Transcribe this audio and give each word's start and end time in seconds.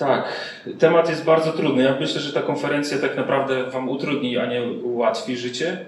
Tak, 0.00 0.24
temat 0.78 1.08
jest 1.08 1.24
bardzo 1.24 1.52
trudny. 1.52 1.82
Ja 1.82 1.96
myślę, 2.00 2.20
że 2.20 2.32
ta 2.32 2.42
konferencja 2.42 2.98
tak 2.98 3.16
naprawdę 3.16 3.64
Wam 3.64 3.88
utrudni, 3.88 4.38
a 4.38 4.46
nie 4.46 4.62
ułatwi 4.62 5.36
życie. 5.36 5.84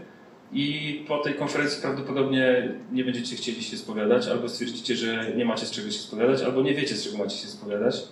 I 0.53 1.05
po 1.09 1.19
tej 1.19 1.35
konferencji 1.35 1.83
prawdopodobnie 1.83 2.69
nie 2.93 3.05
będziecie 3.05 3.37
chcieli 3.37 3.63
się 3.63 3.77
spowiadać, 3.77 4.29
albo 4.29 4.49
stwierdzicie, 4.49 4.97
że 4.97 5.27
nie 5.37 5.45
macie 5.45 5.67
z 5.67 5.71
czego 5.71 5.91
się 5.91 5.99
spowiadać, 5.99 6.43
albo 6.43 6.63
nie 6.63 6.75
wiecie, 6.75 6.95
z 6.95 7.05
czego 7.05 7.19
macie 7.19 7.37
się 7.37 7.47
spowiadać. 7.47 8.03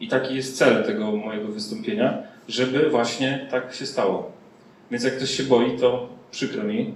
I 0.00 0.08
taki 0.08 0.34
jest 0.34 0.58
cel 0.58 0.84
tego 0.84 1.16
mojego 1.16 1.48
wystąpienia, 1.48 2.18
żeby 2.48 2.90
właśnie 2.90 3.46
tak 3.50 3.74
się 3.74 3.86
stało. 3.86 4.32
Więc 4.90 5.04
jak 5.04 5.16
ktoś 5.16 5.30
się 5.30 5.42
boi, 5.42 5.78
to 5.78 6.08
przykro 6.30 6.64
mi, 6.64 6.94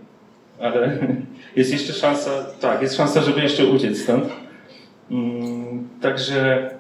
ale 0.61 0.99
jest 1.57 1.73
jeszcze 1.73 1.93
szansa, 1.93 2.47
tak, 2.61 2.83
jest 2.83 2.97
szansa, 2.97 3.23
żeby 3.23 3.41
jeszcze 3.41 3.67
uciec 3.67 4.03
stąd. 4.03 4.25
Mm, 5.11 5.89
także 6.01 6.71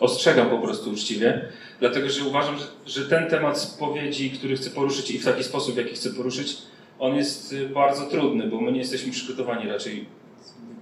ostrzegam 0.00 0.50
po 0.50 0.58
prostu 0.58 0.90
uczciwie, 0.90 1.48
dlatego 1.80 2.10
że 2.10 2.24
uważam, 2.24 2.58
że, 2.58 2.64
że 2.86 3.08
ten 3.08 3.30
temat 3.30 3.60
spowiedzi, 3.60 4.30
który 4.30 4.56
chcę 4.56 4.70
poruszyć 4.70 5.10
i 5.10 5.18
w 5.18 5.24
taki 5.24 5.44
sposób, 5.44 5.74
w 5.74 5.78
jaki 5.78 5.94
chcę 5.94 6.10
poruszyć, 6.10 6.58
on 6.98 7.16
jest 7.16 7.52
y, 7.52 7.68
bardzo 7.68 8.06
trudny, 8.06 8.46
bo 8.46 8.60
my 8.60 8.72
nie 8.72 8.78
jesteśmy 8.78 9.12
przygotowani 9.12 9.68
raczej, 9.68 10.06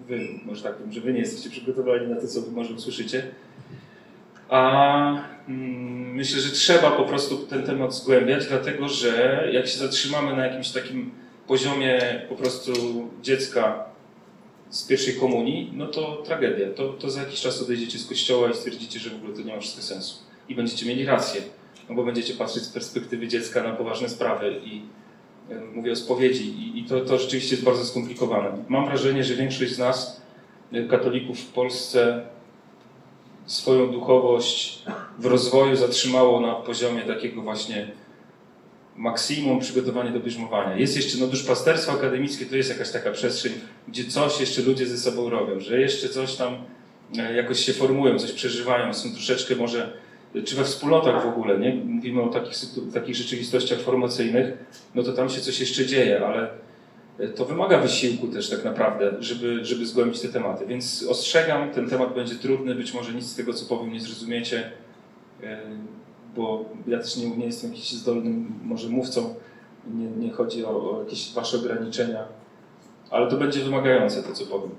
wy, 0.09 0.21
może 0.45 0.63
tak 0.63 0.75
powiem, 0.75 0.93
że 0.93 1.01
wy 1.01 1.13
nie 1.13 1.21
jesteście 1.21 1.51
przygotowani 1.51 2.07
na 2.07 2.21
to, 2.21 2.29
co 2.29 2.41
wy 2.41 2.51
może 2.51 2.75
usłyszycie. 2.75 3.23
A 4.49 5.23
mm, 5.49 6.15
myślę, 6.15 6.41
że 6.41 6.51
trzeba 6.51 6.91
po 6.91 7.05
prostu 7.05 7.37
ten 7.39 7.63
temat 7.63 7.95
zgłębiać, 7.95 8.47
dlatego 8.47 8.89
że 8.89 9.45
jak 9.53 9.67
się 9.67 9.79
zatrzymamy 9.79 10.37
na 10.37 10.47
jakimś 10.47 10.71
takim 10.71 11.11
poziomie 11.47 12.23
po 12.29 12.35
prostu 12.35 12.73
dziecka 13.23 13.85
z 14.71 14.87
pierwszej 14.87 15.15
komunii, 15.15 15.71
no 15.75 15.87
to 15.87 16.23
tragedia. 16.25 16.71
To, 16.71 16.89
to 16.89 17.11
za 17.11 17.21
jakiś 17.21 17.41
czas 17.41 17.63
odejdziecie 17.63 17.99
z 17.99 18.07
kościoła 18.07 18.51
i 18.51 18.55
stwierdzicie, 18.55 18.99
że 19.01 19.11
w 19.11 19.15
ogóle 19.15 19.35
to 19.35 19.43
nie 19.43 19.55
ma 19.55 19.61
wszystko 19.61 19.83
sensu. 19.83 20.19
I 20.49 20.55
będziecie 20.55 20.87
mieli 20.87 21.05
rację, 21.05 21.43
no 21.89 21.95
bo 21.95 22.05
będziecie 22.05 22.35
patrzeć 22.35 22.63
z 22.63 22.69
perspektywy 22.69 23.29
dziecka 23.29 23.63
na 23.63 23.73
poważne 23.73 24.09
sprawy 24.09 24.61
i 24.65 24.83
e, 25.51 25.61
mówię 25.75 25.93
o 25.93 25.97
spowiedzi 25.97 26.49
i, 26.49 26.79
i 26.79 26.85
to, 26.85 27.01
to 27.01 27.19
rzeczywiście 27.19 27.55
jest 27.55 27.65
bardzo 27.65 27.85
skomplikowane. 27.85 28.65
Mam 28.69 28.87
wrażenie, 28.87 29.25
że 29.25 29.35
większość 29.35 29.73
z 29.73 29.79
nas, 29.79 30.21
e, 30.73 30.85
katolików 30.85 31.41
w 31.41 31.53
Polsce, 31.53 32.27
swoją 33.47 33.93
duchowość 33.93 34.83
w 35.19 35.27
rozwoju 35.27 35.77
zatrzymało 35.77 36.41
na 36.41 36.55
poziomie 36.55 37.03
takiego 37.03 37.43
właśnie 37.43 37.91
maksimum 38.97 39.61
przygotowania 39.61 40.11
do 40.11 40.21
bierzmowania. 40.21 40.77
Jest 40.77 40.97
jeszcze, 40.97 41.19
no 41.19 41.27
duszpasterstwo 41.27 41.93
akademickie 41.93 42.47
to 42.47 42.57
jest 42.57 42.71
jakaś 42.71 42.91
taka 42.91 43.11
przestrzeń, 43.11 43.53
gdzie 43.89 44.05
coś 44.05 44.41
jeszcze 44.41 44.63
ludzie 44.63 44.87
ze 44.87 44.99
sobą 44.99 45.31
robią, 45.31 45.61
że 45.61 45.81
jeszcze 45.81 46.09
coś 46.09 46.37
tam 46.37 46.57
e, 47.19 47.35
jakoś 47.35 47.61
się 47.61 47.73
formują, 47.73 48.19
coś 48.19 48.33
przeżywają, 48.33 48.95
są 48.95 49.13
troszeczkę 49.13 49.57
może, 49.57 49.93
czy 50.45 50.57
we 50.57 50.65
wspólnotach 50.65 51.25
w 51.25 51.29
ogóle, 51.29 51.59
nie? 51.59 51.75
Mówimy 51.75 52.23
o 52.23 52.29
takich, 52.29 52.55
takich 52.95 53.17
rzeczywistościach 53.17 53.81
formacyjnych, 53.81 54.53
no 54.95 55.03
to 55.03 55.13
tam 55.13 55.29
się 55.29 55.41
coś 55.41 55.61
jeszcze 55.61 55.87
dzieje, 55.87 56.27
ale 56.27 56.51
e, 57.19 57.29
to 57.29 57.45
wymaga 57.45 57.79
wysiłku 57.79 58.29
też 58.29 58.51
tak 58.51 58.65
naprawdę, 58.65 59.17
żeby, 59.21 59.65
żeby 59.65 59.87
zgłębić 59.87 60.21
te 60.21 60.29
tematy. 60.29 60.67
Więc 60.67 61.07
ostrzegam, 61.09 61.71
ten 61.71 61.91
temat 61.91 62.15
będzie 62.15 62.35
trudny, 62.35 62.75
być 62.75 62.95
może 62.95 63.13
nic 63.13 63.27
z 63.27 63.37
tego, 63.37 63.55
co 63.55 63.67
powiem, 63.67 63.93
nie 63.93 64.01
zrozumiecie 64.01 64.71
e, 65.43 65.61
bo 66.37 66.65
ja 66.87 66.99
też 66.99 67.17
nie, 67.17 67.37
nie 67.37 67.47
jestem 67.47 67.71
jakimś 67.71 67.93
zdolnym 67.93 68.53
może 68.65 68.89
mówcą, 68.89 69.35
nie, 69.95 70.27
nie 70.27 70.33
chodzi 70.33 70.65
o, 70.65 70.71
o 70.71 71.03
jakieś 71.05 71.33
wasze 71.33 71.57
ograniczenia, 71.57 72.25
ale 73.11 73.31
to 73.31 73.37
będzie 73.37 73.61
wymagające 73.61 74.23
to, 74.23 74.33
co 74.33 74.47
powiem. 74.47 74.71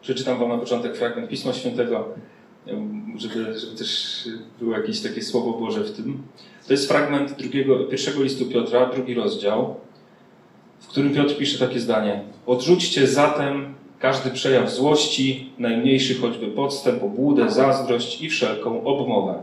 Przeczytam 0.00 0.38
wam 0.38 0.48
na 0.48 0.58
początek 0.58 0.96
fragment 0.96 1.28
Pisma 1.28 1.52
Świętego, 1.52 2.08
żeby, 3.16 3.58
żeby 3.58 3.76
też 3.78 4.24
było 4.60 4.72
jakieś 4.72 5.00
takie 5.00 5.22
Słowo 5.22 5.52
Boże 5.52 5.84
w 5.84 5.96
tym. 5.96 6.22
To 6.66 6.72
jest 6.72 6.88
fragment 6.88 7.32
drugiego, 7.32 7.84
pierwszego 7.84 8.22
listu 8.22 8.46
Piotra, 8.46 8.86
drugi 8.86 9.14
rozdział, 9.14 9.74
w 10.80 10.86
którym 10.86 11.14
Piotr 11.14 11.36
pisze 11.36 11.66
takie 11.66 11.80
zdanie. 11.80 12.24
Odrzućcie 12.46 13.06
zatem 13.06 13.74
każdy 13.98 14.30
przejaw 14.30 14.70
złości, 14.70 15.52
najmniejszy 15.58 16.14
choćby 16.14 16.46
podstęp, 16.46 17.02
obłudę, 17.02 17.50
zazdrość 17.50 18.22
i 18.22 18.30
wszelką 18.30 18.84
obmowę 18.84 19.42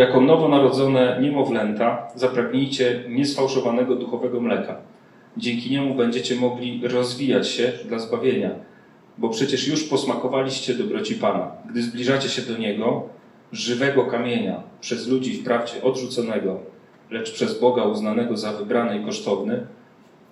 jako 0.00 0.20
nowonarodzone 0.20 1.18
niemowlęta 1.20 2.08
zapragnijcie 2.14 3.04
niesfałszowanego 3.08 3.94
duchowego 3.94 4.40
mleka. 4.40 4.76
Dzięki 5.36 5.70
niemu 5.70 5.94
będziecie 5.94 6.36
mogli 6.36 6.88
rozwijać 6.88 7.48
się 7.48 7.72
dla 7.88 7.98
zbawienia, 7.98 8.50
bo 9.18 9.28
przecież 9.28 9.68
już 9.68 9.84
posmakowaliście 9.84 10.74
dobroci 10.74 11.14
Pana. 11.14 11.52
Gdy 11.70 11.82
zbliżacie 11.82 12.28
się 12.28 12.42
do 12.42 12.58
Niego, 12.58 13.08
żywego 13.52 14.04
kamienia, 14.04 14.62
przez 14.80 15.08
ludzi 15.08 15.34
wprawdzie 15.34 15.82
odrzuconego, 15.82 16.60
lecz 17.10 17.32
przez 17.32 17.60
Boga 17.60 17.84
uznanego 17.84 18.36
za 18.36 18.52
wybrany 18.52 19.00
i 19.00 19.04
kosztowny, 19.04 19.66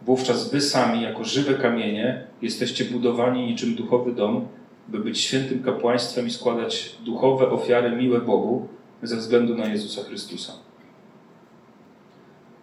wówczas 0.03 0.51
wy 0.51 0.61
sami, 0.61 1.03
jako 1.03 1.25
żywe 1.25 1.55
kamienie, 1.55 2.25
jesteście 2.43 2.85
budowani 2.85 3.47
niczym 3.47 3.75
duchowy 3.75 4.13
dom, 4.13 4.47
by 4.89 4.99
być 4.99 5.21
świętym 5.21 5.63
kapłaństwem 5.63 6.27
i 6.27 6.31
składać 6.31 6.95
duchowe 7.05 7.51
ofiary 7.51 7.97
miłe 7.97 8.21
Bogu, 8.21 8.69
ze 9.03 9.17
względu 9.17 9.55
na 9.55 9.67
Jezusa 9.67 10.03
Chrystusa. 10.03 10.53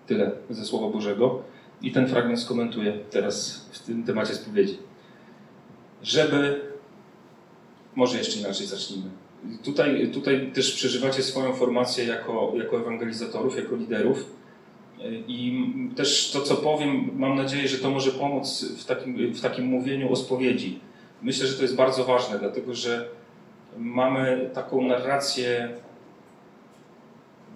Tyle 0.08 0.32
ze 0.50 0.66
Słowa 0.66 0.90
Bożego. 0.90 1.44
I 1.82 1.92
ten 1.92 2.08
fragment 2.08 2.40
skomentuję 2.40 3.00
teraz 3.10 3.66
w 3.72 3.80
tym 3.80 4.04
temacie 4.04 4.34
spowiedzi. 4.34 4.78
Żeby, 6.04 6.62
może 7.96 8.18
jeszcze 8.18 8.40
inaczej 8.40 8.68
zacznijmy. 8.68 9.10
Tutaj, 9.64 10.12
tutaj 10.14 10.52
też 10.52 10.74
przeżywacie 10.74 11.24
swoją 11.24 11.54
formację 11.54 12.06
jako, 12.06 12.54
jako 12.56 12.78
ewangelizatorów, 12.78 13.58
jako 13.58 13.76
liderów. 13.76 14.36
I 15.28 15.70
też 15.96 16.32
to, 16.32 16.42
co 16.42 16.56
powiem, 16.56 17.10
mam 17.16 17.36
nadzieję, 17.36 17.68
że 17.68 17.78
to 17.78 17.90
może 17.90 18.12
pomóc 18.12 18.66
w 18.78 18.86
takim, 18.86 19.34
w 19.34 19.42
takim 19.42 19.66
mówieniu 19.66 20.12
o 20.12 20.16
spowiedzi. 20.16 20.80
Myślę, 21.22 21.48
że 21.48 21.54
to 21.54 21.62
jest 21.62 21.76
bardzo 21.76 22.04
ważne, 22.04 22.40
dlatego 22.40 22.76
że 22.76 23.10
mamy 23.78 24.50
taką 24.54 24.82
narrację 24.82 25.70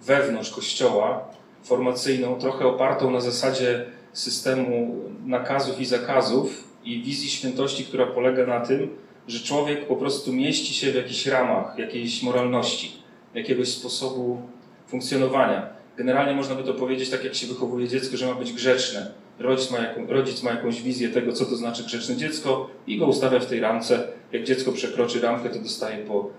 wewnątrz 0.06 0.50
Kościoła 0.50 1.24
formacyjną, 1.62 2.38
trochę 2.38 2.66
opartą 2.66 3.10
na 3.10 3.20
zasadzie 3.20 3.86
systemu 4.12 5.04
nakazów 5.26 5.80
i 5.80 5.86
zakazów 5.86 6.64
i 6.84 7.02
wizji 7.02 7.30
świętości, 7.30 7.84
która 7.84 8.06
polega 8.06 8.46
na 8.46 8.60
tym, 8.60 8.88
że 9.28 9.40
człowiek 9.40 9.86
po 9.86 9.96
prostu 9.96 10.32
mieści 10.32 10.74
się 10.74 10.92
w 10.92 10.94
jakichś 10.94 11.26
ramach, 11.26 11.78
jakiejś 11.78 12.22
moralności, 12.22 12.92
jakiegoś 13.34 13.68
sposobu 13.68 14.42
funkcjonowania. 14.86 15.66
Generalnie 15.96 16.34
można 16.34 16.54
by 16.54 16.64
to 16.64 16.74
powiedzieć 16.74 17.10
tak, 17.10 17.24
jak 17.24 17.34
się 17.34 17.46
wychowuje 17.46 17.88
dziecko, 17.88 18.16
że 18.16 18.26
ma 18.26 18.34
być 18.34 18.52
grzeczne. 18.52 19.10
Rodzic 19.38 19.70
ma, 19.70 19.78
jaką, 19.78 20.06
rodzic 20.06 20.42
ma 20.42 20.50
jakąś 20.50 20.82
wizję 20.82 21.08
tego, 21.08 21.32
co 21.32 21.44
to 21.44 21.56
znaczy 21.56 21.84
grzeczne 21.84 22.16
dziecko 22.16 22.70
i 22.86 22.98
go 22.98 23.06
ustawia 23.06 23.40
w 23.40 23.46
tej 23.46 23.60
ramce. 23.60 24.08
Jak 24.32 24.44
dziecko 24.44 24.72
przekroczy 24.72 25.20
ramkę, 25.20 25.48
to 25.50 25.58
dostaje 25.58 26.04
po, 26.04 26.30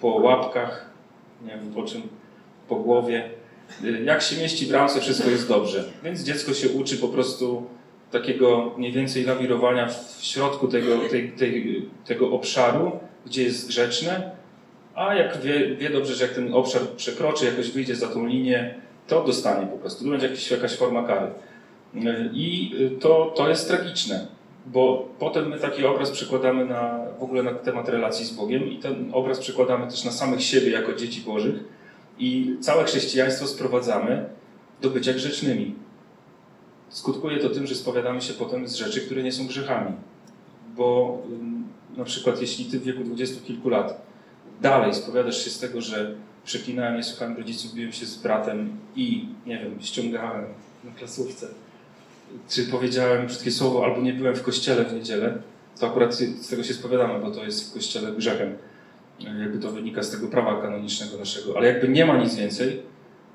po 0.00 0.08
łapkach, 0.08 0.90
nie 1.44 1.50
wiem 1.50 1.72
po 1.74 1.82
czym, 1.82 2.02
po 2.68 2.76
głowie. 2.76 3.30
Jak 4.04 4.22
się 4.22 4.36
mieści 4.36 4.66
w 4.66 4.70
ramce, 4.70 5.00
wszystko 5.00 5.30
jest 5.30 5.48
dobrze. 5.48 5.84
Więc 6.04 6.22
dziecko 6.22 6.54
się 6.54 6.68
uczy 6.68 6.96
po 6.96 7.08
prostu 7.08 7.66
takiego 8.10 8.74
mniej 8.78 8.92
więcej 8.92 9.24
lawirowania 9.24 9.88
w 9.88 10.24
środku 10.24 10.68
tego, 10.68 10.98
tej, 11.10 11.32
tej, 11.32 11.88
tego 12.04 12.30
obszaru, 12.30 12.92
gdzie 13.26 13.42
jest 13.42 13.68
grzeczne, 13.68 14.30
a 14.94 15.14
jak 15.14 15.40
wie, 15.40 15.76
wie 15.76 15.90
dobrze, 15.90 16.14
że 16.14 16.24
jak 16.24 16.34
ten 16.34 16.54
obszar 16.54 16.82
przekroczy, 16.96 17.44
jakoś 17.44 17.70
wyjdzie 17.70 17.94
za 17.94 18.08
tą 18.08 18.26
linię, 18.26 18.74
to 19.06 19.24
dostanie 19.24 19.66
po 19.66 19.78
prostu. 19.78 20.04
To 20.04 20.10
będzie 20.10 20.26
jakaś, 20.26 20.50
jakaś 20.50 20.76
forma 20.76 21.02
kary. 21.02 21.26
I 22.32 22.74
to, 23.00 23.32
to 23.36 23.48
jest 23.48 23.68
tragiczne, 23.68 24.26
bo 24.66 25.08
potem 25.18 25.48
my 25.48 25.58
taki 25.58 25.84
obraz 25.84 26.10
przekładamy 26.10 26.64
na, 26.64 27.00
w 27.18 27.22
ogóle 27.22 27.42
na 27.42 27.54
temat 27.54 27.88
relacji 27.88 28.26
z 28.26 28.30
Bogiem 28.30 28.70
i 28.70 28.78
ten 28.78 29.10
obraz 29.12 29.38
przekładamy 29.38 29.86
też 29.86 30.04
na 30.04 30.12
samych 30.12 30.42
siebie 30.42 30.70
jako 30.70 30.92
dzieci 30.92 31.20
Bożych 31.20 31.54
i 32.18 32.56
całe 32.60 32.84
chrześcijaństwo 32.84 33.46
sprowadzamy 33.46 34.26
do 34.80 34.90
bycia 34.90 35.12
grzecznymi. 35.12 35.74
Skutkuje 36.88 37.38
to 37.38 37.50
tym, 37.50 37.66
że 37.66 37.74
spowiadamy 37.74 38.22
się 38.22 38.34
potem 38.34 38.68
z 38.68 38.74
rzeczy, 38.74 39.00
które 39.00 39.22
nie 39.22 39.32
są 39.32 39.46
grzechami. 39.46 39.92
Bo 40.76 41.18
na 41.96 42.04
przykład 42.04 42.40
jeśli 42.40 42.64
ty 42.64 42.80
w 42.80 42.82
wieku 42.82 43.04
dwudziestu 43.04 43.44
kilku 43.44 43.68
lat 43.68 44.06
dalej 44.60 44.94
spowiadasz 44.94 45.44
się 45.44 45.50
z 45.50 45.58
tego, 45.58 45.80
że 45.80 46.14
przeklinałem, 46.44 46.96
nie 46.96 47.02
słuchałem 47.02 47.36
rodziców, 47.36 47.74
biłem 47.74 47.92
się 47.92 48.06
z 48.06 48.16
bratem 48.16 48.78
i, 48.96 49.28
nie 49.46 49.58
wiem, 49.58 49.78
ściągałem 49.80 50.44
na 50.84 50.90
klasówce, 50.90 51.48
czy 52.48 52.66
powiedziałem 52.66 53.26
brzydkie 53.26 53.50
słowo, 53.50 53.84
albo 53.84 54.00
nie 54.00 54.12
byłem 54.12 54.36
w 54.36 54.42
kościele 54.42 54.84
w 54.84 54.94
niedzielę, 54.94 55.38
to 55.80 55.86
akurat 55.86 56.14
z 56.14 56.48
tego 56.48 56.64
się 56.64 56.74
spowiadamy, 56.74 57.20
bo 57.20 57.30
to 57.30 57.44
jest 57.44 57.70
w 57.70 57.74
kościele 57.74 58.12
grzechem 58.12 58.56
jakby 59.20 59.58
to 59.58 59.72
wynika 59.72 60.02
z 60.02 60.10
tego 60.10 60.28
prawa 60.28 60.62
kanonicznego 60.62 61.18
naszego, 61.18 61.56
ale 61.56 61.68
jakby 61.68 61.88
nie 61.88 62.06
ma 62.06 62.22
nic 62.22 62.34
więcej, 62.34 62.82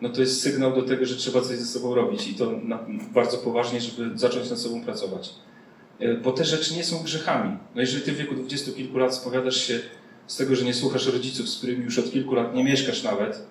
no 0.02 0.10
to 0.10 0.22
jest 0.22 0.42
sygnał 0.42 0.76
do 0.76 0.82
tego, 0.82 1.06
że 1.06 1.16
trzeba 1.16 1.42
coś 1.42 1.58
ze 1.58 1.66
sobą 1.66 1.96
robić 1.96 2.28
i 2.28 2.36
to 2.36 2.52
na, 2.64 2.80
bardzo 3.14 3.38
poważnie, 3.38 3.82
żeby 3.82 4.20
zacząć 4.20 4.50
nad 4.50 4.60
sobą 4.60 4.84
pracować. 4.84 5.34
E, 6.00 6.14
bo 6.14 6.32
te 6.32 6.46
rzeczy 6.46 6.76
nie 6.76 6.84
są 6.84 7.04
grzechami. 7.04 7.58
No 7.76 7.82
jeżeli 7.82 8.04
ty 8.04 8.12
w 8.12 8.16
wieku 8.16 8.36
dwudziestu 8.36 8.74
kilku 8.74 8.98
lat 8.98 9.16
spowiadasz 9.16 9.68
się 9.68 9.80
z 10.28 10.38
tego, 10.38 10.56
że 10.56 10.66
nie 10.66 10.74
słuchasz 10.74 11.08
rodziców, 11.08 11.50
z 11.50 11.58
którymi 11.58 11.84
już 11.84 12.00
od 12.00 12.12
kilku 12.12 12.36
lat 12.36 12.56
nie 12.56 12.64
mieszkasz 12.64 13.04
nawet, 13.04 13.44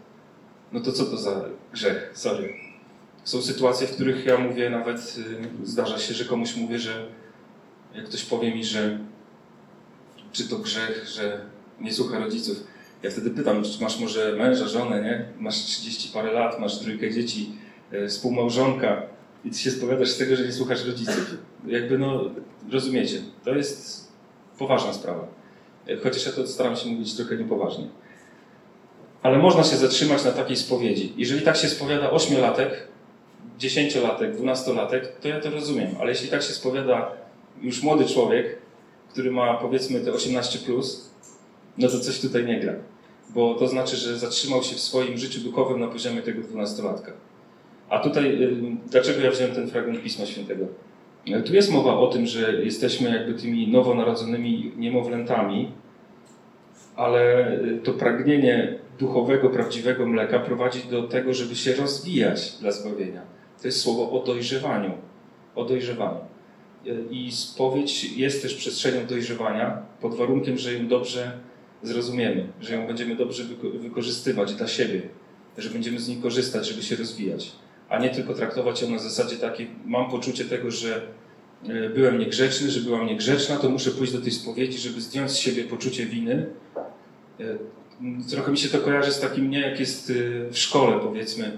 no 0.72 0.80
to 0.80 0.92
co 0.92 1.04
to 1.04 1.16
za 1.16 1.44
grzech? 1.72 2.10
Sorry. 2.14 2.54
Są 3.24 3.42
sytuacje, 3.42 3.86
w 3.86 3.94
których 3.94 4.26
ja 4.26 4.38
mówię, 4.38 4.70
nawet 4.70 5.18
y, 5.64 5.66
zdarza 5.66 5.98
się, 5.98 6.14
że 6.14 6.24
komuś 6.24 6.56
mówię, 6.56 6.78
że 6.78 7.06
jak 7.94 8.04
ktoś 8.04 8.24
powie 8.24 8.54
mi, 8.54 8.64
że 8.64 8.98
czy 10.32 10.48
to 10.48 10.58
grzech, 10.58 11.08
że 11.08 11.40
nie 11.80 11.92
słucha 11.92 12.18
rodziców. 12.18 12.64
Ja 13.02 13.10
wtedy 13.10 13.30
pytam, 13.30 13.64
czy 13.64 13.82
masz 13.82 14.00
może 14.00 14.32
męża, 14.32 14.68
żonę, 14.68 15.02
nie? 15.02 15.24
Masz 15.38 15.56
30 15.56 16.12
parę 16.12 16.32
lat, 16.32 16.60
masz 16.60 16.78
trójkę 16.78 17.10
dzieci, 17.10 17.52
y, 17.92 18.08
współmałżonka 18.08 19.02
i 19.44 19.50
ty 19.50 19.58
się 19.58 19.70
spowiadasz 19.70 20.08
z 20.08 20.18
tego, 20.18 20.36
że 20.36 20.44
nie 20.44 20.52
słuchasz 20.52 20.86
rodziców. 20.86 21.34
Jakby 21.66 21.98
no, 21.98 22.30
rozumiecie, 22.72 23.20
to 23.44 23.54
jest 23.54 24.08
poważna 24.58 24.92
sprawa. 24.92 25.28
Chociaż 26.02 26.26
ja 26.26 26.32
to 26.32 26.46
staram 26.46 26.76
się 26.76 26.88
mówić 26.88 27.16
trochę 27.16 27.36
niepoważnie. 27.36 27.88
Ale 29.22 29.38
można 29.38 29.64
się 29.64 29.76
zatrzymać 29.76 30.24
na 30.24 30.30
takiej 30.32 30.56
spowiedzi. 30.56 31.12
Jeżeli 31.16 31.42
tak 31.42 31.56
się 31.56 31.68
spowiada 31.68 32.10
ośmiolatek, 32.10 32.88
dziesięciolatek, 33.58 34.32
dwunastolatek, 34.32 35.18
to 35.20 35.28
ja 35.28 35.40
to 35.40 35.50
rozumiem. 35.50 35.90
Ale 36.00 36.10
jeśli 36.10 36.28
tak 36.28 36.42
się 36.42 36.52
spowiada 36.52 37.12
już 37.62 37.82
młody 37.82 38.04
człowiek, 38.04 38.58
który 39.08 39.30
ma 39.30 39.54
powiedzmy 39.54 40.00
te 40.00 40.12
18 40.12 40.58
plus, 40.58 41.10
no 41.78 41.88
to 41.88 42.00
coś 42.00 42.20
tutaj 42.20 42.46
nie 42.46 42.60
gra. 42.60 42.74
Bo 43.30 43.54
to 43.54 43.68
znaczy, 43.68 43.96
że 43.96 44.18
zatrzymał 44.18 44.62
się 44.62 44.76
w 44.76 44.80
swoim 44.80 45.18
życiu 45.18 45.40
duchowym 45.40 45.80
na 45.80 45.88
poziomie 45.88 46.22
tego 46.22 46.42
dwunastolatka. 46.42 47.12
A 47.88 47.98
tutaj, 47.98 48.42
y, 48.42 48.76
dlaczego 48.90 49.20
ja 49.20 49.30
wziąłem 49.30 49.54
ten 49.54 49.68
fragment 49.68 50.02
Pisma 50.02 50.26
Świętego? 50.26 50.66
Tu 51.46 51.54
jest 51.54 51.72
mowa 51.72 51.98
o 51.98 52.06
tym, 52.06 52.26
że 52.26 52.64
jesteśmy 52.64 53.10
jakby 53.10 53.34
tymi 53.34 53.68
nowonarodzonymi 53.68 54.72
niemowlętami, 54.76 55.72
ale 56.96 57.52
y, 57.60 57.80
to 57.84 57.92
pragnienie 57.92 58.78
duchowego, 58.98 59.50
prawdziwego 59.50 60.06
mleka 60.06 60.38
prowadzi 60.38 60.82
do 60.90 61.02
tego, 61.02 61.34
żeby 61.34 61.56
się 61.56 61.74
rozwijać 61.74 62.52
dla 62.60 62.72
zbawienia. 62.72 63.22
To 63.62 63.68
jest 63.68 63.80
słowo 63.80 64.10
o 64.10 64.24
dojrzewaniu. 64.24 64.90
O 65.54 65.64
dojrzewaniu. 65.64 66.20
Y, 66.86 67.04
I 67.10 67.32
spowiedź 67.32 68.16
jest 68.16 68.42
też 68.42 68.54
przestrzenią 68.54 69.06
dojrzewania 69.06 69.82
pod 70.00 70.14
warunkiem, 70.14 70.58
że 70.58 70.74
ją 70.74 70.88
dobrze 70.88 71.32
zrozumiemy, 71.82 72.48
że 72.60 72.74
ją 72.74 72.86
będziemy 72.86 73.16
dobrze 73.16 73.44
wykorzystywać 73.74 74.54
dla 74.54 74.66
siebie, 74.66 75.02
że 75.58 75.70
będziemy 75.70 76.00
z 76.00 76.08
niej 76.08 76.22
korzystać, 76.22 76.68
żeby 76.68 76.82
się 76.82 76.96
rozwijać 76.96 77.52
a 77.88 77.98
nie 77.98 78.10
tylko 78.10 78.34
traktować 78.34 78.82
ją 78.82 78.90
na 78.90 78.98
zasadzie 78.98 79.36
takiej, 79.36 79.70
mam 79.86 80.10
poczucie 80.10 80.44
tego, 80.44 80.70
że 80.70 81.02
e, 81.68 81.88
byłem 81.88 82.18
niegrzeczny, 82.18 82.70
że 82.70 82.80
byłam 82.80 83.06
niegrzeczna, 83.06 83.56
to 83.56 83.70
muszę 83.70 83.90
pójść 83.90 84.12
do 84.12 84.20
tej 84.20 84.32
spowiedzi, 84.32 84.78
żeby 84.78 85.00
zdjąć 85.00 85.30
z 85.30 85.36
siebie 85.36 85.64
poczucie 85.64 86.06
winy. 86.06 86.46
E, 87.40 87.44
trochę 88.30 88.50
mi 88.50 88.58
się 88.58 88.68
to 88.68 88.78
kojarzy 88.78 89.12
z 89.12 89.20
takim, 89.20 89.50
nie 89.50 89.60
jak 89.60 89.80
jest 89.80 90.10
e, 90.10 90.14
w 90.50 90.58
szkole, 90.58 90.98
powiedzmy. 91.02 91.52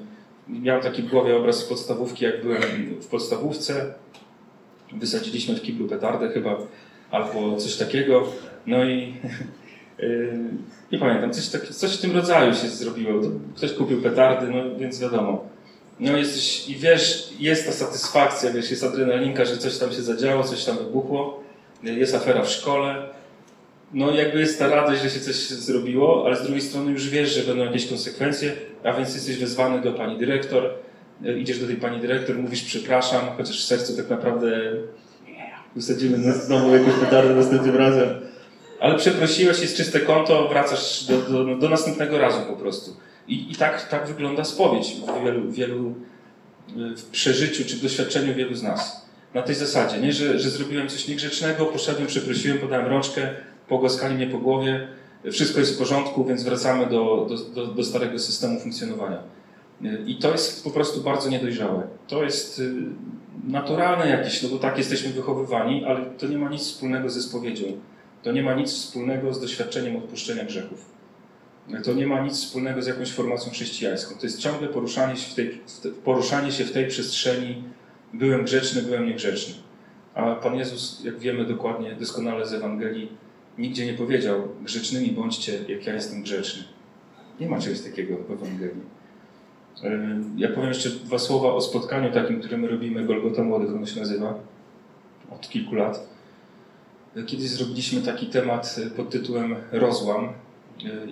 Miałem 0.48 0.82
taki 0.82 1.02
w 1.02 1.10
głowie 1.10 1.36
obraz 1.36 1.64
podstawówki, 1.64 2.24
jak 2.24 2.42
byłem 2.42 2.62
w 3.00 3.06
podstawówce. 3.06 3.94
Wysadziliśmy 4.92 5.56
w 5.56 5.62
kiblu 5.62 5.88
petardę 5.88 6.28
chyba, 6.28 6.58
albo 7.10 7.56
coś 7.56 7.76
takiego. 7.76 8.32
No 8.66 8.84
i 8.84 9.14
nie 10.92 10.98
pamiętam, 10.98 11.32
coś, 11.32 11.48
tak, 11.48 11.68
coś 11.68 11.96
w 11.96 12.00
tym 12.00 12.16
rodzaju 12.16 12.54
się 12.54 12.68
zrobiło. 12.68 13.20
Ktoś 13.56 13.72
kupił 13.72 14.02
petardy, 14.02 14.46
no 14.52 14.78
więc 14.78 15.00
wiadomo 15.00 15.50
no 16.00 16.16
jesteś 16.16 16.68
i 16.68 16.76
wiesz, 16.76 17.30
jest 17.38 17.66
ta 17.66 17.72
satysfakcja, 17.72 18.52
wiesz, 18.52 18.70
jest 18.70 18.84
adrenalinka, 18.84 19.44
że 19.44 19.56
coś 19.56 19.78
tam 19.78 19.92
się 19.92 20.02
zadziało, 20.02 20.44
coś 20.44 20.64
tam 20.64 20.78
wybuchło, 20.78 21.42
jest 21.82 22.14
afera 22.14 22.42
w 22.42 22.50
szkole, 22.50 23.08
no 23.94 24.10
jakby 24.10 24.40
jest 24.40 24.58
ta 24.58 24.68
radość, 24.68 25.02
że 25.02 25.10
się 25.10 25.20
coś 25.20 25.34
zrobiło, 25.36 26.26
ale 26.26 26.36
z 26.36 26.42
drugiej 26.42 26.60
strony 26.60 26.92
już 26.92 27.08
wiesz, 27.08 27.34
że 27.34 27.42
będą 27.42 27.64
jakieś 27.64 27.86
konsekwencje, 27.86 28.52
a 28.84 28.92
więc 28.92 29.14
jesteś 29.14 29.36
wezwany 29.36 29.82
do 29.82 29.92
pani 29.92 30.18
dyrektor, 30.18 30.74
idziesz 31.38 31.58
do 31.58 31.66
tej 31.66 31.76
pani 31.76 32.00
dyrektor, 32.00 32.38
mówisz 32.38 32.62
przepraszam, 32.62 33.20
chociaż 33.36 33.64
w 33.64 33.66
sercu 33.66 33.96
tak 33.96 34.10
naprawdę 34.10 34.72
wysadzimy 35.76 36.32
znowu 36.32 36.74
jakąś 36.76 36.94
petardę 36.94 37.34
następnym 37.34 37.76
razem. 37.76 38.29
Ale 38.80 38.98
przeprosiłeś, 38.98 39.60
jest 39.60 39.76
czyste 39.76 40.00
konto, 40.00 40.48
wracasz 40.48 41.04
do, 41.04 41.22
do, 41.22 41.56
do 41.56 41.68
następnego 41.68 42.18
razu 42.18 42.40
po 42.48 42.56
prostu. 42.56 42.96
I, 43.28 43.52
i 43.52 43.54
tak, 43.54 43.88
tak 43.88 44.06
wygląda 44.06 44.44
spowiedź 44.44 44.96
w 45.20 45.24
wielu, 45.24 45.50
wielu 45.50 45.94
w 46.96 47.04
przeżyciu 47.10 47.64
czy 47.64 47.76
w 47.76 47.82
doświadczeniu 47.82 48.34
wielu 48.34 48.54
z 48.54 48.62
nas. 48.62 49.06
Na 49.34 49.42
tej 49.42 49.54
zasadzie, 49.54 49.98
nie? 49.98 50.12
Że, 50.12 50.38
że 50.38 50.50
zrobiłem 50.50 50.88
coś 50.88 51.08
niegrzecznego, 51.08 51.66
poszedłem, 51.66 52.06
przeprosiłem, 52.06 52.58
podałem 52.58 52.86
rączkę, 52.86 53.28
pogłaskali 53.68 54.14
mnie 54.14 54.26
po 54.26 54.38
głowie, 54.38 54.88
wszystko 55.32 55.60
jest 55.60 55.74
w 55.74 55.78
porządku, 55.78 56.24
więc 56.24 56.42
wracamy 56.42 56.86
do, 56.86 57.26
do, 57.28 57.36
do, 57.36 57.66
do 57.66 57.84
starego 57.84 58.18
systemu 58.18 58.60
funkcjonowania. 58.60 59.22
I 60.06 60.16
to 60.16 60.32
jest 60.32 60.64
po 60.64 60.70
prostu 60.70 61.00
bardzo 61.00 61.30
niedojrzałe. 61.30 61.82
To 62.08 62.24
jest 62.24 62.58
y, 62.58 62.72
naturalne 63.48 64.08
jakieś, 64.08 64.42
no 64.42 64.48
bo 64.48 64.58
tak 64.58 64.78
jesteśmy 64.78 65.12
wychowywani, 65.12 65.84
ale 65.84 66.06
to 66.06 66.26
nie 66.26 66.38
ma 66.38 66.50
nic 66.50 66.62
wspólnego 66.62 67.10
ze 67.10 67.22
spowiedzią. 67.22 67.64
To 68.22 68.32
nie 68.32 68.42
ma 68.42 68.54
nic 68.54 68.72
wspólnego 68.72 69.34
z 69.34 69.40
doświadczeniem 69.40 69.96
odpuszczenia 69.96 70.44
grzechów 70.44 70.90
to 71.84 71.92
nie 71.92 72.06
ma 72.06 72.20
nic 72.20 72.34
wspólnego 72.34 72.82
z 72.82 72.86
jakąś 72.86 73.12
formacją 73.12 73.52
chrześcijańską. 73.52 74.14
To 74.14 74.26
jest 74.26 74.38
ciągle 74.38 74.68
poruszanie 74.68 75.16
się 75.16 75.30
w 75.30 75.34
tej, 75.34 75.60
poruszanie 76.04 76.52
się 76.52 76.64
w 76.64 76.72
tej 76.72 76.86
przestrzeni 76.86 77.62
byłem 78.14 78.44
grzeczny, 78.44 78.82
byłem 78.82 79.06
niegrzeczny. 79.06 79.54
A 80.14 80.34
Pan 80.34 80.56
Jezus, 80.56 81.04
jak 81.04 81.18
wiemy 81.18 81.44
dokładnie, 81.44 81.94
doskonale 81.94 82.46
z 82.46 82.52
Ewangelii, 82.52 83.12
nigdzie 83.58 83.86
nie 83.86 83.94
powiedział 83.94 84.48
grzecznymi 84.62 85.10
bądźcie, 85.10 85.58
jak 85.68 85.86
ja 85.86 85.94
jestem 85.94 86.22
grzeczny. 86.22 86.64
Nie 87.40 87.48
ma 87.48 87.58
czegoś 87.58 87.80
takiego 87.80 88.16
w 88.16 88.30
Ewangelii. 88.30 89.00
Ja 90.36 90.48
powiem 90.48 90.68
jeszcze 90.68 90.90
dwa 90.90 91.18
słowa 91.18 91.52
o 91.52 91.60
spotkaniu 91.60 92.12
takim, 92.12 92.40
które 92.40 92.58
my 92.58 92.68
robimy, 92.68 93.04
Golgota 93.04 93.42
Młodych 93.42 93.70
ono 93.70 93.86
się 93.86 94.00
nazywa, 94.00 94.34
od 95.30 95.48
kilku 95.48 95.74
lat. 95.74 96.09
Kiedyś 97.26 97.48
zrobiliśmy 97.48 98.00
taki 98.00 98.26
temat 98.26 98.76
pod 98.96 99.10
tytułem 99.10 99.56
Rozłam, 99.72 100.32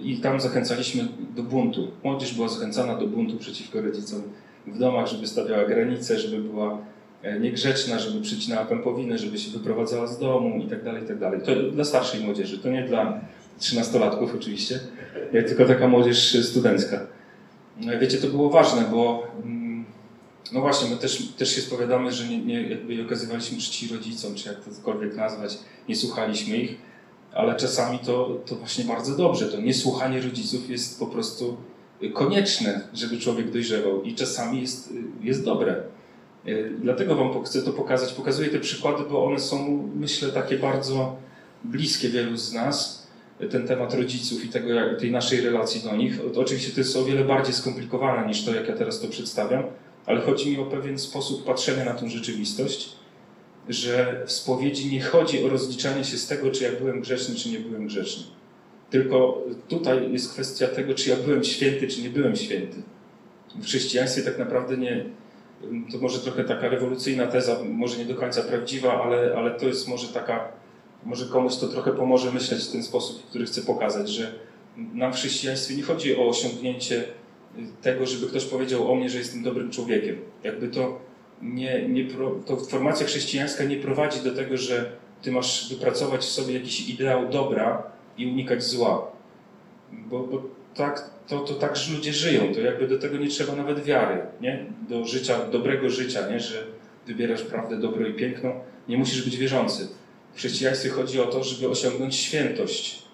i 0.02 0.16
tam 0.16 0.40
zachęcaliśmy 0.40 1.08
do 1.36 1.42
buntu. 1.42 1.88
Młodzież 2.04 2.34
była 2.34 2.48
zachęcana 2.48 2.94
do 2.94 3.06
buntu 3.06 3.36
przeciwko 3.36 3.82
rodzicom 3.82 4.22
w 4.66 4.78
domach, 4.78 5.06
żeby 5.06 5.26
stawiała 5.26 5.64
granice, 5.64 6.18
żeby 6.18 6.42
była 6.42 6.78
e, 7.22 7.40
niegrzeczna, 7.40 7.98
żeby 7.98 8.22
przycinała 8.22 8.66
pępowinę, 8.66 9.18
żeby 9.18 9.38
się 9.38 9.50
wyprowadzała 9.50 10.06
z 10.06 10.18
domu 10.18 10.58
itd. 10.60 10.84
Tak 10.84 11.02
itd. 11.02 11.30
Tak 11.30 11.42
to 11.42 11.70
dla 11.72 11.84
starszej 11.84 12.20
młodzieży, 12.20 12.58
to 12.58 12.68
nie 12.68 12.82
dla 12.82 13.20
trzynastolatków 13.58 14.34
oczywiście, 14.34 14.80
tylko 15.32 15.64
taka 15.64 15.88
młodzież 15.88 16.36
studencka. 16.42 17.00
No 17.80 17.98
wiecie, 18.00 18.18
to 18.18 18.26
było 18.26 18.50
ważne, 18.50 18.84
bo 18.90 19.26
mm, 19.44 19.57
no 20.52 20.60
właśnie, 20.60 20.90
my 20.90 20.96
też, 20.96 21.22
też 21.36 21.54
się 21.54 21.60
spowiadamy, 21.60 22.12
że 22.12 22.28
nie, 22.28 22.38
nie, 22.38 22.62
jakby 22.62 23.02
okazywaliśmy 23.06 23.58
czci 23.58 23.94
rodzicom, 23.94 24.34
czy 24.34 24.48
jak 24.48 24.64
to 24.64 24.70
cokolwiek 24.70 25.16
nazwać, 25.16 25.58
nie 25.88 25.96
słuchaliśmy 25.96 26.56
ich, 26.56 26.76
ale 27.32 27.56
czasami 27.56 27.98
to, 27.98 28.40
to 28.46 28.56
właśnie 28.56 28.84
bardzo 28.84 29.16
dobrze. 29.16 29.46
To 29.46 29.60
niesłuchanie 29.60 30.20
rodziców 30.20 30.70
jest 30.70 30.98
po 30.98 31.06
prostu 31.06 31.56
konieczne, 32.14 32.80
żeby 32.94 33.18
człowiek 33.18 33.50
dojrzewał 33.50 34.02
i 34.02 34.14
czasami 34.14 34.60
jest, 34.60 34.92
jest 35.20 35.44
dobre. 35.44 35.82
E, 36.46 36.70
dlatego 36.70 37.14
Wam 37.14 37.44
chcę 37.44 37.62
to 37.62 37.72
pokazać. 37.72 38.12
Pokazuję 38.12 38.48
te 38.48 38.58
przykłady, 38.58 39.02
bo 39.10 39.24
one 39.24 39.40
są, 39.40 39.88
myślę, 39.94 40.28
takie 40.28 40.58
bardzo 40.58 41.16
bliskie 41.64 42.08
wielu 42.08 42.36
z 42.36 42.52
nas. 42.52 43.08
Ten 43.50 43.66
temat 43.66 43.94
rodziców 43.94 44.44
i 44.44 44.48
tego, 44.48 44.68
tej 45.00 45.10
naszej 45.10 45.40
relacji 45.40 45.80
do 45.80 45.96
nich. 45.96 46.20
Oczywiście 46.36 46.72
to 46.72 46.80
jest 46.80 46.96
o 46.96 47.04
wiele 47.04 47.24
bardziej 47.24 47.54
skomplikowane 47.54 48.26
niż 48.26 48.44
to, 48.44 48.54
jak 48.54 48.68
ja 48.68 48.76
teraz 48.76 49.00
to 49.00 49.08
przedstawiam, 49.08 49.64
ale 50.08 50.20
chodzi 50.20 50.50
mi 50.50 50.58
o 50.58 50.64
pewien 50.64 50.98
sposób 50.98 51.44
patrzenia 51.44 51.84
na 51.84 51.94
tę 51.94 52.10
rzeczywistość 52.10 52.98
że 53.68 54.22
w 54.26 54.32
spowiedzi 54.32 54.92
nie 54.92 55.02
chodzi 55.02 55.44
o 55.44 55.48
rozliczanie 55.48 56.04
się 56.04 56.16
z 56.16 56.26
tego, 56.26 56.50
czy 56.50 56.64
ja 56.64 56.72
byłem 56.72 57.00
grzeczny, 57.00 57.34
czy 57.34 57.50
nie 57.50 57.58
byłem 57.58 57.86
grzeczny. 57.86 58.24
Tylko 58.90 59.42
tutaj 59.68 60.12
jest 60.12 60.32
kwestia 60.32 60.68
tego, 60.68 60.94
czy 60.94 61.10
ja 61.10 61.16
byłem 61.16 61.44
święty, 61.44 61.88
czy 61.88 62.02
nie 62.02 62.10
byłem 62.10 62.36
święty. 62.36 62.82
W 63.54 63.64
chrześcijaństwie 63.64 64.22
tak 64.22 64.38
naprawdę 64.38 64.76
nie, 64.76 65.04
to 65.92 65.98
może 65.98 66.18
trochę 66.18 66.44
taka 66.44 66.68
rewolucyjna 66.68 67.26
teza, 67.26 67.58
może 67.64 67.98
nie 67.98 68.04
do 68.04 68.14
końca 68.14 68.42
prawdziwa, 68.42 69.02
ale, 69.02 69.34
ale 69.36 69.50
to 69.50 69.66
jest 69.66 69.88
może 69.88 70.08
taka, 70.08 70.52
może 71.04 71.26
komuś 71.26 71.56
to 71.56 71.68
trochę 71.68 71.92
pomoże 71.92 72.32
myśleć 72.32 72.64
w 72.64 72.72
ten 72.72 72.82
sposób, 72.82 73.26
który 73.26 73.44
chcę 73.44 73.62
pokazać, 73.62 74.08
że 74.08 74.32
nam 74.76 75.12
w 75.12 75.16
chrześcijaństwie 75.16 75.76
nie 75.76 75.82
chodzi 75.82 76.16
o 76.16 76.28
osiągnięcie 76.28 77.04
tego, 77.82 78.06
żeby 78.06 78.26
ktoś 78.26 78.44
powiedział 78.44 78.92
o 78.92 78.94
mnie, 78.94 79.10
że 79.10 79.18
jestem 79.18 79.42
dobrym 79.42 79.70
człowiekiem. 79.70 80.16
Jakby 80.44 80.68
to 80.68 81.00
nie, 81.42 81.88
nie, 81.88 82.04
to 82.46 82.56
formacja 82.56 83.06
chrześcijańska 83.06 83.64
nie 83.64 83.76
prowadzi 83.76 84.20
do 84.20 84.34
tego, 84.34 84.56
że 84.56 84.92
ty 85.22 85.32
masz 85.32 85.74
wypracować 85.74 86.20
w 86.20 86.30
sobie 86.30 86.54
jakiś 86.54 86.88
ideał 86.88 87.28
dobra 87.28 87.82
i 88.18 88.26
unikać 88.26 88.62
zła. 88.62 89.10
Bo, 89.92 90.18
bo 90.18 90.42
tak, 90.74 91.10
to, 91.26 91.40
to 91.40 91.54
tak 91.54 91.76
że 91.76 91.94
ludzie 91.94 92.12
żyją, 92.12 92.54
to 92.54 92.60
jakby 92.60 92.88
do 92.88 92.98
tego 92.98 93.16
nie 93.16 93.28
trzeba 93.28 93.56
nawet 93.56 93.84
wiary, 93.84 94.20
nie? 94.40 94.66
Do 94.88 95.04
życia, 95.04 95.46
dobrego 95.52 95.90
życia, 95.90 96.30
nie? 96.30 96.40
Że 96.40 96.66
wybierasz 97.06 97.42
prawdę, 97.42 97.76
dobro 97.76 98.06
i 98.06 98.14
piękno. 98.14 98.52
Nie 98.88 98.98
musisz 98.98 99.24
być 99.24 99.36
wierzący. 99.36 99.88
W 100.32 100.36
chrześcijaństwie 100.36 100.88
chodzi 100.88 101.20
o 101.20 101.26
to, 101.26 101.44
żeby 101.44 101.68
osiągnąć 101.68 102.16
świętość. 102.16 103.07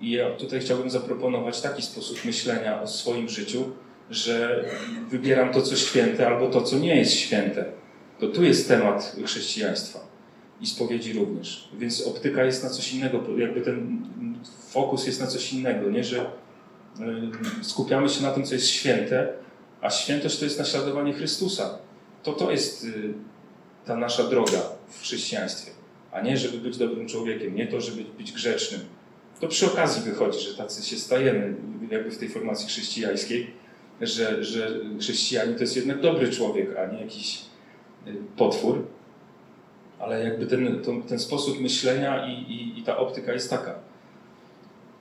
I 0.00 0.10
ja 0.10 0.30
tutaj 0.30 0.60
chciałbym 0.60 0.90
zaproponować 0.90 1.60
taki 1.60 1.82
sposób 1.82 2.24
myślenia 2.24 2.82
o 2.82 2.86
swoim 2.86 3.28
życiu, 3.28 3.64
że 4.10 4.64
wybieram 5.10 5.52
to, 5.52 5.62
co 5.62 5.76
święte, 5.76 6.26
albo 6.26 6.48
to, 6.48 6.62
co 6.62 6.78
nie 6.78 6.96
jest 6.96 7.12
święte. 7.12 7.64
To 8.18 8.28
tu 8.28 8.44
jest 8.44 8.68
temat 8.68 9.16
chrześcijaństwa 9.24 10.00
i 10.60 10.66
spowiedzi 10.66 11.12
również. 11.12 11.68
Więc 11.78 12.06
optyka 12.06 12.44
jest 12.44 12.64
na 12.64 12.70
coś 12.70 12.94
innego, 12.94 13.38
jakby 13.38 13.60
ten 13.60 14.02
fokus 14.70 15.06
jest 15.06 15.20
na 15.20 15.26
coś 15.26 15.52
innego, 15.52 15.90
nie? 15.90 16.04
że 16.04 16.30
y, 17.60 17.64
skupiamy 17.64 18.08
się 18.08 18.22
na 18.22 18.30
tym, 18.30 18.44
co 18.44 18.54
jest 18.54 18.68
święte, 18.68 19.32
a 19.80 19.90
świętość 19.90 20.38
to 20.38 20.44
jest 20.44 20.58
naśladowanie 20.58 21.12
Chrystusa. 21.12 21.78
To 22.22 22.32
to 22.32 22.50
jest 22.50 22.84
y, 22.84 23.14
ta 23.84 23.96
nasza 23.96 24.24
droga 24.24 24.60
w 24.88 25.02
chrześcijaństwie, 25.02 25.70
a 26.12 26.20
nie 26.20 26.36
żeby 26.36 26.58
być 26.58 26.76
dobrym 26.76 27.08
człowiekiem, 27.08 27.54
nie 27.54 27.66
to, 27.66 27.80
żeby 27.80 28.04
być 28.18 28.32
grzecznym. 28.32 28.80
To 29.40 29.48
przy 29.48 29.66
okazji 29.66 30.02
wychodzi, 30.02 30.40
że 30.40 30.54
tacy 30.54 30.82
się 30.82 30.96
stajemy 30.96 31.54
jakby 31.90 32.10
w 32.10 32.18
tej 32.18 32.28
formacji 32.28 32.68
chrześcijańskiej, 32.68 33.50
że, 34.00 34.44
że 34.44 34.80
chrześcijanin 35.00 35.54
to 35.54 35.60
jest 35.60 35.76
jednak 35.76 36.00
dobry 36.00 36.30
człowiek, 36.30 36.76
a 36.76 36.86
nie 36.86 37.00
jakiś 37.00 37.42
y, 38.06 38.14
potwór. 38.36 38.86
Ale 39.98 40.24
jakby 40.24 40.46
ten, 40.46 40.82
ten 41.08 41.18
sposób 41.18 41.60
myślenia 41.60 42.26
i, 42.26 42.52
i, 42.52 42.78
i 42.78 42.82
ta 42.82 42.96
optyka 42.96 43.32
jest 43.32 43.50
taka. 43.50 43.74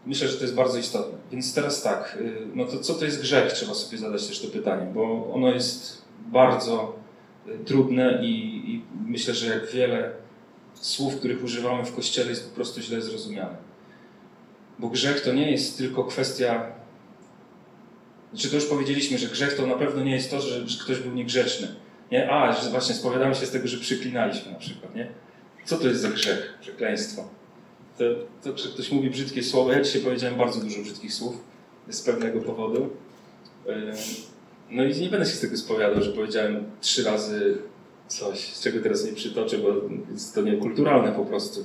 Myślę, 0.05 0.27
że 0.27 0.37
to 0.37 0.43
jest 0.43 0.55
bardzo 0.55 0.77
istotne. 0.77 1.17
Więc 1.31 1.53
teraz 1.53 1.81
tak, 1.81 2.17
y, 2.21 2.47
no 2.55 2.65
to 2.65 2.79
co 2.79 2.93
to 2.93 3.05
jest 3.05 3.21
grzech? 3.21 3.53
Trzeba 3.53 3.73
sobie 3.73 3.97
zadać 3.97 4.27
też 4.27 4.41
to 4.41 4.47
pytanie, 4.47 4.91
bo 4.93 5.33
ono 5.33 5.49
jest 5.49 6.01
bardzo 6.31 6.95
y, 7.47 7.65
trudne 7.65 8.19
i, 8.23 8.31
i 8.71 8.81
myślę, 9.05 9.33
że 9.33 9.47
jak 9.47 9.71
wiele 9.71 10.11
słów, 10.73 11.15
których 11.15 11.43
używamy 11.43 11.85
w 11.85 11.95
Kościele 11.95 12.29
jest 12.29 12.49
po 12.49 12.55
prostu 12.55 12.81
źle 12.81 13.01
zrozumiane. 13.01 13.72
Bo 14.79 14.89
grzech 14.89 15.21
to 15.21 15.33
nie 15.33 15.51
jest 15.51 15.77
tylko 15.77 16.03
kwestia. 16.03 16.71
Znaczy, 18.33 18.49
to 18.49 18.55
już 18.55 18.65
powiedzieliśmy, 18.65 19.17
że 19.17 19.27
grzech 19.27 19.57
to 19.57 19.67
na 19.67 19.75
pewno 19.75 20.03
nie 20.03 20.15
jest 20.15 20.31
to, 20.31 20.41
że, 20.41 20.67
że 20.67 20.83
ktoś 20.83 20.99
był 20.99 21.13
niegrzeczny. 21.13 21.67
Nie? 22.11 22.31
A, 22.31 22.53
że 22.53 22.69
właśnie 22.69 22.95
spowiadamy 22.95 23.35
się 23.35 23.45
z 23.45 23.51
tego, 23.51 23.67
że 23.67 23.77
przyklinaliśmy 23.77 24.51
na 24.51 24.57
przykład. 24.57 24.95
Nie? 24.95 25.11
Co 25.65 25.77
to 25.77 25.87
jest 25.87 26.01
za 26.01 26.09
grzech? 26.09 26.57
Przekleństwo. 26.61 27.29
To, 27.97 28.03
to, 28.43 28.57
że 28.57 28.69
ktoś 28.69 28.91
mówi 28.91 29.09
brzydkie 29.09 29.43
słowa. 29.43 29.73
Ja 29.73 29.81
dzisiaj 29.81 30.01
powiedziałem 30.01 30.37
bardzo 30.37 30.59
dużo 30.59 30.81
brzydkich 30.81 31.13
słów 31.13 31.43
z 31.89 32.01
pewnego 32.01 32.41
powodu. 32.41 32.89
No 34.69 34.83
i 34.83 35.01
nie 35.01 35.09
będę 35.09 35.25
się 35.25 35.31
z 35.31 35.39
tego 35.39 35.57
spowiadał, 35.57 36.03
że 36.03 36.11
powiedziałem 36.11 36.63
trzy 36.81 37.03
razy 37.03 37.57
coś, 38.07 38.39
z 38.39 38.61
czego 38.63 38.79
teraz 38.79 39.05
nie 39.05 39.13
przytoczę, 39.13 39.57
bo 39.57 39.69
jest 40.11 40.35
to 40.35 40.41
niekulturalne 40.41 41.11
po 41.11 41.25
prostu. 41.25 41.63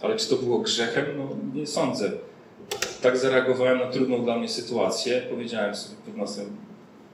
Ale 0.00 0.16
czy 0.16 0.28
to 0.28 0.36
było 0.36 0.58
grzechem? 0.58 1.04
No 1.16 1.36
nie 1.54 1.66
sądzę. 1.66 2.12
Tak 3.02 3.18
zareagowałem 3.18 3.78
na 3.78 3.86
trudną 3.86 4.24
dla 4.24 4.38
mnie 4.38 4.48
sytuację. 4.48 5.22
Powiedziałem 5.30 5.74
sobie 5.74 5.96
pod 6.06 6.16
nosem 6.16 6.56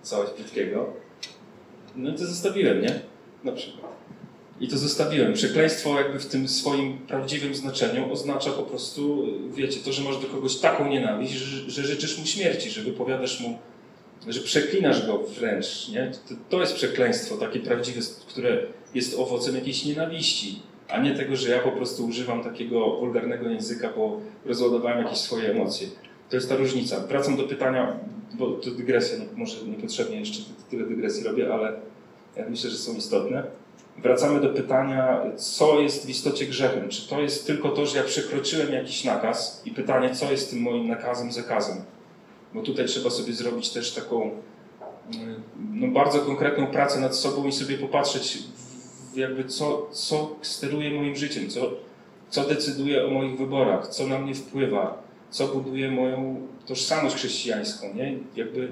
coś 0.02 0.31
brzydkiego. 0.31 0.93
No 1.97 2.11
i 2.11 2.14
to 2.14 2.26
zostawiłem, 2.26 2.83
nie? 2.83 3.00
Na 3.45 3.52
przykład. 3.52 3.93
I 4.61 4.69
to 4.69 4.78
zostawiłem. 4.78 5.33
Przekleństwo 5.33 6.00
jakby 6.00 6.19
w 6.19 6.26
tym 6.26 6.49
swoim 6.49 6.99
prawdziwym 6.99 7.55
znaczeniu 7.55 8.12
oznacza 8.12 8.50
po 8.50 8.62
prostu, 8.62 9.26
wiecie, 9.55 9.81
to, 9.81 9.93
że 9.93 10.02
masz 10.02 10.19
do 10.19 10.26
kogoś 10.26 10.57
taką 10.57 10.88
nienawiść, 10.88 11.33
że, 11.33 11.71
że 11.71 11.83
życzysz 11.83 12.19
mu 12.19 12.26
śmierci, 12.26 12.71
że 12.71 12.83
wypowiadasz 12.83 13.40
mu, 13.40 13.59
że 14.28 14.40
przeklinasz 14.40 15.07
go 15.07 15.19
wręcz, 15.19 15.88
nie? 15.88 16.12
To, 16.28 16.35
to 16.49 16.61
jest 16.61 16.75
przekleństwo 16.75 17.37
takie 17.37 17.61
prawdziwe, 17.61 18.00
które 18.28 18.66
jest 18.95 19.19
owocem 19.19 19.55
jakiejś 19.55 19.85
nienawiści, 19.85 20.62
a 20.88 21.00
nie 21.00 21.14
tego, 21.14 21.37
że 21.37 21.50
ja 21.50 21.59
po 21.59 21.73
prostu 21.73 22.07
używam 22.07 22.45
takiego 22.45 22.97
wulgarnego 22.97 23.50
języka, 23.50 23.90
bo 23.97 24.21
rozładowałem 24.45 25.05
jakieś 25.05 25.19
swoje 25.19 25.50
emocje. 25.50 25.88
To 26.31 26.37
jest 26.37 26.49
ta 26.49 26.57
różnica. 26.57 27.00
Wracam 27.00 27.37
do 27.37 27.43
pytania, 27.43 27.97
bo 28.35 28.50
to 28.50 28.71
dygresja, 28.71 29.19
może 29.37 29.64
niepotrzebnie 29.66 30.21
jeszcze 30.21 30.43
tyle 30.71 30.87
dygresji 30.87 31.25
robię, 31.25 31.55
ale 31.55 31.73
myślę, 32.49 32.71
że 32.71 32.76
są 32.76 32.95
istotne 32.95 33.43
wracamy 33.99 34.40
do 34.40 34.49
pytania, 34.49 35.21
co 35.37 35.81
jest 35.81 36.07
w 36.07 36.09
istocie 36.09 36.47
grzechem. 36.47 36.88
Czy 36.88 37.09
to 37.09 37.21
jest 37.21 37.47
tylko 37.47 37.69
to, 37.69 37.87
że 37.87 37.99
ja 37.99 38.05
przekroczyłem 38.05 38.73
jakiś 38.73 39.05
nakaz 39.05 39.62
i 39.64 39.71
pytanie, 39.71 40.14
co 40.14 40.31
jest 40.31 40.50
tym 40.50 40.61
moim 40.61 40.88
nakazem, 40.88 41.33
zakazem. 41.33 41.76
Bo 42.55 42.62
tutaj 42.62 42.87
trzeba 42.87 43.11
sobie 43.11 43.33
zrobić 43.33 43.71
też 43.71 43.95
taką 43.95 44.31
mm, 45.14 45.43
no, 45.75 45.88
bardzo 45.88 46.19
konkretną 46.19 46.66
pracę 46.66 47.00
nad 47.00 47.16
sobą 47.16 47.47
i 47.47 47.52
sobie 47.52 47.78
popatrzeć, 47.78 48.38
jakby 49.16 49.44
co, 49.44 49.88
co 49.92 50.37
steruje 50.42 50.90
moim 50.90 51.16
życiem, 51.16 51.50
co, 51.50 51.70
co 52.30 52.44
decyduje 52.44 53.06
o 53.06 53.11
moich 53.11 53.38
wyborach, 53.38 53.88
co 53.88 54.06
na 54.06 54.18
mnie 54.18 54.35
wpływa, 54.35 55.02
co 55.30 55.49
buduje 55.49 55.90
moją 55.90 56.46
tożsamość 56.66 57.16
chrześcijańską, 57.16 57.94
nie? 57.94 58.18
Jakby, 58.37 58.68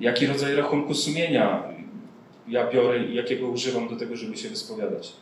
jaki 0.00 0.26
rodzaj 0.26 0.54
rachunku 0.54 0.94
sumienia 0.94 1.62
ja 2.48 2.70
biorę 2.70 3.04
i 3.04 3.14
jakiego 3.14 3.48
używam 3.48 3.88
do 3.88 3.96
tego, 3.96 4.16
żeby 4.16 4.36
się 4.36 4.48
wyspowiadać. 4.48 5.12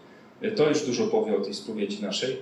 To 0.56 0.68
już 0.68 0.86
dużo 0.86 1.06
powie 1.06 1.36
o 1.36 1.40
tej 1.40 1.54
spowiedzi 1.54 2.02
naszej. 2.02 2.36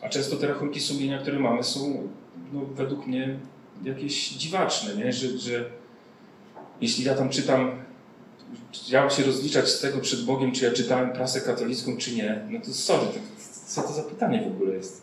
A 0.00 0.08
często 0.08 0.36
te 0.36 0.46
rachunki 0.46 0.80
sumienia, 0.80 1.18
które 1.18 1.38
mamy, 1.38 1.62
są 1.62 2.08
no, 2.52 2.60
według 2.74 3.06
mnie 3.06 3.38
jakieś 3.84 4.28
dziwaczne, 4.28 5.04
nie? 5.04 5.12
Że, 5.12 5.38
że 5.38 5.64
jeśli 6.80 7.04
ja 7.04 7.14
tam 7.14 7.28
czytam, 7.28 7.70
mam 8.92 9.10
się 9.10 9.22
rozliczać 9.22 9.68
z 9.68 9.80
tego 9.80 10.00
przed 10.00 10.24
Bogiem, 10.24 10.52
czy 10.52 10.64
ja 10.64 10.72
czytałem 10.72 11.12
prasę 11.12 11.40
katolicką, 11.40 11.96
czy 11.96 12.14
nie, 12.14 12.40
no 12.50 12.60
to 12.60 12.72
sorry, 12.72 13.06
to, 13.06 13.18
co 13.66 13.82
to 13.82 13.92
za 13.92 14.02
pytanie 14.02 14.42
w 14.42 14.46
ogóle 14.46 14.74
jest? 14.74 15.02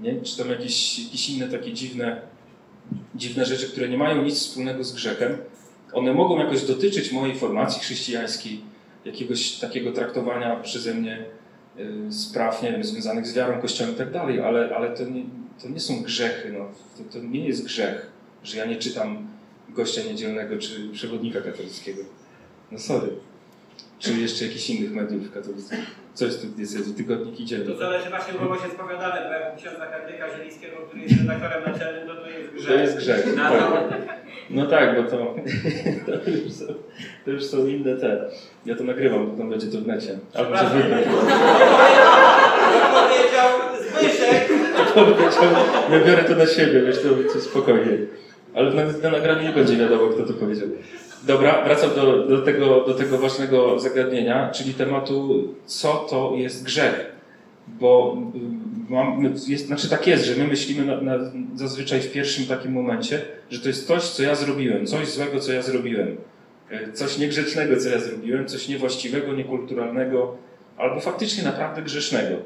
Nie? 0.00 0.20
Czy 0.22 0.36
tam 0.36 0.50
jakieś, 0.50 0.98
jakieś 0.98 1.30
inne 1.30 1.48
takie 1.48 1.72
dziwne, 1.72 2.20
dziwne 3.14 3.46
rzeczy, 3.46 3.68
które 3.68 3.88
nie 3.88 3.98
mają 3.98 4.22
nic 4.22 4.38
wspólnego 4.38 4.84
z 4.84 4.92
grzechem, 4.92 5.38
one 5.92 6.14
mogą 6.14 6.38
jakoś 6.38 6.62
dotyczyć 6.62 7.12
mojej 7.12 7.38
formacji 7.38 7.80
chrześcijańskiej, 7.80 8.60
jakiegoś 9.04 9.52
takiego 9.52 9.92
traktowania 9.92 10.56
przeze 10.56 10.94
mnie 10.94 11.24
y, 11.78 12.12
spraw, 12.12 12.62
nie 12.62 12.72
wiem, 12.72 12.84
związanych 12.84 13.26
z 13.26 13.34
wiarą, 13.34 13.60
kościołem 13.60 13.94
i 13.94 13.96
tak 13.96 14.12
dalej, 14.12 14.40
ale, 14.40 14.76
ale 14.76 14.96
to, 14.96 15.04
nie, 15.04 15.22
to 15.62 15.68
nie 15.68 15.80
są 15.80 16.02
grzechy, 16.02 16.52
no. 16.52 16.68
to, 16.96 17.18
to 17.18 17.24
nie 17.24 17.48
jest 17.48 17.64
grzech, 17.64 18.10
że 18.42 18.58
ja 18.58 18.64
nie 18.64 18.76
czytam 18.76 19.28
gościa 19.68 20.02
niedzielnego 20.02 20.58
czy 20.58 20.88
przewodnika 20.92 21.40
katolickiego. 21.40 22.02
No 22.72 22.78
sorry. 22.78 23.08
Czy 23.98 24.12
jeszcze 24.12 24.44
jakichś 24.44 24.70
innych 24.70 24.92
mediów 24.92 25.32
katolickich. 25.32 25.78
Co 26.14 26.24
jest 26.24 26.42
tu 26.42 26.48
w 26.48 26.54
diecezji? 26.54 26.94
Tygodnik 26.94 27.40
idzie. 27.40 27.58
To 27.58 27.76
zależy 27.76 28.10
właśnie, 28.10 28.34
kogo 28.34 28.56
się 28.56 28.70
spowiadamy, 28.70 29.20
bo 29.28 29.32
jak 29.32 29.56
księdza 29.56 29.86
Henryka 29.86 30.36
Zielińskiego, 30.36 30.76
który 30.86 31.02
jest 31.02 31.14
redaktorem 31.20 31.72
naczelnym, 31.72 32.08
no 32.08 32.14
to 32.14 32.26
jest 32.26 32.52
grzech. 32.52 32.66
To 32.68 32.74
jest 32.74 32.96
grzech. 32.96 33.26
No, 33.36 33.50
tak. 33.50 34.20
no 34.50 34.66
tak, 34.66 35.02
bo 35.02 35.10
to, 35.10 35.16
to, 36.06 36.30
już 36.30 36.52
są, 36.52 36.64
to 37.24 37.30
już 37.30 37.44
są 37.44 37.66
inne 37.66 37.96
te. 37.96 38.30
Ja 38.66 38.74
to 38.74 38.84
nagrywam, 38.84 39.30
potem 39.30 39.50
będzie 39.50 39.66
to 39.66 39.78
w 39.78 39.86
necie. 39.86 40.18
Albo 40.34 40.50
wybrać. 40.50 41.04
powiedział 42.94 43.48
Zbyszek. 43.80 44.48
powiedział, 44.94 45.52
ja 45.90 46.04
biorę 46.04 46.24
to 46.24 46.34
na 46.34 46.46
siebie, 46.46 46.82
wiesz, 46.82 47.02
to, 47.02 47.32
to 47.32 47.40
spokojnie. 47.40 47.98
Ale 48.54 48.74
na, 48.74 48.84
na 49.02 49.10
nagraniu 49.10 49.42
nie 49.42 49.54
będzie 49.54 49.76
wiadomo, 49.76 50.08
kto 50.08 50.22
to 50.22 50.32
powiedział. 50.32 50.68
Dobra, 51.22 51.64
wracam 51.64 51.90
do, 51.94 52.26
do, 52.26 52.42
tego, 52.42 52.84
do 52.86 52.94
tego 52.94 53.18
ważnego 53.18 53.80
zagadnienia, 53.80 54.50
czyli 54.50 54.74
tematu, 54.74 55.48
co 55.66 55.92
to 55.94 56.32
jest 56.36 56.64
grzech. 56.64 57.12
Bo 57.68 58.16
y, 58.88 58.92
mam, 58.92 59.34
jest, 59.48 59.66
znaczy 59.66 59.90
tak 59.90 60.06
jest, 60.06 60.24
że 60.24 60.36
my 60.36 60.48
myślimy 60.48 60.84
na, 60.84 61.00
na, 61.00 61.30
zazwyczaj 61.54 62.00
w 62.00 62.12
pierwszym 62.12 62.46
takim 62.46 62.72
momencie, 62.72 63.22
że 63.50 63.60
to 63.60 63.68
jest 63.68 63.86
coś, 63.86 64.02
co 64.02 64.22
ja 64.22 64.34
zrobiłem, 64.34 64.86
coś 64.86 65.08
złego, 65.08 65.40
co 65.40 65.52
ja 65.52 65.62
zrobiłem, 65.62 66.16
y, 66.72 66.92
coś 66.92 67.18
niegrzecznego, 67.18 67.76
co 67.76 67.88
ja 67.88 67.98
zrobiłem, 67.98 68.46
coś 68.46 68.68
niewłaściwego, 68.68 69.32
niekulturalnego, 69.32 70.36
albo 70.76 71.00
faktycznie 71.00 71.44
naprawdę 71.44 71.82
grzesznego. 71.82 72.36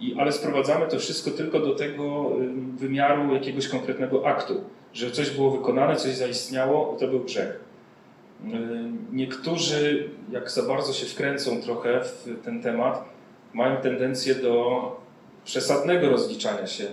I, 0.00 0.14
ale 0.18 0.32
sprowadzamy 0.32 0.86
to 0.86 0.98
wszystko 0.98 1.30
tylko 1.30 1.60
do 1.60 1.74
tego 1.74 2.30
wymiaru 2.76 3.34
jakiegoś 3.34 3.68
konkretnego 3.68 4.26
aktu, 4.26 4.64
że 4.94 5.10
coś 5.10 5.30
było 5.30 5.50
wykonane, 5.50 5.96
coś 5.96 6.14
zaistniało, 6.14 6.96
to 7.00 7.08
był 7.08 7.20
grzech. 7.20 7.69
Y, 8.44 9.12
niektórzy, 9.12 10.08
jak 10.30 10.50
za 10.50 10.62
bardzo 10.62 10.92
się 10.92 11.06
wkręcą 11.06 11.62
trochę 11.62 12.00
w 12.04 12.44
ten 12.44 12.62
temat, 12.62 13.04
mają 13.54 13.76
tendencję 13.76 14.34
do 14.34 14.96
przesadnego 15.44 16.10
rozliczania 16.10 16.66
się 16.66 16.86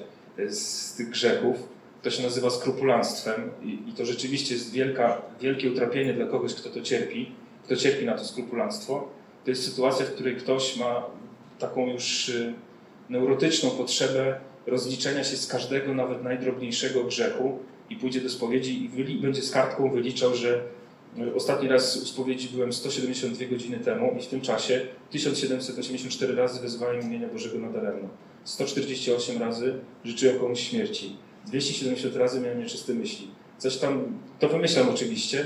z 0.50 0.96
tych 0.96 1.10
grzechów. 1.10 1.58
To 2.02 2.10
się 2.10 2.24
nazywa 2.24 2.50
skrupulanstwem 2.50 3.52
i, 3.64 3.94
to 3.98 4.06
rzeczywiście 4.06 4.54
jest 4.54 4.72
wielka, 4.72 5.22
wielkie 5.42 5.72
utrapienie 5.72 6.14
dla 6.14 6.26
kogoś, 6.26 6.54
kto 6.54 6.70
to 6.70 6.82
cierpi, 6.82 7.32
kto 7.64 7.76
cierpi 7.76 8.06
na 8.06 8.18
to 8.18 8.26
skrupulanstwo. 8.26 9.10
To 9.44 9.50
jest 9.50 9.66
sytuacja, 9.70 10.06
w 10.06 10.12
której 10.12 10.36
ktoś 10.36 10.78
ma 10.78 11.06
taką 11.60 11.88
już 11.88 12.30
y, 12.30 12.54
neurotyczną 13.10 13.70
potrzebę 13.70 14.40
rozliczenia 14.68 15.24
się 15.24 15.38
z 15.38 15.48
każdego, 15.48 15.94
nawet 15.94 16.24
najdrobniejszego 16.24 17.04
grzechu 17.04 17.60
i 17.90 17.96
pójdzie 17.96 18.22
do 18.22 18.30
spowiedzi 18.30 18.90
i 18.96 19.22
będzie 19.22 19.42
z 19.42 19.52
kartką 19.52 19.92
wyliczał, 19.92 20.36
że 20.36 20.62
Ostatni 21.36 21.68
raz 21.68 21.98
u 21.98 22.06
spowiedzi 22.06 22.50
byłem 22.50 22.74
172 22.74 23.46
godziny 23.46 23.80
temu 23.80 24.16
i 24.20 24.24
w 24.24 24.28
tym 24.28 24.42
czasie 24.42 24.82
1784 25.12 26.36
razy 26.36 26.62
wezwałem 26.62 27.02
imienia 27.02 27.28
Bożego 27.28 27.60
nadaremno. 27.60 28.10
148 28.44 29.42
razy 29.42 29.74
życzyłem 30.06 30.40
komuś 30.40 30.60
śmierci. 30.60 31.16
270 31.46 32.16
razy 32.16 32.42
miałem 32.42 32.60
nieczyste 32.60 32.94
myśli. 32.94 33.28
Coś 33.58 33.78
tam, 33.78 34.20
to 34.40 34.50
wymyślam 34.50 34.90
oczywiście, 34.90 35.46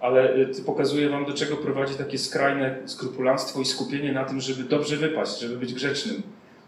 ale 0.00 0.36
y, 0.36 0.62
pokazuję 0.66 1.08
wam, 1.08 1.26
do 1.26 1.32
czego 1.32 1.56
prowadzi 1.56 1.94
takie 1.94 2.18
skrajne 2.18 2.78
skrupulanstwo 2.86 3.60
i 3.60 3.64
skupienie 3.64 4.12
na 4.12 4.24
tym, 4.24 4.40
żeby 4.40 4.64
dobrze 4.64 4.96
wypaść, 4.96 5.40
żeby 5.40 5.56
być 5.56 5.74
grzecznym, 5.74 6.22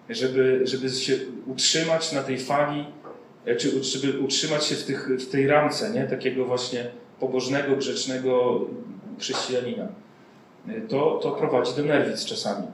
żeby, 0.09 0.61
żeby 0.65 0.89
się 0.89 1.19
utrzymać 1.47 2.13
na 2.13 2.23
tej 2.23 2.39
fali, 2.39 2.85
e, 3.45 3.57
czy 3.57 3.85
żeby 3.85 4.21
utrzymać 4.21 4.67
się 4.67 4.75
w, 4.75 4.85
tych, 4.85 5.09
w 5.09 5.31
tej 5.31 5.47
ramce, 5.47 5.91
nie? 5.91 6.05
takiego 6.05 6.45
właśnie 6.45 6.91
pobożnego, 7.21 7.77
grzecznego 7.77 8.61
chrześcijanina. 9.19 9.89
To, 10.89 11.21
to 11.23 11.31
prowadzi 11.31 11.77
do 11.77 11.83
nerwic 11.83 12.25
czasami. 12.25 12.67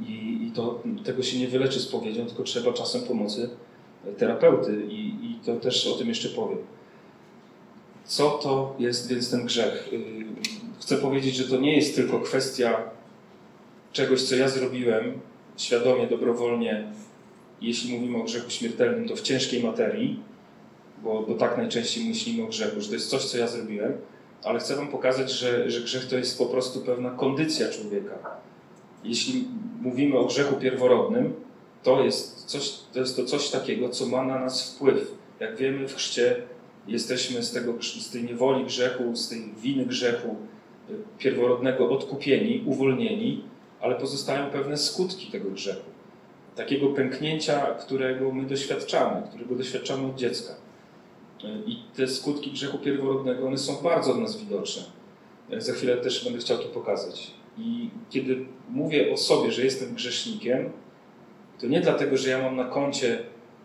I, 0.00 0.38
i 0.46 0.52
to, 0.54 0.82
tego 1.04 1.22
się 1.22 1.38
nie 1.38 1.48
wyleczy 1.48 1.80
spowiedzią, 1.80 2.26
tylko 2.26 2.42
trzeba 2.42 2.72
czasem 2.72 3.02
pomocy 3.02 3.50
terapeuty 4.18 4.86
i, 4.88 5.06
i 5.06 5.38
to 5.46 5.56
też 5.56 5.86
o 5.86 5.92
tym 5.92 6.08
jeszcze 6.08 6.28
powiem. 6.28 6.58
Co 8.04 8.30
to 8.30 8.76
jest 8.78 9.08
więc 9.08 9.30
ten 9.30 9.46
grzech? 9.46 9.88
Y, 9.92 10.24
chcę 10.80 10.96
powiedzieć, 10.96 11.34
że 11.34 11.44
to 11.44 11.56
nie 11.56 11.76
jest 11.76 11.96
tylko 11.96 12.20
kwestia 12.20 12.90
czegoś, 13.92 14.22
co 14.22 14.36
ja 14.36 14.48
zrobiłem 14.48 15.20
świadomie, 15.56 16.06
dobrowolnie. 16.06 16.92
Jeśli 17.60 17.94
mówimy 17.94 18.18
o 18.18 18.24
grzechu 18.24 18.50
śmiertelnym, 18.50 19.08
to 19.08 19.16
w 19.16 19.20
ciężkiej 19.20 19.62
materii, 19.62 20.20
bo, 21.02 21.22
bo 21.22 21.34
tak 21.34 21.56
najczęściej 21.56 22.08
myślimy 22.08 22.42
o 22.42 22.46
grzechu, 22.46 22.80
że 22.80 22.88
to 22.88 22.94
jest 22.94 23.10
coś, 23.10 23.24
co 23.24 23.38
ja 23.38 23.46
zrobiłem, 23.46 23.92
ale 24.44 24.58
chcę 24.58 24.76
Wam 24.76 24.88
pokazać, 24.88 25.30
że, 25.30 25.70
że 25.70 25.80
grzech 25.80 26.06
to 26.06 26.16
jest 26.16 26.38
po 26.38 26.46
prostu 26.46 26.80
pewna 26.80 27.10
kondycja 27.10 27.68
człowieka. 27.68 28.18
Jeśli 29.04 29.44
mówimy 29.80 30.18
o 30.18 30.24
grzechu 30.24 30.56
pierworodnym, 30.56 31.34
to 31.82 32.04
jest, 32.04 32.44
coś, 32.44 32.72
to 32.92 33.00
jest 33.00 33.16
to 33.16 33.24
coś 33.24 33.50
takiego, 33.50 33.88
co 33.88 34.06
ma 34.06 34.24
na 34.24 34.38
nas 34.38 34.74
wpływ. 34.74 35.14
Jak 35.40 35.56
wiemy, 35.56 35.88
w 35.88 35.94
chrzcie 35.94 36.36
jesteśmy 36.86 37.42
z, 37.42 37.52
tego, 37.52 37.74
z 37.82 38.10
tej 38.10 38.24
niewoli 38.24 38.64
grzechu, 38.64 39.16
z 39.16 39.28
tej 39.28 39.52
winy 39.62 39.86
grzechu 39.86 40.36
y, 40.90 40.94
pierworodnego 41.18 41.90
odkupieni, 41.90 42.62
uwolnieni, 42.66 43.44
ale 43.80 43.94
pozostają 43.94 44.50
pewne 44.50 44.76
skutki 44.76 45.26
tego 45.26 45.50
grzechu. 45.50 45.90
Takiego 46.56 46.86
pęknięcia, 46.88 47.60
którego 47.60 48.32
my 48.32 48.46
doświadczamy, 48.46 49.22
którego 49.28 49.54
doświadczamy 49.54 50.06
od 50.06 50.16
dziecka. 50.16 50.54
Y, 51.44 51.70
I 51.70 51.76
te 51.96 52.08
skutki 52.08 52.50
grzechu 52.50 52.78
pierworodnego, 52.78 53.46
one 53.46 53.58
są 53.58 53.82
bardzo 53.82 54.12
od 54.12 54.20
nas 54.20 54.40
widoczne. 54.40 54.82
Y, 55.52 55.60
za 55.60 55.72
chwilę 55.72 55.96
też 55.96 56.24
będę 56.24 56.38
chciał 56.38 56.58
to 56.58 56.68
pokazać. 56.68 57.30
I 57.58 57.90
kiedy 58.10 58.46
mówię 58.68 59.12
o 59.12 59.16
sobie, 59.16 59.52
że 59.52 59.64
jestem 59.64 59.94
grzesznikiem, 59.94 60.70
to 61.60 61.66
nie 61.66 61.80
dlatego, 61.80 62.16
że 62.16 62.30
ja 62.30 62.42
mam 62.42 62.56
na 62.56 62.64
koncie 62.64 63.18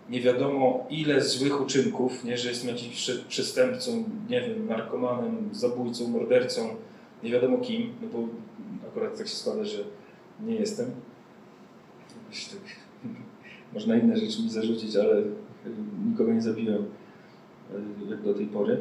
nie 0.10 0.22
wiadomo 0.22 0.88
ile 0.89 1.22
złych 1.22 1.62
uczynków, 1.62 2.24
nie, 2.24 2.38
że 2.38 2.50
jestem 2.50 2.70
jakimś 2.70 3.12
przestępcą, 3.27 4.03
nie 4.30 4.42
wiem, 4.42 4.68
narkomanem, 4.68 5.50
zabójcą, 5.51 6.08
mordercą, 6.08 6.75
nie 7.24 7.32
wiadomo 7.32 7.58
kim, 7.58 7.94
no 8.01 8.08
bo 8.08 8.27
akurat 8.88 9.18
tak 9.18 9.27
się 9.27 9.36
składa, 9.36 9.65
że 9.65 9.77
nie 10.46 10.56
jestem. 10.56 10.92
Tak, 12.32 12.60
można 13.74 13.96
inne 13.96 14.18
rzeczy 14.18 14.42
mi 14.42 14.50
zarzucić, 14.50 14.96
ale 14.96 15.24
nikogo 16.10 16.34
nie 16.34 16.42
zabiłem 16.42 16.84
e, 16.84 17.02
jak 18.10 18.22
do 18.22 18.34
tej 18.34 18.46
pory. 18.46 18.77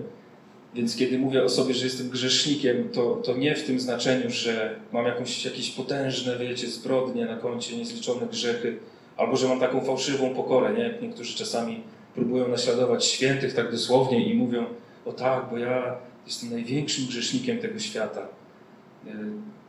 Więc 0.74 0.96
kiedy 0.96 1.18
mówię 1.18 1.44
o 1.44 1.48
sobie, 1.48 1.74
że 1.74 1.84
jestem 1.84 2.08
grzesznikiem, 2.08 2.88
to, 2.88 3.14
to 3.14 3.36
nie 3.36 3.56
w 3.56 3.64
tym 3.64 3.80
znaczeniu, 3.80 4.30
że 4.30 4.76
mam 4.92 5.06
jakąś, 5.06 5.44
jakieś 5.44 5.70
potężne, 5.70 6.38
wiecie, 6.38 6.66
zbrodnie 6.66 7.26
na 7.26 7.36
koncie, 7.36 7.76
niezliczone 7.76 8.26
grzechy, 8.26 8.78
albo 9.16 9.36
że 9.36 9.48
mam 9.48 9.60
taką 9.60 9.80
fałszywą 9.80 10.34
pokorę, 10.34 10.74
nie? 10.74 10.82
Jak 10.82 11.02
niektórzy 11.02 11.36
czasami 11.36 11.82
próbują 12.14 12.48
naśladować 12.48 13.04
świętych 13.04 13.54
tak 13.54 13.70
dosłownie 13.70 14.26
i 14.26 14.34
mówią, 14.34 14.64
o 15.06 15.12
tak, 15.12 15.50
bo 15.50 15.58
ja 15.58 15.96
jestem 16.26 16.50
największym 16.50 17.06
grzesznikiem 17.06 17.58
tego 17.58 17.78
świata. 17.78 18.28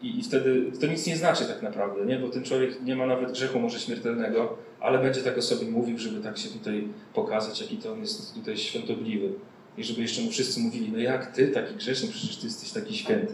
I, 0.02 0.20
I, 0.20 0.24
wtedy 0.24 0.72
to 0.82 0.88
nic 0.88 1.08
nie 1.08 1.18
znaczy 1.18 1.46
tak 1.46 1.62
naprawdę, 1.62 2.06
nie? 2.06 2.20
bo 2.20 2.30
ten 2.30 2.44
człowiek 2.44 2.82
nie 2.82 2.96
ma 2.96 3.06
nawet 3.06 3.32
grzechu 3.32 3.60
może 3.60 3.80
śmiertelnego, 3.80 4.58
ale 4.80 5.00
będzie 5.00 5.22
tak 5.22 5.38
o 5.38 5.42
sobie 5.42 5.68
mówił, 5.68 5.98
żeby 5.98 6.24
tak 6.24 6.38
się 6.38 6.50
tutaj 6.50 6.88
pokazać, 7.14 7.62
jaki 7.62 7.78
to 7.78 7.92
on 7.92 8.00
jest 8.00 8.34
tutaj 8.34 8.58
świątobliwy. 8.58 9.30
I 9.78 9.84
żeby 9.84 10.02
jeszcze 10.02 10.22
mu 10.22 10.32
wszyscy 10.32 10.60
mówili, 10.60 10.92
no 10.92 11.00
jak 11.00 11.36
ty 11.36 11.48
taki 11.48 11.76
grzeszny, 11.76 12.10
przecież 12.10 12.38
ty 12.38 12.46
jesteś 12.46 12.72
taki 12.72 12.98
święty. 12.98 13.34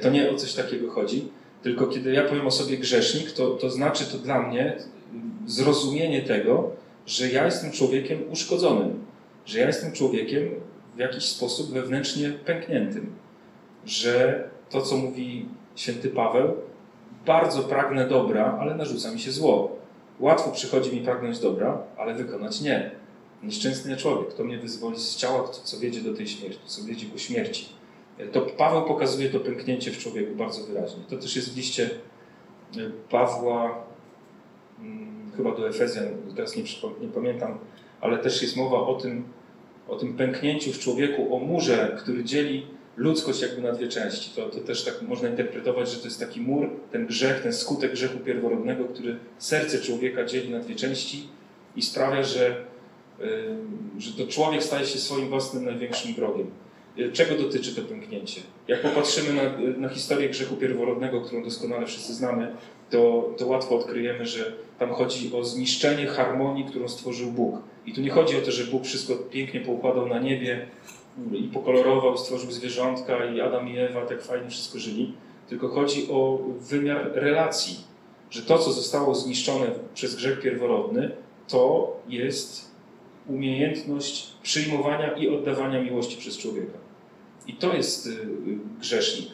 To 0.00 0.10
nie 0.10 0.30
o 0.30 0.34
coś 0.34 0.54
takiego 0.54 0.90
chodzi, 0.90 1.28
tylko 1.62 1.86
kiedy 1.86 2.12
ja 2.12 2.24
powiem 2.24 2.46
o 2.46 2.50
sobie 2.50 2.78
grzesznik, 2.78 3.32
to, 3.32 3.50
to 3.50 3.70
znaczy 3.70 4.04
to 4.04 4.18
dla 4.18 4.42
mnie 4.42 4.76
zrozumienie 5.46 6.22
tego, 6.22 6.70
że 7.06 7.28
ja 7.28 7.44
jestem 7.44 7.72
człowiekiem 7.72 8.18
uszkodzonym, 8.30 9.04
że 9.46 9.58
ja 9.58 9.66
jestem 9.66 9.92
człowiekiem 9.92 10.48
w 10.96 10.98
jakiś 10.98 11.24
sposób 11.24 11.72
wewnętrznie 11.72 12.30
pękniętym, 12.30 13.12
że 13.86 14.44
to, 14.70 14.82
co 14.82 14.96
mówi 14.96 15.48
święty 15.76 16.08
Paweł, 16.08 16.54
bardzo 17.26 17.62
pragnę 17.62 18.08
dobra, 18.08 18.58
ale 18.60 18.74
narzuca 18.74 19.12
mi 19.12 19.20
się 19.20 19.30
zło. 19.32 19.76
Łatwo 20.20 20.50
przychodzi 20.50 20.96
mi 20.96 21.00
pragnąć 21.00 21.38
dobra, 21.38 21.82
ale 21.96 22.14
wykonać 22.14 22.60
nie. 22.60 22.90
Nieszczęsny 23.42 23.96
człowiek, 23.96 24.28
kto 24.28 24.44
mnie 24.44 24.58
wyzwoli 24.58 24.98
z 24.98 25.16
ciała, 25.16 25.48
co 25.48 25.78
wiedzie 25.78 26.00
do 26.00 26.14
tej 26.14 26.26
śmierci, 26.26 26.60
co 26.66 26.84
wiedzie 26.84 27.06
ku 27.06 27.18
śmierci. 27.18 27.68
To 28.32 28.40
Paweł 28.40 28.84
pokazuje 28.84 29.30
to 29.30 29.40
pęknięcie 29.40 29.90
w 29.90 29.98
człowieku 29.98 30.34
bardzo 30.34 30.64
wyraźnie. 30.64 31.02
To 31.08 31.16
też 31.16 31.36
jest 31.36 31.54
w 31.54 31.56
liście 31.56 31.90
Pawła 33.10 33.86
Mm, 34.80 35.30
chyba 35.36 35.54
do 35.54 35.68
Efezjan, 35.68 36.04
teraz 36.36 36.56
nie, 36.56 36.62
nie, 37.00 37.08
pamiętam, 37.08 37.58
ale 38.00 38.18
też 38.18 38.42
jest 38.42 38.56
mowa 38.56 38.80
o 38.80 38.94
tym, 38.94 39.24
o 39.88 39.96
tym 39.96 40.16
pęknięciu 40.16 40.72
w 40.72 40.78
człowieku, 40.78 41.36
o 41.36 41.38
murze, 41.38 41.96
który 41.98 42.24
dzieli 42.24 42.66
ludzkość 42.96 43.42
jakby 43.42 43.62
na 43.62 43.72
dwie 43.72 43.88
części. 43.88 44.30
To, 44.36 44.48
to 44.48 44.60
też 44.60 44.84
tak 44.84 45.02
można 45.02 45.28
interpretować, 45.28 45.90
że 45.90 45.98
to 45.98 46.04
jest 46.04 46.20
taki 46.20 46.40
mur, 46.40 46.70
ten 46.92 47.06
grzech, 47.06 47.42
ten 47.42 47.52
skutek 47.52 47.92
grzechu 47.92 48.18
pierworodnego, 48.18 48.84
który 48.84 49.16
serce 49.38 49.78
człowieka 49.78 50.24
dzieli 50.24 50.50
na 50.50 50.60
dwie 50.60 50.74
części 50.74 51.28
i 51.76 51.82
sprawia, 51.82 52.22
że, 52.22 52.64
że 53.98 54.12
to 54.12 54.32
człowiek 54.32 54.62
staje 54.62 54.86
się 54.86 54.98
swoim 54.98 55.28
własnym 55.28 55.64
największym 55.64 56.14
wrogiem. 56.14 56.50
Y, 56.98 57.12
czego 57.12 57.34
dotyczy 57.34 57.74
to 57.74 57.82
pęknięcie? 57.82 58.40
Jak 58.68 58.82
popatrzymy 58.82 59.42
na, 59.42 59.42
na 59.78 59.88
historię 59.88 60.28
grzechu 60.28 60.56
pierworodnego, 60.56 61.20
którą 61.20 61.44
doskonale 61.44 61.86
wszyscy 61.86 62.14
znamy, 62.14 62.56
to, 62.90 63.34
to 63.38 63.46
łatwo 63.46 63.78
odkryjemy, 63.78 64.26
że 64.26 64.52
tam 64.78 64.90
chodzi 64.90 65.32
o 65.32 65.44
zniszczenie 65.44 66.06
harmonii, 66.06 66.64
którą 66.64 66.88
stworzył 66.88 67.30
Bóg. 67.30 67.56
I 67.86 67.92
tu 67.92 68.00
nie 68.00 68.10
chodzi 68.10 68.36
o 68.36 68.40
to, 68.40 68.50
że 68.50 68.64
Bóg 68.64 68.84
wszystko 68.84 69.14
pięknie 69.14 69.60
poukładał 69.60 70.08
na 70.08 70.18
niebie 70.18 70.66
i 71.32 71.42
pokolorował, 71.42 72.18
stworzył 72.18 72.50
zwierzątka 72.50 73.24
i 73.24 73.40
Adam 73.40 73.68
i 73.68 73.78
Ewa 73.78 74.06
tak 74.06 74.22
fajnie 74.22 74.50
wszystko 74.50 74.78
żyli, 74.78 75.14
tylko 75.48 75.68
chodzi 75.68 76.08
o 76.10 76.38
wymiar 76.60 77.10
relacji, 77.14 77.76
że 78.30 78.42
to, 78.42 78.58
co 78.58 78.72
zostało 78.72 79.14
zniszczone 79.14 79.66
przez 79.94 80.14
grzech 80.14 80.40
pierworodny, 80.40 81.10
to 81.48 81.96
jest 82.08 82.70
umiejętność 83.28 84.32
przyjmowania 84.42 85.12
i 85.12 85.28
oddawania 85.28 85.82
miłości 85.82 86.16
przez 86.16 86.38
człowieka. 86.38 86.78
I 87.46 87.52
to 87.52 87.74
jest 87.74 88.06
y, 88.06 88.18
grzesznik. 88.80 89.28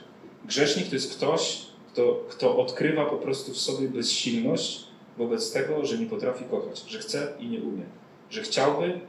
Grzesznik 0.45 0.89
to 0.89 0.95
jest 0.95 1.17
ktoś, 1.17 1.67
kto, 1.93 2.25
kto 2.29 2.57
odkrywa 2.57 3.05
po 3.05 3.17
prostu 3.17 3.53
w 3.53 3.59
sobie 3.59 3.89
bezsilność 3.89 4.85
wobec 5.19 5.53
tego, 5.53 5.87
że 5.87 5.99
nie 5.99 6.07
potrafi 6.07 6.45
kochać, 6.45 6.85
że 6.89 6.99
chce 6.99 7.33
i 7.39 7.47
nie 7.47 7.61
umie, 7.61 7.85
że 8.31 8.43
chciałby, 8.43 9.01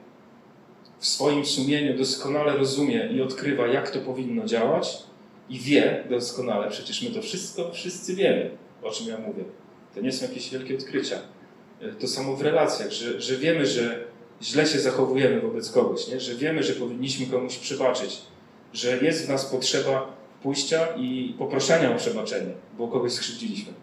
w 1.04 1.08
swoim 1.08 1.46
sumieniu 1.46 1.98
doskonale 1.98 2.58
rozumie 2.58 3.10
i 3.14 3.22
odkrywa, 3.22 3.68
jak 3.68 3.92
to 3.92 4.00
powinno 4.00 4.46
działać 4.46 5.04
i 5.50 5.60
wie 5.60 6.04
doskonale, 6.10 6.70
przecież 6.70 7.02
my 7.02 7.10
to 7.10 7.22
wszystko 7.22 7.72
wszyscy 7.72 8.16
wiemy, 8.16 8.50
o 8.84 8.92
czym 8.92 9.08
ja 9.08 9.18
mówię. 9.18 9.44
To 9.96 10.02
nie 10.02 10.12
są 10.12 10.26
jakieś 10.26 10.50
wielkie 10.50 10.76
odkrycia. 10.76 11.20
To 12.00 12.08
samo 12.08 12.36
w 12.36 12.42
relacjach, 12.42 12.92
że, 12.92 13.22
że 13.22 13.38
wiemy, 13.38 13.66
że 13.66 14.04
źle 14.42 14.66
się 14.68 14.80
zachowujemy 14.80 15.42
wobec 15.42 15.72
kogoś, 15.72 16.08
nie? 16.08 16.20
że 16.20 16.36
wiemy, 16.36 16.64
że 16.64 16.74
powinniśmy 16.74 17.26
komuś 17.26 17.58
przebaczyć, 17.58 18.22
że 18.74 18.98
jest 18.98 19.26
w 19.26 19.30
nas 19.30 19.46
potrzeba 19.46 20.16
pójścia 20.44 20.88
i 20.98 21.36
poproszenia 21.38 21.96
o 21.96 21.98
przebaczenie, 21.98 22.54
bo 22.78 22.88
kogoś 22.88 23.12
skrzywdziliśmy. 23.12 23.74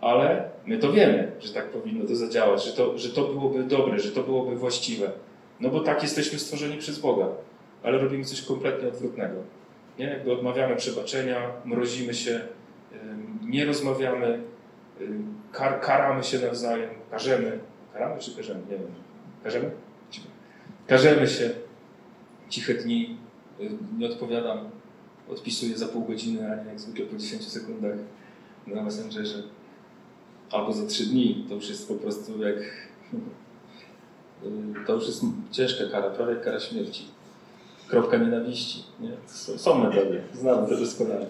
Ale 0.00 0.50
my 0.66 0.78
to 0.78 0.92
wiemy, 0.92 1.32
że 1.40 1.52
tak 1.52 1.70
powinno 1.70 2.06
to 2.06 2.16
zadziałać, 2.16 2.64
że 2.64 2.72
to, 2.72 2.98
że 2.98 3.08
to 3.08 3.24
byłoby 3.24 3.64
dobre, 3.64 3.98
że 4.00 4.10
to 4.10 4.22
byłoby 4.22 4.56
właściwe. 4.56 5.12
No 5.62 5.70
bo 5.70 5.80
tak 5.80 6.02
jesteśmy 6.02 6.38
stworzeni 6.38 6.78
przez 6.78 6.98
Boga, 6.98 7.28
ale 7.82 7.98
robimy 7.98 8.24
coś 8.24 8.42
kompletnie 8.42 8.88
odwrotnego. 8.88 9.34
Nie? 9.98 10.06
Jakby 10.06 10.32
odmawiamy 10.32 10.76
przebaczenia, 10.76 11.52
mrozimy 11.64 12.14
się, 12.14 12.40
nie 13.46 13.64
rozmawiamy, 13.64 14.42
kar 15.52 15.80
karamy 15.80 16.24
się 16.24 16.38
nawzajem, 16.38 16.90
karzemy. 17.10 17.58
Karamy 17.92 18.20
czy 18.20 18.36
karzemy? 18.36 18.60
Nie 18.70 18.76
wiem. 18.76 18.94
Karzemy? 19.44 19.70
Karzemy 20.86 21.28
się. 21.28 21.50
Ciche 22.48 22.74
dni, 22.74 23.16
nie 23.98 24.06
odpowiadam 24.06 24.70
odpisuję 25.28 25.78
za 25.78 25.88
pół 25.88 26.04
godziny, 26.04 26.52
a 26.52 26.64
nie 26.64 26.70
jak 26.70 26.80
zwykle 26.80 27.06
po 27.06 27.16
10 27.16 27.48
sekundach 27.48 27.96
na 28.66 28.82
Messengerze. 28.82 29.42
Albo 30.50 30.72
za 30.72 30.86
3 30.86 31.06
dni. 31.06 31.46
To 31.48 31.54
już 31.54 31.68
jest 31.68 31.88
po 31.88 31.94
prostu 31.94 32.42
jak... 32.42 32.56
y, 34.46 34.86
to 34.86 34.94
już 34.94 35.06
jest 35.06 35.22
ciężka 35.50 35.84
kara, 35.92 36.10
prawie 36.10 36.36
kara 36.36 36.60
śmierci. 36.60 37.04
Kropka 37.88 38.16
nienawiści. 38.16 38.82
Nie? 39.00 39.10
Są 39.58 39.78
metody, 39.78 40.22
znamy 40.34 40.68
to 40.68 40.76
doskonale. 40.76 41.26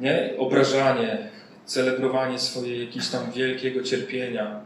Nie? 0.00 0.34
Obrażanie, 0.38 1.30
celebrowanie 1.64 2.38
swojego 2.38 2.80
jakiegoś 2.80 3.08
tam 3.08 3.30
wielkiego 3.32 3.82
cierpienia, 3.82 4.60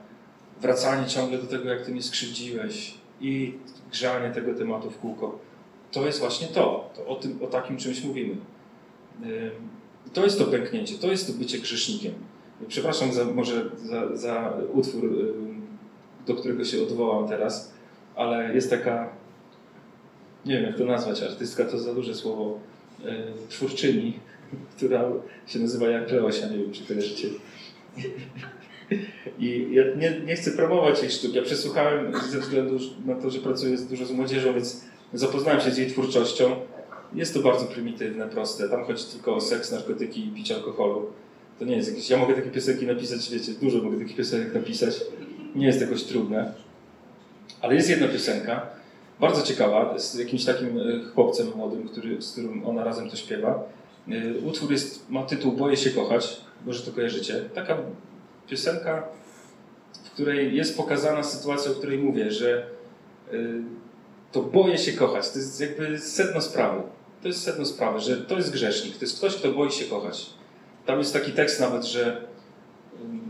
wracanie 0.60 1.06
ciągle 1.06 1.38
do 1.38 1.46
tego, 1.46 1.68
jak 1.68 1.82
ty 1.82 1.92
mnie 1.92 2.02
skrzywdziłeś 2.02 2.94
i 3.20 3.54
grzanie 3.92 4.30
tego 4.34 4.54
tematu 4.54 4.90
w 4.90 4.98
kółko. 4.98 5.38
To 5.92 6.06
jest 6.06 6.20
właśnie 6.20 6.46
to. 6.46 6.90
to 6.96 7.06
o, 7.06 7.14
tym, 7.14 7.38
o 7.42 7.46
takim 7.46 7.76
czymś 7.76 8.04
mówimy. 8.04 8.36
To 10.12 10.24
jest 10.24 10.38
to 10.38 10.44
pęknięcie, 10.44 10.94
to 10.94 11.06
jest 11.06 11.26
to 11.26 11.32
bycie 11.32 11.58
grzesznikiem. 11.58 12.12
Przepraszam 12.68 13.12
za, 13.12 13.24
może 13.24 13.64
za, 13.76 14.16
za 14.16 14.52
utwór, 14.72 15.04
do 16.28 16.34
którego 16.34 16.64
się 16.64 16.82
odwołam 16.82 17.28
teraz, 17.28 17.72
ale 18.16 18.54
jest 18.54 18.70
taka, 18.70 19.08
nie 20.46 20.54
wiem 20.54 20.64
jak 20.64 20.76
to 20.76 20.84
nazwać, 20.84 21.22
artystka 21.22 21.64
to 21.64 21.78
za 21.78 21.94
duże 21.94 22.14
słowo, 22.14 22.58
twórczyni, 23.48 24.18
która 24.76 25.04
się 25.46 25.58
nazywa 25.58 25.88
Jak 25.88 26.12
Leosia, 26.12 26.48
nie 26.48 26.58
wiem 26.58 26.72
czy 26.72 26.86
kojarzycie. 26.86 27.28
I 29.38 29.68
ja 29.70 29.82
nie, 29.96 30.20
nie 30.20 30.36
chcę 30.36 30.50
promować 30.50 31.02
jej 31.02 31.10
sztuk. 31.10 31.34
Ja 31.34 31.42
przesłuchałem 31.42 32.12
ze 32.30 32.40
względu 32.40 32.78
na 33.06 33.14
to, 33.14 33.30
że 33.30 33.38
pracuję 33.38 33.78
dużo 33.78 34.06
z 34.06 34.12
młodzieżą, 34.12 34.52
więc 34.52 34.84
zapoznałem 35.12 35.60
się 35.60 35.70
z 35.70 35.78
jej 35.78 35.90
twórczością. 35.90 36.56
Jest 37.14 37.34
to 37.34 37.40
bardzo 37.40 37.64
prymitywne, 37.64 38.28
proste. 38.28 38.68
Tam 38.68 38.84
chodzi 38.84 39.04
tylko 39.04 39.34
o 39.34 39.40
seks, 39.40 39.72
narkotyki 39.72 40.26
i 40.26 40.30
picie 40.30 40.54
alkoholu. 40.54 41.06
To 41.58 41.64
nie 41.64 41.76
jest 41.76 41.90
jakieś... 41.90 42.10
Ja 42.10 42.16
mogę 42.16 42.34
takie 42.34 42.50
piosenki 42.50 42.86
napisać, 42.86 43.30
wiecie, 43.30 43.52
dużo 43.52 43.82
mogę 43.82 43.98
takich 43.98 44.16
piosenek 44.16 44.54
napisać. 44.54 45.00
Nie 45.58 45.66
jest 45.66 45.80
jakoś 45.80 46.04
trudne. 46.04 46.52
Ale 47.60 47.74
jest 47.74 47.90
jedna 47.90 48.08
piosenka, 48.08 48.66
bardzo 49.20 49.42
ciekawa, 49.42 49.98
z 49.98 50.14
jakimś 50.14 50.44
takim 50.44 50.78
e, 50.78 50.82
chłopcem 51.14 51.46
młodym, 51.56 51.88
który, 51.88 52.22
z 52.22 52.32
którym 52.32 52.66
ona 52.66 52.84
razem 52.84 53.10
to 53.10 53.16
śpiewa. 53.16 53.62
E, 54.08 54.38
utwór 54.38 54.72
jest, 54.72 55.10
ma 55.10 55.22
tytuł 55.22 55.52
Boję 55.52 55.76
się 55.76 55.90
kochać, 55.90 56.40
może 56.66 56.82
to 56.82 56.92
kojarzycie. 56.92 57.34
Taka 57.54 57.76
piosenka, 58.48 59.08
w 60.04 60.10
której 60.10 60.56
jest 60.56 60.76
pokazana 60.76 61.22
sytuacja, 61.22 61.70
o 61.70 61.74
której 61.74 61.98
mówię, 61.98 62.30
że 62.30 62.66
e, 63.32 63.36
to 64.32 64.42
boję 64.42 64.78
się 64.78 64.92
kochać. 64.92 65.30
To 65.30 65.38
jest 65.38 65.60
jakby 65.60 65.98
sedno 65.98 66.40
sprawy. 66.40 66.82
To 67.22 67.28
jest 67.28 67.42
sedno 67.42 67.66
sprawy, 67.66 68.00
że 68.00 68.16
to 68.16 68.36
jest 68.36 68.52
grzesznik, 68.52 68.96
to 68.96 69.04
jest 69.04 69.18
ktoś, 69.18 69.36
kto 69.36 69.52
boi 69.52 69.70
się 69.70 69.84
kochać. 69.84 70.26
Tam 70.86 70.98
jest 70.98 71.12
taki 71.12 71.32
tekst 71.32 71.60
nawet, 71.60 71.84
że 71.84 72.27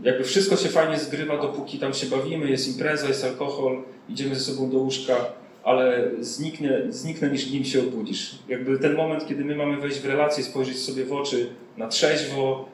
jakby 0.03 0.23
wszystko 0.23 0.55
się 0.55 0.69
fajnie 0.69 0.99
zgrywa, 0.99 1.37
dopóki 1.37 1.79
tam 1.79 1.93
się 1.93 2.07
bawimy, 2.07 2.49
jest 2.49 2.67
impreza, 2.67 3.07
jest 3.07 3.23
alkohol, 3.23 3.83
idziemy 4.09 4.35
ze 4.35 4.41
sobą 4.41 4.69
do 4.69 4.77
łóżka, 4.77 5.15
ale 5.63 6.11
zniknie, 6.19 6.81
zniknę 6.89 7.29
niż 7.29 7.51
nim 7.51 7.65
się 7.65 7.79
obudzisz. 7.79 8.39
Jakby 8.47 8.79
ten 8.79 8.95
moment, 8.95 9.27
kiedy 9.27 9.45
my 9.45 9.55
mamy 9.55 9.77
wejść 9.77 9.99
w 9.99 10.05
relację, 10.05 10.43
spojrzeć 10.43 10.79
sobie 10.79 11.05
w 11.05 11.13
oczy 11.13 11.49
na 11.77 11.87
trzeźwo, 11.87 12.69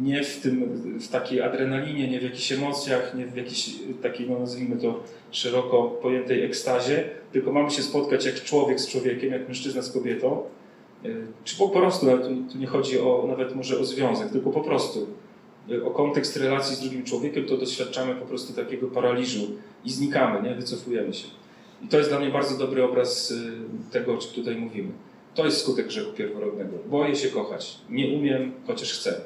nie 0.00 0.24
w, 0.24 0.40
tym, 0.40 0.68
w 1.00 1.08
takiej 1.08 1.42
adrenalinie, 1.42 2.08
nie 2.08 2.20
w 2.20 2.22
jakichś 2.22 2.52
emocjach, 2.52 3.14
nie 3.14 3.26
w 3.26 3.36
jakiejś 3.36 3.70
takiej, 4.02 4.30
no 4.30 4.38
nazwijmy 4.38 4.76
to, 4.76 5.02
szeroko 5.30 5.82
pojętej 5.82 6.44
ekstazie, 6.44 7.04
tylko 7.32 7.52
mamy 7.52 7.70
się 7.70 7.82
spotkać 7.82 8.24
jak 8.24 8.34
człowiek 8.34 8.80
z 8.80 8.88
człowiekiem, 8.88 9.32
jak 9.32 9.48
mężczyzna 9.48 9.82
z 9.82 9.92
kobietą. 9.92 10.42
Y, 11.04 11.26
czy 11.44 11.56
po, 11.58 11.68
prostu, 11.68 12.06
tu 12.52 12.58
nie 12.58 12.66
chodzi 12.66 13.00
o, 13.00 13.24
nawet 13.28 13.56
może 13.56 13.78
o 13.78 13.84
związek, 13.84 14.30
tylko 14.30 14.50
po 14.50 14.60
prostu 14.60 15.06
o 15.84 15.90
kontekst 15.90 16.36
relacji 16.36 16.76
z 16.76 16.80
drugim 16.80 17.04
człowiekiem, 17.04 17.46
to 17.46 17.56
doświadczamy 17.56 18.14
po 18.14 18.26
prostu 18.26 18.52
takiego 18.52 18.86
paraliżu 18.86 19.40
i 19.84 19.90
znikamy, 19.90 20.48
nie? 20.48 20.54
wycofujemy 20.54 21.14
się. 21.14 21.26
I 21.82 21.88
to 21.88 21.98
jest 21.98 22.10
dla 22.10 22.18
mnie 22.18 22.30
bardzo 22.30 22.58
dobry 22.58 22.84
obraz 22.84 23.30
y, 23.30 23.52
tego, 23.90 24.14
o 24.14 24.18
czym 24.18 24.30
tutaj 24.30 24.56
mówimy. 24.56 24.90
To 25.34 25.44
jest 25.44 25.60
skutek 25.60 25.86
grzechu 25.86 26.12
pierworodnego. 26.12 26.78
Boję 26.86 27.16
się 27.16 27.28
kochać. 27.28 27.78
Nie 27.90 28.16
umiem, 28.16 28.52
chociaż 28.66 28.92
chcę. 28.92 29.20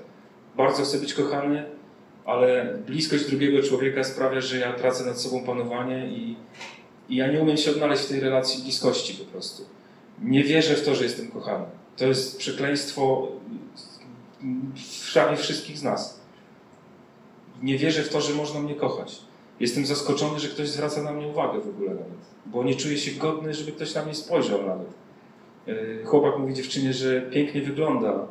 Bardzo 0.57 0.83
chcę 0.83 0.99
być 0.99 1.15
kochany, 1.15 1.65
ale 2.25 2.79
bliskość 2.87 3.31
drugiego 3.31 3.63
człowieka 3.63 4.05
sprawia, 4.05 4.41
że 4.41 4.59
ja 4.59 4.73
tracę 4.73 5.05
nad 5.05 5.21
sobą 5.21 5.45
panowanie 5.45 6.09
i, 6.09 6.37
i 7.09 7.17
ja 7.17 7.33
nie 7.33 7.41
umiem 7.41 7.57
się 7.57 7.71
odnaleźć 7.71 8.03
w 8.03 8.09
tej 8.09 8.21
relacji 8.21 8.63
bliskości 8.63 9.15
po 9.15 9.25
prostu. 9.25 9.63
Nie 10.23 10.45
wierzę 10.45 10.75
w 10.75 10.85
to, 10.85 10.95
że 10.95 11.05
jestem 11.05 11.29
kochany. 11.29 11.65
To 11.97 12.07
jest 12.07 12.39
przekleństwo 12.39 13.29
w 14.75 15.13
prawie 15.13 15.37
wszystkich 15.37 15.79
z 15.79 15.83
nas. 15.83 16.18
Nie 17.63 17.79
wierzę 17.79 18.03
w 18.03 18.09
to, 18.09 18.21
że 18.21 18.35
można 18.35 18.61
mnie 18.61 18.75
kochać. 18.75 19.19
Jestem 19.61 19.87
zaskoczony, 19.87 20.41
że 20.41 20.49
ktoś 20.49 20.69
zwraca 20.69 21.03
na 21.03 21.13
mnie 21.13 21.27
uwagę 21.27 21.61
w 21.61 21.69
ogóle 21.69 21.91
nawet, 21.91 22.19
bo 22.47 22.65
nie 22.65 22.75
czuję 22.75 22.99
się 22.99 23.11
godny, 23.21 23.55
żeby 23.55 23.73
ktoś 23.73 23.95
na 23.95 24.05
mnie 24.05 24.15
spojrzał 24.15 24.67
nawet. 24.67 24.89
E, 25.67 26.05
chłopak 26.05 26.39
mówi 26.39 26.55
dziewczynie, 26.55 26.93
że 26.93 27.23
pięknie 27.23 27.63
wygląda, 27.63 28.27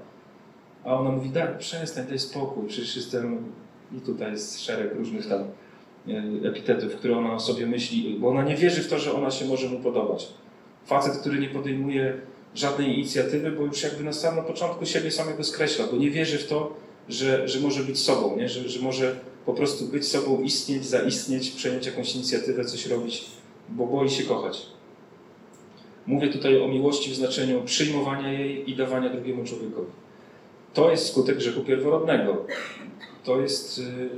a 0.84 0.96
ona 0.96 1.12
mówi, 1.12 1.30
daj, 1.30 1.58
przestań, 1.60 2.06
daj 2.08 2.20
spokój, 2.20 2.68
przecież 2.68 2.96
jestem... 2.96 3.52
I 3.98 4.02
tutaj 4.02 4.32
jest 4.32 4.62
szereg 4.62 4.96
różnych 4.96 5.28
tam 5.30 5.42
e, 5.42 6.48
epitetów, 6.50 6.96
które 6.96 7.18
ona 7.18 7.34
o 7.34 7.40
sobie 7.40 7.66
myśli, 7.66 8.18
bo 8.20 8.30
ona 8.30 8.44
nie 8.44 8.56
wierzy 8.56 8.84
w 8.84 8.90
to, 8.90 9.00
że 9.00 9.14
ona 9.14 9.32
się 9.32 9.46
może 9.46 9.70
mu 9.70 9.80
podobać. 9.80 10.28
Facet, 10.86 11.18
który 11.18 11.40
nie 11.40 11.50
podejmuje 11.50 12.18
żadnej 12.56 12.94
inicjatywy, 12.94 13.52
bo 13.52 13.64
już 13.64 13.84
jakby 13.84 14.04
na 14.04 14.14
samym 14.14 14.46
początku 14.46 14.86
siebie 14.86 15.12
samego 15.12 15.44
skreśla, 15.44 15.86
bo 15.92 15.98
nie 15.98 16.10
wierzy 16.10 16.38
w 16.38 16.48
to, 16.48 16.74
że, 17.10 17.48
że 17.48 17.60
może 17.60 17.84
być 17.84 18.00
sobą, 18.00 18.38
nie? 18.38 18.50
Że, 18.50 18.70
że 18.70 18.80
może 18.80 19.20
po 19.46 19.54
prostu 19.54 19.86
być 19.86 20.08
sobą, 20.08 20.42
istnieć, 20.42 20.86
zaistnieć, 20.86 21.52
przejąć 21.52 21.86
jakąś 21.86 22.16
inicjatywę, 22.16 22.66
coś 22.66 22.86
robić, 22.86 23.26
bo 23.70 23.86
boi 23.86 24.10
się 24.10 24.24
kochać. 24.24 24.66
Mówię 26.08 26.28
tutaj 26.28 26.62
o 26.62 26.68
miłości 26.68 27.12
w 27.12 27.16
znaczeniu 27.16 27.64
przyjmowania 27.64 28.34
jej 28.34 28.72
i 28.72 28.76
dawania 28.76 29.10
drugiemu 29.10 29.44
człowiekowi. 29.44 29.92
To 30.74 30.92
jest 30.92 31.08
skutek 31.08 31.38
grzechu 31.38 31.62
pierworodnego. 31.62 32.46
To 33.24 33.42
jest, 33.42 33.80
y, 33.80 34.10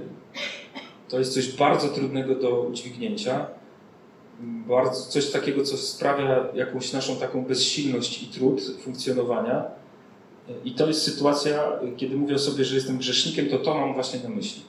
to 1.10 1.20
jest 1.20 1.34
coś 1.34 1.56
bardzo 1.56 1.88
trudnego 1.88 2.36
do 2.36 2.62
udźwignięcia. 2.62 3.46
Bardzo, 4.68 5.06
coś 5.06 5.32
takiego, 5.32 5.64
co 5.64 5.78
sprawia 5.78 6.46
jakąś 6.54 6.94
naszą 6.94 7.16
taką 7.16 7.46
bezsilność 7.46 8.24
i 8.24 8.26
trud 8.26 8.62
funkcjonowania. 8.84 9.79
I 10.66 10.72
to 10.72 10.88
jest 10.88 11.02
sytuacja, 11.02 11.72
kiedy 11.98 12.16
mówię 12.16 12.40
sobie, 12.40 12.66
że 12.66 12.76
jestem 12.76 12.98
grzesznikiem, 12.98 13.50
to 13.50 13.58
to 13.58 13.74
mam 13.74 13.94
właśnie 13.94 14.20
na 14.24 14.30
myśli. 14.30 14.62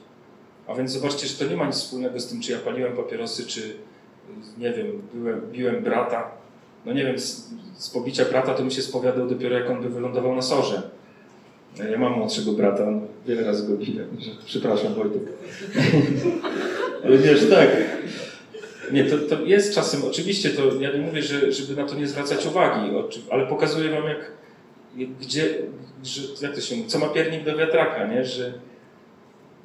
A 0.67 0.75
więc 0.75 0.91
zobaczcie, 0.91 1.27
że 1.27 1.33
to 1.33 1.45
nie 1.45 1.57
ma 1.57 1.65
nic 1.65 1.75
wspólnego 1.75 2.19
z 2.19 2.27
tym, 2.27 2.41
czy 2.41 2.51
ja 2.51 2.57
paliłem 2.57 2.95
papierosy, 2.95 3.45
czy 3.45 3.75
nie 4.57 4.73
wiem, 4.73 5.01
byłem, 5.13 5.41
biłem 5.51 5.83
brata, 5.83 6.31
no 6.85 6.93
nie 6.93 7.05
wiem, 7.05 7.19
z, 7.19 7.49
z 7.77 7.89
pobicia 7.89 8.25
brata 8.25 8.53
to 8.53 8.63
mi 8.63 8.71
się 8.71 8.81
spowiadał 8.81 9.27
dopiero 9.27 9.57
jak 9.57 9.69
on 9.69 9.81
by 9.81 9.89
wylądował 9.89 10.35
na 10.35 10.41
sorze. 10.41 10.81
Ja 11.91 11.97
mam 11.97 12.13
młodszego 12.13 12.51
brata, 12.51 12.87
on 12.87 13.01
wiele 13.27 13.43
razy 13.43 13.67
go 13.67 13.77
biłem. 13.77 14.07
Przepraszam 14.45 14.93
Wojtek. 14.93 15.21
Ale 17.05 17.17
wiesz, 17.17 17.49
tak. 17.49 17.69
Nie, 18.91 19.05
to, 19.05 19.17
to 19.17 19.41
jest 19.41 19.75
czasem, 19.75 20.01
oczywiście, 20.05 20.49
to 20.49 20.75
ja 20.79 20.93
nie 20.93 20.99
mówię, 20.99 21.21
że, 21.21 21.51
żeby 21.51 21.81
na 21.81 21.87
to 21.87 21.95
nie 21.95 22.07
zwracać 22.07 22.45
uwagi, 22.45 22.91
ale 23.29 23.47
pokazuję 23.47 23.89
wam 23.89 24.03
jak, 24.03 24.31
gdzie, 24.95 25.55
że, 26.03 26.21
jak 26.41 26.55
to 26.55 26.61
się 26.61 26.75
mówi, 26.75 26.89
co 26.89 26.99
ma 26.99 27.07
piernik 27.07 27.43
do 27.43 27.57
wiatraka, 27.57 28.07
nie? 28.07 28.25
Że, 28.25 28.53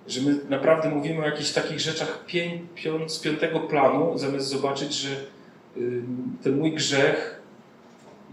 że 0.06 0.20
my 0.20 0.38
naprawdę 0.48 0.90
mówimy 0.90 1.22
o 1.22 1.26
jakichś 1.26 1.50
takich 1.50 1.80
rzeczach 1.80 2.24
pię, 2.26 2.58
pią, 2.74 3.08
z 3.08 3.18
piątego 3.18 3.60
planu, 3.60 4.18
zamiast 4.18 4.46
zobaczyć, 4.46 4.94
że 4.94 5.08
ten 6.42 6.58
mój 6.58 6.72
grzech 6.72 7.40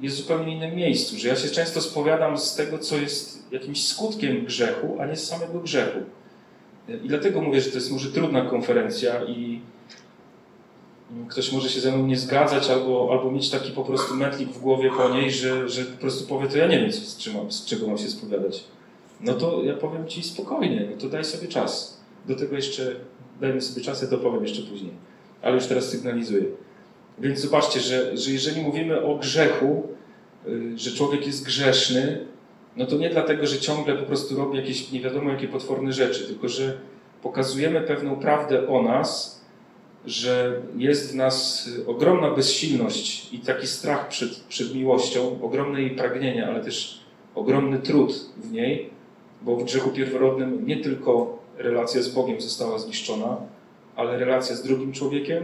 jest 0.01 0.15
w 0.15 0.19
zupełnie 0.19 0.55
innym 0.55 0.75
miejscu, 0.75 1.17
że 1.17 1.27
ja 1.27 1.35
się 1.35 1.49
często 1.49 1.81
spowiadam 1.81 2.37
z 2.37 2.55
tego, 2.55 2.79
co 2.79 2.97
jest 2.97 3.51
jakimś 3.51 3.87
skutkiem 3.87 4.45
grzechu, 4.45 4.97
a 4.99 5.05
nie 5.05 5.15
z 5.15 5.27
samego 5.27 5.59
grzechu. 5.59 5.99
I 7.03 7.07
dlatego 7.07 7.41
mówię, 7.41 7.61
że 7.61 7.69
to 7.69 7.75
jest 7.75 7.91
może 7.91 8.11
trudna 8.11 8.45
konferencja 8.45 9.23
i 9.23 9.61
ktoś 11.29 11.51
może 11.51 11.69
się 11.69 11.79
ze 11.79 11.91
mną 11.91 12.07
nie 12.07 12.17
zgadzać 12.17 12.69
albo, 12.69 13.09
albo 13.11 13.31
mieć 13.31 13.49
taki 13.49 13.71
po 13.71 13.83
prostu 13.83 14.15
metlik 14.15 14.49
w 14.49 14.59
głowie 14.59 14.91
po 14.97 15.09
niej, 15.09 15.31
że, 15.31 15.69
że 15.69 15.85
po 15.85 16.01
prostu 16.01 16.27
powie, 16.27 16.47
to 16.47 16.57
ja 16.57 16.67
nie 16.67 16.79
wiem, 16.79 16.91
z, 16.91 17.17
czym, 17.17 17.51
z 17.51 17.65
czego 17.65 17.87
mam 17.87 17.97
się 17.97 18.09
spowiadać. 18.09 18.63
No 19.21 19.33
to 19.33 19.63
ja 19.63 19.73
powiem 19.73 20.07
Ci 20.07 20.23
spokojnie, 20.23 20.87
no 20.91 20.97
to 21.01 21.09
daj 21.09 21.25
sobie 21.25 21.47
czas. 21.47 21.99
Do 22.27 22.35
tego 22.35 22.55
jeszcze 22.55 22.95
dajmy 23.41 23.61
sobie 23.61 23.81
czas, 23.81 24.01
ja 24.01 24.07
to 24.07 24.17
powiem 24.17 24.43
jeszcze 24.43 24.61
później. 24.61 24.91
Ale 25.41 25.55
już 25.55 25.65
teraz 25.65 25.89
sygnalizuję. 25.89 26.43
Więc 27.19 27.39
zobaczcie, 27.39 27.79
że, 27.79 28.17
że 28.17 28.31
jeżeli 28.31 28.61
mówimy 28.61 29.01
o 29.01 29.15
grzechu, 29.15 29.87
y, 30.47 30.77
że 30.77 30.91
człowiek 30.91 31.27
jest 31.27 31.45
grzeszny, 31.45 32.25
no 32.75 32.85
to 32.85 32.97
nie 32.97 33.09
dlatego, 33.09 33.47
że 33.47 33.59
ciągle 33.59 33.95
po 33.95 34.05
prostu 34.05 34.37
robi 34.37 34.57
jakieś 34.57 34.91
nie 34.91 35.01
wiadomo 35.01 35.31
jakie 35.31 35.47
potworne 35.47 35.93
rzeczy, 35.93 36.27
tylko 36.27 36.49
że 36.49 36.77
pokazujemy 37.21 37.81
pewną 37.81 38.15
prawdę 38.15 38.67
o 38.67 38.81
nas, 38.81 39.42
że 40.05 40.61
jest 40.77 41.11
w 41.11 41.15
nas 41.15 41.69
ogromna 41.87 42.31
bezsilność 42.31 43.33
i 43.33 43.39
taki 43.39 43.67
strach 43.67 44.07
przed, 44.07 44.39
przed 44.39 44.75
miłością, 44.75 45.39
ogromne 45.41 45.81
jej 45.81 45.95
pragnienie, 45.95 46.47
ale 46.47 46.63
też 46.63 46.99
ogromny 47.35 47.79
trud 47.79 48.29
w 48.37 48.51
niej, 48.51 48.89
bo 49.41 49.55
w 49.55 49.63
grzechu 49.63 49.89
pierworodnym 49.89 50.67
nie 50.67 50.77
tylko 50.77 51.39
relacja 51.57 52.01
z 52.01 52.09
Bogiem 52.09 52.41
została 52.41 52.79
zniszczona, 52.79 53.37
ale 53.95 54.17
relacja 54.17 54.55
z 54.55 54.63
drugim 54.63 54.93
człowiekiem, 54.93 55.43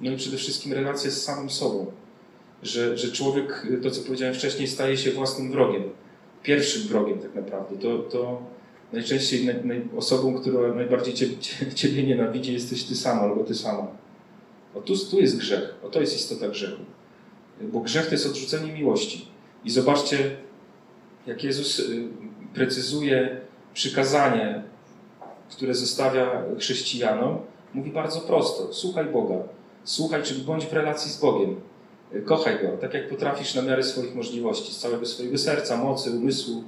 no 0.00 0.10
i 0.10 0.16
przede 0.16 0.36
wszystkim 0.36 0.72
relacja 0.72 1.10
z 1.10 1.22
samym 1.22 1.50
sobą. 1.50 1.86
Że, 2.62 2.98
że 2.98 3.12
człowiek, 3.12 3.66
to 3.82 3.90
co 3.90 4.02
powiedziałem 4.02 4.34
wcześniej, 4.34 4.68
staje 4.68 4.96
się 4.96 5.10
własnym 5.10 5.52
wrogiem. 5.52 5.82
Pierwszym 6.42 6.82
wrogiem 6.82 7.18
tak 7.18 7.34
naprawdę. 7.34 7.76
To, 7.76 7.98
to 7.98 8.42
najczęściej 8.92 9.46
naj, 9.46 9.64
naj, 9.64 9.82
osobą, 9.96 10.34
która 10.40 10.74
najbardziej 10.74 11.14
ciebie, 11.14 11.36
ciebie 11.74 12.02
nienawidzi, 12.02 12.52
jesteś 12.52 12.84
ty 12.84 12.96
sam 12.96 13.18
albo 13.18 13.44
ty 13.44 13.54
sama. 13.54 13.86
O 14.74 14.80
tu, 14.80 14.94
tu 15.10 15.20
jest 15.20 15.38
grzech. 15.38 15.74
O 15.82 15.88
to 15.88 16.00
jest 16.00 16.16
istota 16.16 16.48
grzechu. 16.48 16.82
Bo 17.60 17.80
grzech 17.80 18.06
to 18.06 18.12
jest 18.12 18.26
odrzucenie 18.26 18.72
miłości. 18.72 19.28
I 19.64 19.70
zobaczcie, 19.70 20.36
jak 21.26 21.44
Jezus 21.44 21.78
y, 21.78 22.08
precyzuje 22.54 23.40
przykazanie, 23.74 24.62
które 25.50 25.74
zostawia 25.74 26.44
chrześcijanom, 26.58 27.38
mówi 27.74 27.90
bardzo 27.90 28.20
prosto: 28.20 28.72
słuchaj 28.72 29.04
Boga, 29.04 29.36
słuchaj, 29.84 30.22
czyli 30.22 30.42
bądź 30.42 30.66
w 30.66 30.72
relacji 30.72 31.10
z 31.10 31.20
Bogiem. 31.20 31.56
Y, 32.14 32.22
kochaj 32.22 32.58
Go, 32.62 32.76
tak 32.80 32.94
jak 32.94 33.08
potrafisz 33.08 33.54
na 33.54 33.62
miarę 33.62 33.82
swoich 33.82 34.14
możliwości, 34.14 34.74
z 34.74 34.78
całego 34.78 35.06
swojego 35.06 35.38
serca, 35.38 35.76
mocy, 35.76 36.10
umysłu, 36.10 36.64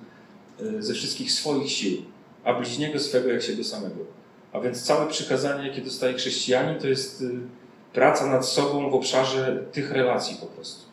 y, 0.60 0.82
ze 0.82 0.94
wszystkich 0.94 1.32
swoich 1.32 1.70
sił, 1.70 2.02
a 2.44 2.54
bliźniego 2.54 2.98
swego 2.98 3.28
jak 3.28 3.42
siebie 3.42 3.64
samego. 3.64 3.96
A 4.52 4.60
więc 4.60 4.82
całe 4.82 5.06
przykazanie, 5.06 5.68
jakie 5.68 5.82
dostaje 5.82 6.14
chrześcijanin, 6.14 6.80
to 6.80 6.88
jest 6.88 7.24
praca 7.92 8.26
nad 8.26 8.46
sobą 8.46 8.90
w 8.90 8.94
obszarze 8.94 9.64
tych 9.72 9.90
relacji 9.90 10.36
po 10.40 10.46
prostu. 10.46 10.84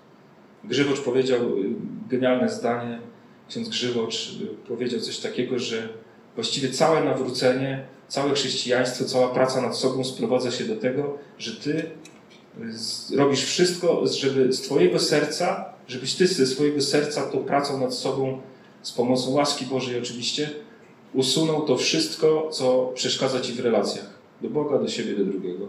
Grzywocz 0.64 1.02
powiedział 1.02 1.40
genialne 2.10 2.50
zdanie, 2.50 3.00
ksiądz 3.50 3.70
Grzywocz 3.70 4.36
powiedział 4.68 5.00
coś 5.00 5.18
takiego, 5.18 5.60
że 5.60 5.90
właściwie 6.36 6.70
całe 6.70 7.04
nawrócenie, 7.04 7.86
całe 8.08 8.34
chrześcijaństwo, 8.34 9.06
cała 9.06 9.28
praca 9.28 9.62
nad 9.62 9.78
sobą 9.78 10.04
sprowadza 10.04 10.52
się 10.52 10.64
do 10.64 10.76
tego, 10.76 11.18
że 11.38 11.56
ty 11.56 11.92
robisz 13.16 13.44
wszystko, 13.44 14.04
żeby 14.08 14.54
z 14.54 14.62
twojego 14.62 15.00
serca, 15.00 15.66
żebyś 15.88 16.16
ty 16.16 16.28
ze 16.28 16.48
swojego 16.48 16.82
serca 16.82 17.22
tą 17.22 17.40
pracą 17.40 17.80
nad 17.80 17.94
sobą, 17.94 18.42
z 18.82 18.92
pomocą 18.92 19.32
łaski 19.32 19.66
Bożej 19.66 20.00
oczywiście, 20.00 20.50
usunął 21.13 21.62
to 21.65 21.78
wszystko, 21.78 22.50
co 22.52 22.91
przeszkadza 22.96 23.41
ci 23.41 23.54
w 23.54 23.60
relacjach. 23.60 24.17
Do 24.41 24.50
Boga, 24.50 24.80
do 24.80 24.88
siebie, 24.88 25.15
do 25.15 25.26
drugiego. 25.26 25.67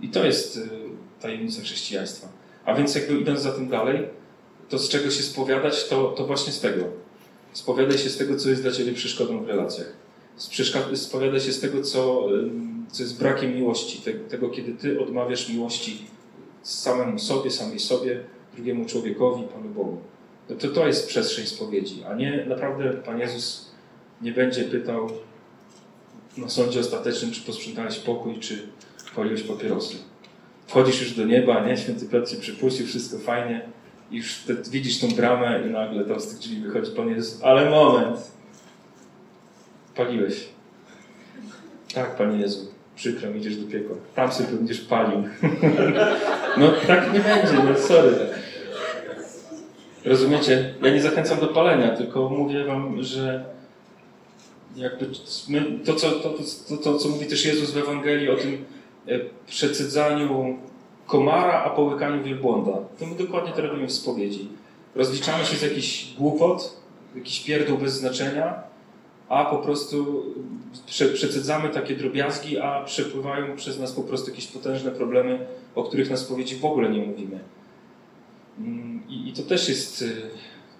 I 0.00 0.08
to 0.08 0.24
jest 0.24 0.56
y, 0.56 0.60
tajemnica 1.20 1.62
chrześcijaństwa. 1.62 2.28
A 2.64 2.74
więc 2.74 2.94
jakby 2.94 3.20
idąc 3.20 3.40
za 3.40 3.52
tym 3.52 3.68
dalej, 3.68 4.08
to 4.68 4.78
z 4.78 4.88
czego 4.88 5.10
się 5.10 5.22
spowiadać, 5.22 5.88
to, 5.88 6.04
to 6.08 6.26
właśnie 6.26 6.52
z 6.52 6.60
tego. 6.60 6.84
Spowiadaj 7.52 7.98
się 7.98 8.10
z 8.10 8.16
tego, 8.16 8.36
co 8.36 8.48
jest 8.48 8.62
dla 8.62 8.72
Ciebie 8.72 8.92
przeszkodą 8.92 9.44
w 9.44 9.48
relacjach. 9.48 9.92
Spowiadaj 10.94 11.40
się 11.40 11.52
z 11.52 11.60
tego, 11.60 11.82
co, 11.82 12.28
co 12.92 13.02
jest 13.02 13.18
brakiem 13.18 13.54
miłości. 13.54 14.02
Tego, 14.28 14.48
kiedy 14.48 14.72
Ty 14.72 15.00
odmawiasz 15.00 15.48
miłości 15.48 16.06
samemu 16.62 17.18
sobie, 17.18 17.50
samej 17.50 17.78
sobie, 17.78 18.24
drugiemu 18.54 18.84
człowiekowi, 18.84 19.42
Panu 19.42 19.68
Bogu. 19.68 19.98
To, 20.58 20.68
to, 20.68 20.86
jest 20.86 21.08
przestrzeń 21.08 21.46
spowiedzi, 21.46 22.04
a 22.04 22.14
nie 22.14 22.46
naprawdę 22.48 22.92
Pan 22.92 23.20
Jezus 23.20 23.69
nie 24.22 24.32
będzie 24.32 24.64
pytał 24.64 25.10
na 26.36 26.48
sądzie 26.48 26.80
ostatecznym, 26.80 27.32
czy 27.32 27.40
posprzątałeś 27.40 27.98
pokój, 27.98 28.38
czy 28.38 28.62
paliłeś 29.16 29.42
papierosy. 29.42 29.96
Wchodzisz 30.66 31.00
już 31.00 31.12
do 31.12 31.24
nieba, 31.24 31.66
nie? 31.66 31.76
Święty 31.76 32.06
Piotr 32.06 32.30
Cię 32.30 32.36
przypuścił, 32.36 32.86
wszystko 32.86 33.18
fajnie 33.18 33.62
i 34.10 34.16
już 34.16 34.38
widzisz 34.70 35.00
tą 35.00 35.08
bramę 35.08 35.62
i 35.66 35.70
nagle 35.70 36.04
tam 36.04 36.20
z 36.20 36.26
tych 36.26 36.38
drzwi 36.38 36.56
wychodzi 36.56 36.92
Pan 36.92 37.08
Jezus. 37.08 37.42
Ale 37.42 37.70
moment! 37.70 38.18
Paliłeś. 39.94 40.48
Tak, 41.94 42.16
Panie 42.16 42.38
Jezu, 42.38 42.72
przykro 42.96 43.30
idziesz 43.30 43.56
do 43.56 43.72
piekła. 43.72 43.96
Tam 44.14 44.32
sobie 44.32 44.48
będziesz 44.52 44.80
palił. 44.80 45.22
no 46.58 46.72
tak 46.86 47.12
nie 47.12 47.20
będzie, 47.20 47.64
no 47.64 47.78
sorry. 47.78 48.16
Rozumiecie? 50.04 50.74
Ja 50.82 50.90
nie 50.90 51.02
zachęcam 51.02 51.40
do 51.40 51.46
palenia, 51.46 51.96
tylko 51.96 52.28
mówię 52.28 52.64
wam, 52.64 53.02
że 53.02 53.44
jakby 54.76 55.06
my, 55.48 55.78
to, 55.84 55.94
co, 55.94 56.10
to, 56.10 56.34
to, 56.68 56.76
to, 56.76 56.98
co 56.98 57.08
mówi 57.08 57.26
też 57.26 57.44
Jezus 57.44 57.70
w 57.70 57.76
Ewangelii 57.76 58.30
o 58.30 58.36
tym 58.36 58.64
e, 59.06 59.20
przecedzaniu 59.46 60.58
komara, 61.06 61.62
a 61.62 61.70
połykaniu 61.70 62.22
wielbłąda. 62.22 62.72
To 62.98 63.06
my 63.06 63.14
dokładnie 63.14 63.52
to 63.52 63.62
robimy 63.62 63.86
w 63.86 63.92
spowiedzi. 63.92 64.48
Rozliczamy 64.94 65.44
się 65.44 65.56
z 65.56 65.62
jakichś 65.62 66.14
głupot, 66.18 66.76
jakiś 67.16 67.44
pierdół 67.44 67.78
bez 67.78 67.92
znaczenia, 67.92 68.62
a 69.28 69.44
po 69.44 69.58
prostu 69.58 70.24
prze, 70.86 71.06
przecedzamy 71.06 71.68
takie 71.68 71.96
drobiazgi, 71.96 72.58
a 72.58 72.84
przepływają 72.84 73.56
przez 73.56 73.78
nas 73.78 73.92
po 73.92 74.02
prostu 74.02 74.30
jakieś 74.30 74.46
potężne 74.46 74.90
problemy, 74.90 75.46
o 75.74 75.82
których 75.82 76.10
na 76.10 76.16
spowiedzi 76.16 76.56
w 76.56 76.64
ogóle 76.64 76.90
nie 76.90 77.02
mówimy. 77.02 77.38
Mm, 78.58 79.02
I, 79.08 79.28
i 79.28 79.32
to 79.32 79.42
też 79.42 79.68
jest, 79.68 80.02
y, 80.02 80.30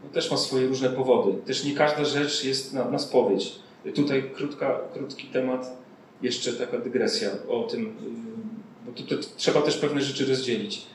no 0.05 0.11
też 0.11 0.31
ma 0.31 0.37
swoje 0.37 0.67
różne 0.67 0.91
powody. 0.91 1.39
Też 1.47 1.65
nie 1.65 1.75
każda 1.75 2.05
rzecz 2.05 2.45
jest 2.45 2.73
na, 2.73 2.85
na 2.85 2.99
spowiedź. 2.99 3.53
Tutaj 3.95 4.31
krótka, 4.35 4.81
krótki 4.95 5.27
temat, 5.27 5.79
jeszcze 6.23 6.53
taka 6.53 6.79
dygresja 6.79 7.31
o 7.49 7.63
tym, 7.63 7.87
y, 7.87 7.91
bo 8.87 8.93
tutaj 8.93 9.19
trzeba 9.37 9.63
też 9.63 9.77
pewne 9.77 10.01
rzeczy 10.01 10.27
rozdzielić. 10.27 10.87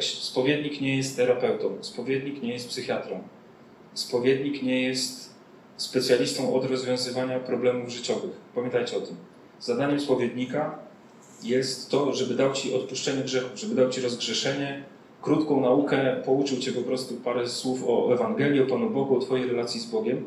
Spowiednik 0.00 0.80
nie 0.80 0.96
jest 0.96 1.16
terapeutą, 1.16 1.78
spowiednik 1.80 2.42
nie 2.42 2.52
jest 2.52 2.68
psychiatrą, 2.68 3.22
spowiednik 3.94 4.62
nie 4.62 4.82
jest 4.82 5.34
specjalistą 5.76 6.54
od 6.54 6.64
rozwiązywania 6.64 7.40
problemów 7.40 7.88
życiowych. 7.88 8.30
Pamiętajcie 8.54 8.96
o 8.96 9.00
tym. 9.00 9.16
Zadaniem 9.60 10.00
spowiednika 10.00 10.78
jest 11.42 11.90
to, 11.90 12.12
żeby 12.12 12.34
dał 12.34 12.52
ci 12.52 12.74
odpuszczenie 12.74 13.22
grzechów, 13.22 13.58
żeby 13.58 13.74
dał 13.74 13.90
ci 13.90 14.00
rozgrzeszenie, 14.00 14.84
krótką 15.22 15.60
naukę, 15.60 16.22
pouczył 16.24 16.58
cię 16.58 16.72
po 16.72 16.82
prostu 16.82 17.14
parę 17.14 17.48
słów 17.48 17.84
o 17.86 18.14
Ewangelii, 18.14 18.62
o 18.62 18.66
Panu 18.66 18.90
Bogu, 18.90 19.16
o 19.16 19.20
twojej 19.20 19.48
relacji 19.48 19.80
z 19.80 19.86
Bogiem 19.86 20.24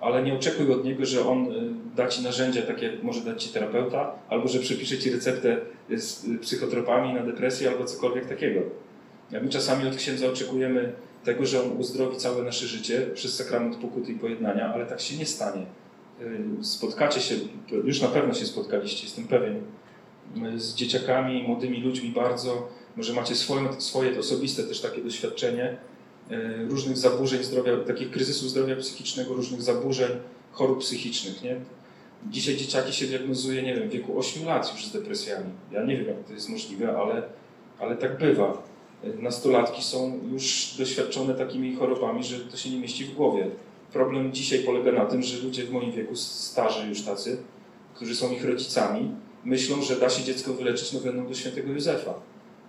ale 0.00 0.22
nie 0.22 0.34
oczekuj 0.34 0.72
od 0.72 0.84
niego, 0.84 1.06
że 1.06 1.28
on 1.28 1.52
y, 1.52 1.96
da 1.96 2.08
ci 2.08 2.22
narzędzia, 2.22 2.62
takie 2.62 2.86
jak 2.86 3.02
może 3.02 3.20
dać 3.20 3.44
ci 3.44 3.48
terapeuta, 3.48 4.12
albo 4.28 4.48
że 4.48 4.58
przepisze 4.58 4.98
ci 4.98 5.10
receptę 5.10 5.58
z 5.90 6.26
psychotropami 6.40 7.14
na 7.14 7.22
depresję, 7.22 7.70
albo 7.70 7.84
cokolwiek 7.84 8.26
takiego. 8.26 8.60
My 9.30 9.48
czasami 9.48 9.88
od 9.88 9.96
księdza 9.96 10.26
oczekujemy 10.26 10.92
tego, 11.24 11.46
że 11.46 11.62
on 11.62 11.76
uzdrowi 11.78 12.16
całe 12.16 12.42
nasze 12.42 12.66
życie 12.66 13.06
przez 13.14 13.36
sakrament 13.36 13.76
pokuty 13.76 14.12
i 14.12 14.14
pojednania, 14.14 14.74
ale 14.74 14.86
tak 14.86 15.00
się 15.00 15.16
nie 15.16 15.26
stanie. 15.26 15.66
Y, 16.20 16.64
spotkacie 16.64 17.20
się, 17.20 17.34
już 17.84 18.00
na 18.00 18.08
pewno 18.08 18.34
się 18.34 18.46
spotkaliście, 18.46 19.04
jestem 19.04 19.24
pewien, 19.24 19.56
y, 20.54 20.60
z 20.60 20.74
dzieciakami, 20.74 21.42
młodymi 21.42 21.80
ludźmi 21.80 22.10
bardzo, 22.10 22.68
może 22.96 23.12
macie 23.12 23.34
swoje, 23.34 23.80
swoje 23.80 24.18
osobiste 24.18 24.62
też 24.62 24.80
takie 24.80 25.02
doświadczenie, 25.02 25.76
różnych 26.68 26.98
zaburzeń 26.98 27.44
zdrowia, 27.44 27.76
takich 27.76 28.10
kryzysów 28.10 28.50
zdrowia 28.50 28.76
psychicznego, 28.76 29.34
różnych 29.34 29.62
zaburzeń, 29.62 30.10
chorób 30.52 30.80
psychicznych. 30.80 31.42
Nie? 31.42 31.56
Dzisiaj 32.28 32.56
dzieciaki 32.56 32.92
się 32.92 33.06
diagnozuje, 33.06 33.62
nie 33.62 33.74
wiem, 33.74 33.88
w 33.88 33.92
wieku 33.92 34.18
8 34.18 34.44
lat 34.44 34.72
już 34.72 34.86
z 34.86 34.92
depresjami. 34.92 35.50
Ja 35.72 35.84
nie 35.84 35.96
wiem, 35.96 36.06
jak 36.06 36.24
to 36.24 36.32
jest 36.32 36.48
możliwe, 36.48 36.98
ale, 36.98 37.22
ale 37.78 37.96
tak 37.96 38.18
bywa. 38.18 38.62
E, 39.04 39.22
nastolatki 39.22 39.82
są 39.82 40.20
już 40.32 40.74
doświadczone 40.78 41.34
takimi 41.34 41.76
chorobami, 41.76 42.24
że 42.24 42.38
to 42.38 42.56
się 42.56 42.70
nie 42.70 42.80
mieści 42.80 43.04
w 43.04 43.14
głowie. 43.14 43.46
Problem 43.92 44.32
dzisiaj 44.32 44.58
polega 44.58 44.92
na 44.92 45.06
tym, 45.06 45.22
że 45.22 45.42
ludzie 45.42 45.64
w 45.64 45.70
moim 45.70 45.92
wieku, 45.92 46.16
starzy 46.16 46.88
już 46.88 47.02
tacy, 47.02 47.42
którzy 47.94 48.16
są 48.16 48.30
ich 48.30 48.44
rodzicami, 48.44 49.10
myślą, 49.44 49.82
że 49.82 49.96
da 49.96 50.10
się 50.10 50.24
dziecko 50.24 50.54
wyleczyć 50.54 50.92
noweną 50.92 51.28
do 51.28 51.34
świętego 51.34 51.72
Józefa. 51.72 52.14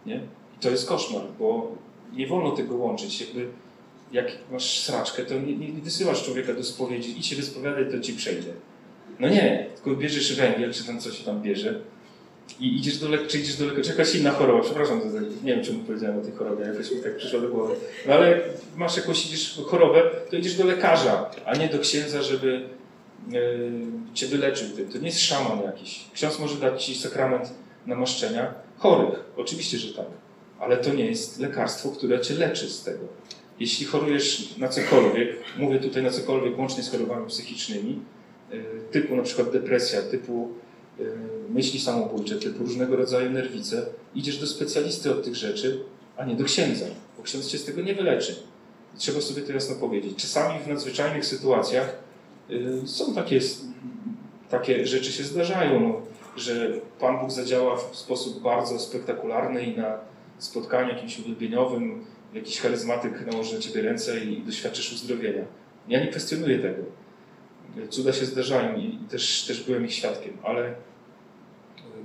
Nie? 0.06 0.16
I 0.58 0.60
to 0.62 0.70
jest 0.70 0.88
koszmar, 0.88 1.24
bo 1.40 1.72
nie 2.14 2.28
wolno 2.28 2.52
tego 2.52 2.76
łączyć. 2.76 3.22
Jakby, 3.22 3.48
jak 4.12 4.28
masz 4.52 4.80
sraczkę, 4.80 5.26
to 5.26 5.40
nie, 5.40 5.56
nie 5.56 5.82
wysyłasz 5.82 6.24
człowieka 6.24 6.54
do 6.54 6.64
spowiedzi 6.64 7.20
i 7.20 7.24
się 7.24 7.36
wyspowiadaj, 7.36 7.92
to 7.92 8.00
ci 8.00 8.14
przejdzie. 8.14 8.54
No 9.20 9.30
nie, 9.30 9.66
tylko 9.76 10.00
bierzesz 10.00 10.36
węgiel, 10.36 10.74
czy 10.74 10.88
tam 10.88 11.00
coś 11.00 11.18
się 11.18 11.24
tam 11.24 11.42
bierze 11.42 11.80
i 12.60 12.78
idziesz 12.78 12.98
do, 12.98 13.08
czy 13.28 13.40
idziesz 13.40 13.58
do 13.58 13.66
lekarza, 13.66 13.92
jakaś 13.92 14.16
inna 14.16 14.32
choroba, 14.32 14.64
przepraszam, 14.64 15.02
nie 15.44 15.56
wiem 15.56 15.66
czemu 15.66 15.80
powiedziałem 15.80 16.20
o 16.20 16.22
tej 16.22 16.32
chorobie, 16.32 16.66
jakoś 16.66 16.92
mi 16.92 17.02
tak 17.02 17.18
przyszło 17.18 17.40
do 17.40 17.50
głowy, 17.50 17.76
no 18.08 18.14
ale 18.14 18.40
masz 18.76 18.98
jakąś 18.98 19.26
idziesz 19.26 19.62
chorobę, 19.66 20.04
to 20.30 20.36
idziesz 20.36 20.56
do 20.56 20.66
lekarza, 20.66 21.30
a 21.46 21.56
nie 21.56 21.68
do 21.68 21.80
księdza, 21.80 22.22
żeby 22.22 22.62
yy, 23.30 23.72
cię 24.14 24.28
wyleczył. 24.28 24.68
To 24.92 24.98
nie 24.98 25.06
jest 25.06 25.20
szaman 25.20 25.62
jakiś. 25.64 26.06
Ksiądz 26.14 26.40
może 26.40 26.56
dać 26.56 26.86
ci 26.86 26.96
sakrament 26.96 27.54
namaszczenia 27.86 28.54
chorych, 28.78 29.20
oczywiście, 29.38 29.78
że 29.78 29.94
tak 29.94 30.06
ale 30.62 30.78
to 30.78 30.94
nie 30.94 31.06
jest 31.06 31.40
lekarstwo, 31.40 31.90
które 31.90 32.20
cię 32.20 32.34
leczy 32.34 32.70
z 32.70 32.84
tego. 32.84 33.06
Jeśli 33.60 33.86
chorujesz 33.86 34.58
na 34.58 34.68
cokolwiek, 34.68 35.30
mówię 35.58 35.80
tutaj 35.80 36.04
na 36.04 36.10
cokolwiek 36.10 36.60
łącznie 36.60 36.84
z 36.84 36.92
chorobami 36.92 37.28
psychicznymi, 37.28 38.02
y, 38.54 38.64
typu 38.92 39.16
na 39.16 39.24
przykład 39.24 39.52
depresja, 39.52 40.02
typu 40.02 40.50
y, 41.00 41.04
myśli 41.50 41.80
samobójcze, 41.80 42.36
typu 42.36 42.64
różnego 42.64 42.96
rodzaju 42.96 43.32
nerwice, 43.32 43.86
idziesz 44.16 44.38
do 44.38 44.48
specjalisty 44.48 45.12
od 45.12 45.24
tych 45.24 45.36
rzeczy, 45.36 45.84
a 46.18 46.26
nie 46.26 46.36
do 46.36 46.44
księdza, 46.44 46.86
bo 47.18 47.24
ksiądz 47.24 47.48
cię 47.48 47.58
z 47.58 47.66
tego 47.66 47.82
nie 47.82 47.96
wyleczy. 47.96 48.36
Trzeba 48.98 49.22
sobie 49.22 49.42
to 49.42 49.54
jasno 49.54 49.76
powiedzieć. 49.76 50.16
Czasami 50.18 50.60
w 50.60 50.68
nadzwyczajnych 50.68 51.26
sytuacjach 51.26 51.96
y, 52.50 52.88
są 52.88 53.14
takie, 53.14 53.40
takie 54.50 54.86
rzeczy 54.86 55.12
się 55.12 55.24
zdarzają. 55.24 55.80
No, 55.80 56.02
że 56.36 56.72
Pan 57.00 57.20
Bóg 57.20 57.32
zadziała 57.32 57.78
w 57.78 57.96
sposób 57.96 58.42
bardzo 58.42 58.80
spektakularny 58.80 59.64
i 59.64 59.78
na 59.78 60.11
spotkaniu 60.44 60.90
jakimś 60.90 61.20
uwielbieniowym 61.20 62.06
jakiś 62.34 62.60
charyzmatyk 62.60 63.26
nałoży 63.32 63.56
na 63.56 63.62
ciebie 63.62 63.82
ręce 63.82 64.20
i 64.20 64.42
doświadczysz 64.42 64.94
uzdrowienia. 64.94 65.44
Ja 65.88 66.00
nie 66.00 66.08
kwestionuję 66.08 66.60
tego. 66.60 66.84
Cuda 67.90 68.14
się 68.14 68.26
zdarzają 68.26 68.78
i 68.78 69.00
też, 69.10 69.46
też 69.48 69.64
byłem 69.64 69.86
ich 69.86 69.94
świadkiem, 69.94 70.38
ale 70.44 70.74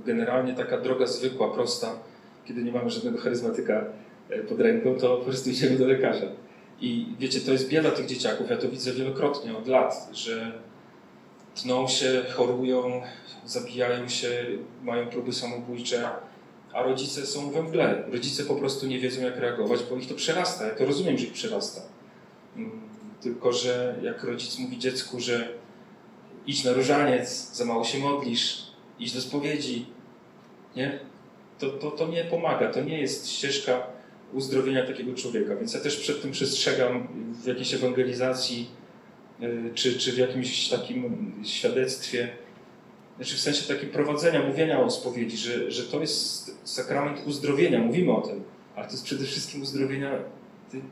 generalnie 0.05 0.53
taka 0.53 0.81
droga 0.81 1.07
zwykła, 1.07 1.53
prosta, 1.53 1.99
kiedy 2.45 2.63
nie 2.63 2.71
mamy 2.71 2.89
żadnego 2.89 3.17
charyzmatyka 3.17 3.85
e, 4.29 4.39
pod 4.39 4.61
ręką, 4.61 4.95
to 4.95 5.17
po 5.17 5.25
prostu 5.25 5.49
idziemy 5.49 5.77
do 5.77 5.87
lekarza. 5.87 6.27
I 6.81 7.15
wiecie, 7.19 7.39
to 7.39 7.51
jest 7.51 7.69
bieda 7.69 7.91
tych 7.91 8.05
dzieciaków, 8.05 8.49
ja 8.49 8.57
to 8.57 8.69
widzę 8.69 8.93
wielokrotnie 8.93 9.57
od 9.57 9.67
lat, 9.67 10.09
że 10.13 10.51
tną 11.55 11.87
się, 11.87 12.23
chorują, 12.35 13.01
zabijają 13.45 14.09
się, 14.09 14.45
mają 14.83 15.07
próby 15.07 15.33
samobójcze, 15.33 16.09
a 16.73 16.83
rodzice 16.83 17.25
są 17.25 17.51
we 17.51 17.63
mgle. 17.63 18.03
Rodzice 18.11 18.43
po 18.43 18.55
prostu 18.55 18.87
nie 18.87 18.99
wiedzą, 18.99 19.21
jak 19.21 19.37
reagować, 19.37 19.79
bo 19.89 19.95
ich 19.95 20.07
to 20.07 20.15
przerasta. 20.15 20.67
Ja 20.67 20.75
to 20.75 20.85
rozumiem, 20.85 21.17
że 21.17 21.25
ich 21.25 21.33
przerasta. 21.33 21.81
Mm, 22.55 22.81
tylko, 23.21 23.53
że 23.53 23.95
jak 24.03 24.23
rodzic 24.23 24.59
mówi 24.59 24.77
dziecku, 24.77 25.19
że 25.19 25.49
idź 26.47 26.63
na 26.63 26.73
różaniec, 26.73 27.55
za 27.55 27.65
mało 27.65 27.83
się 27.83 27.99
modlisz, 27.99 28.63
idź 28.99 29.13
do 29.13 29.21
spowiedzi, 29.21 29.85
nie? 30.75 30.99
To, 31.59 31.69
to, 31.69 31.91
to 31.91 32.07
nie 32.07 32.23
pomaga, 32.23 32.71
to 32.71 32.81
nie 32.81 33.01
jest 33.01 33.29
ścieżka 33.29 33.87
uzdrowienia 34.33 34.85
takiego 34.85 35.13
człowieka. 35.13 35.55
Więc 35.55 35.73
ja 35.73 35.79
też 35.79 35.97
przed 35.97 36.21
tym 36.21 36.31
przestrzegam 36.31 37.07
w 37.43 37.47
jakiejś 37.47 37.73
ewangelizacji, 37.73 38.69
y, 39.41 39.71
czy, 39.75 39.99
czy 39.99 40.11
w 40.11 40.17
jakimś 40.17 40.69
takim 40.69 41.33
świadectwie, 41.45 42.29
znaczy 43.17 43.35
w 43.35 43.39
sensie 43.39 43.73
takiego 43.73 43.93
prowadzenia, 43.93 44.47
mówienia 44.47 44.79
o 44.79 44.91
spowiedzi, 44.91 45.37
że, 45.37 45.71
że 45.71 45.83
to 45.83 45.99
jest 46.01 46.57
sakrament 46.63 47.27
uzdrowienia, 47.27 47.79
mówimy 47.79 48.11
o 48.11 48.21
tym, 48.21 48.43
ale 48.75 48.85
to 48.85 48.91
jest 48.91 49.03
przede 49.03 49.25
wszystkim 49.25 49.61
uzdrowienia 49.61 50.11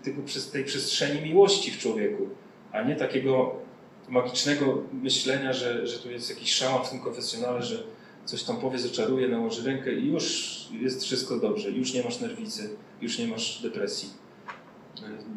tego, 0.03 0.21
tej 0.51 0.63
przestrzeni 0.63 1.21
miłości 1.21 1.71
w 1.71 1.77
człowieku, 1.77 2.29
a 2.71 2.81
nie 2.81 2.95
takiego 2.95 3.55
magicznego 4.09 4.83
myślenia, 4.93 5.53
że, 5.53 5.87
że 5.87 5.99
tu 5.99 6.11
jest 6.11 6.29
jakiś 6.29 6.51
szałam 6.53 6.85
w 6.85 6.89
tym 6.89 6.99
konfesjonale, 6.99 7.63
że 7.63 7.83
coś 8.25 8.43
tam 8.43 8.57
powie, 8.57 8.79
zaczaruje, 8.79 9.27
nałoży 9.27 9.63
rękę 9.63 9.93
i 9.93 10.07
już 10.07 10.55
jest 10.71 11.03
wszystko 11.03 11.39
dobrze, 11.39 11.71
już 11.71 11.93
nie 11.93 12.03
masz 12.03 12.19
nerwicy, 12.19 12.69
już 13.01 13.19
nie 13.19 13.27
masz 13.27 13.61
depresji. 13.61 14.09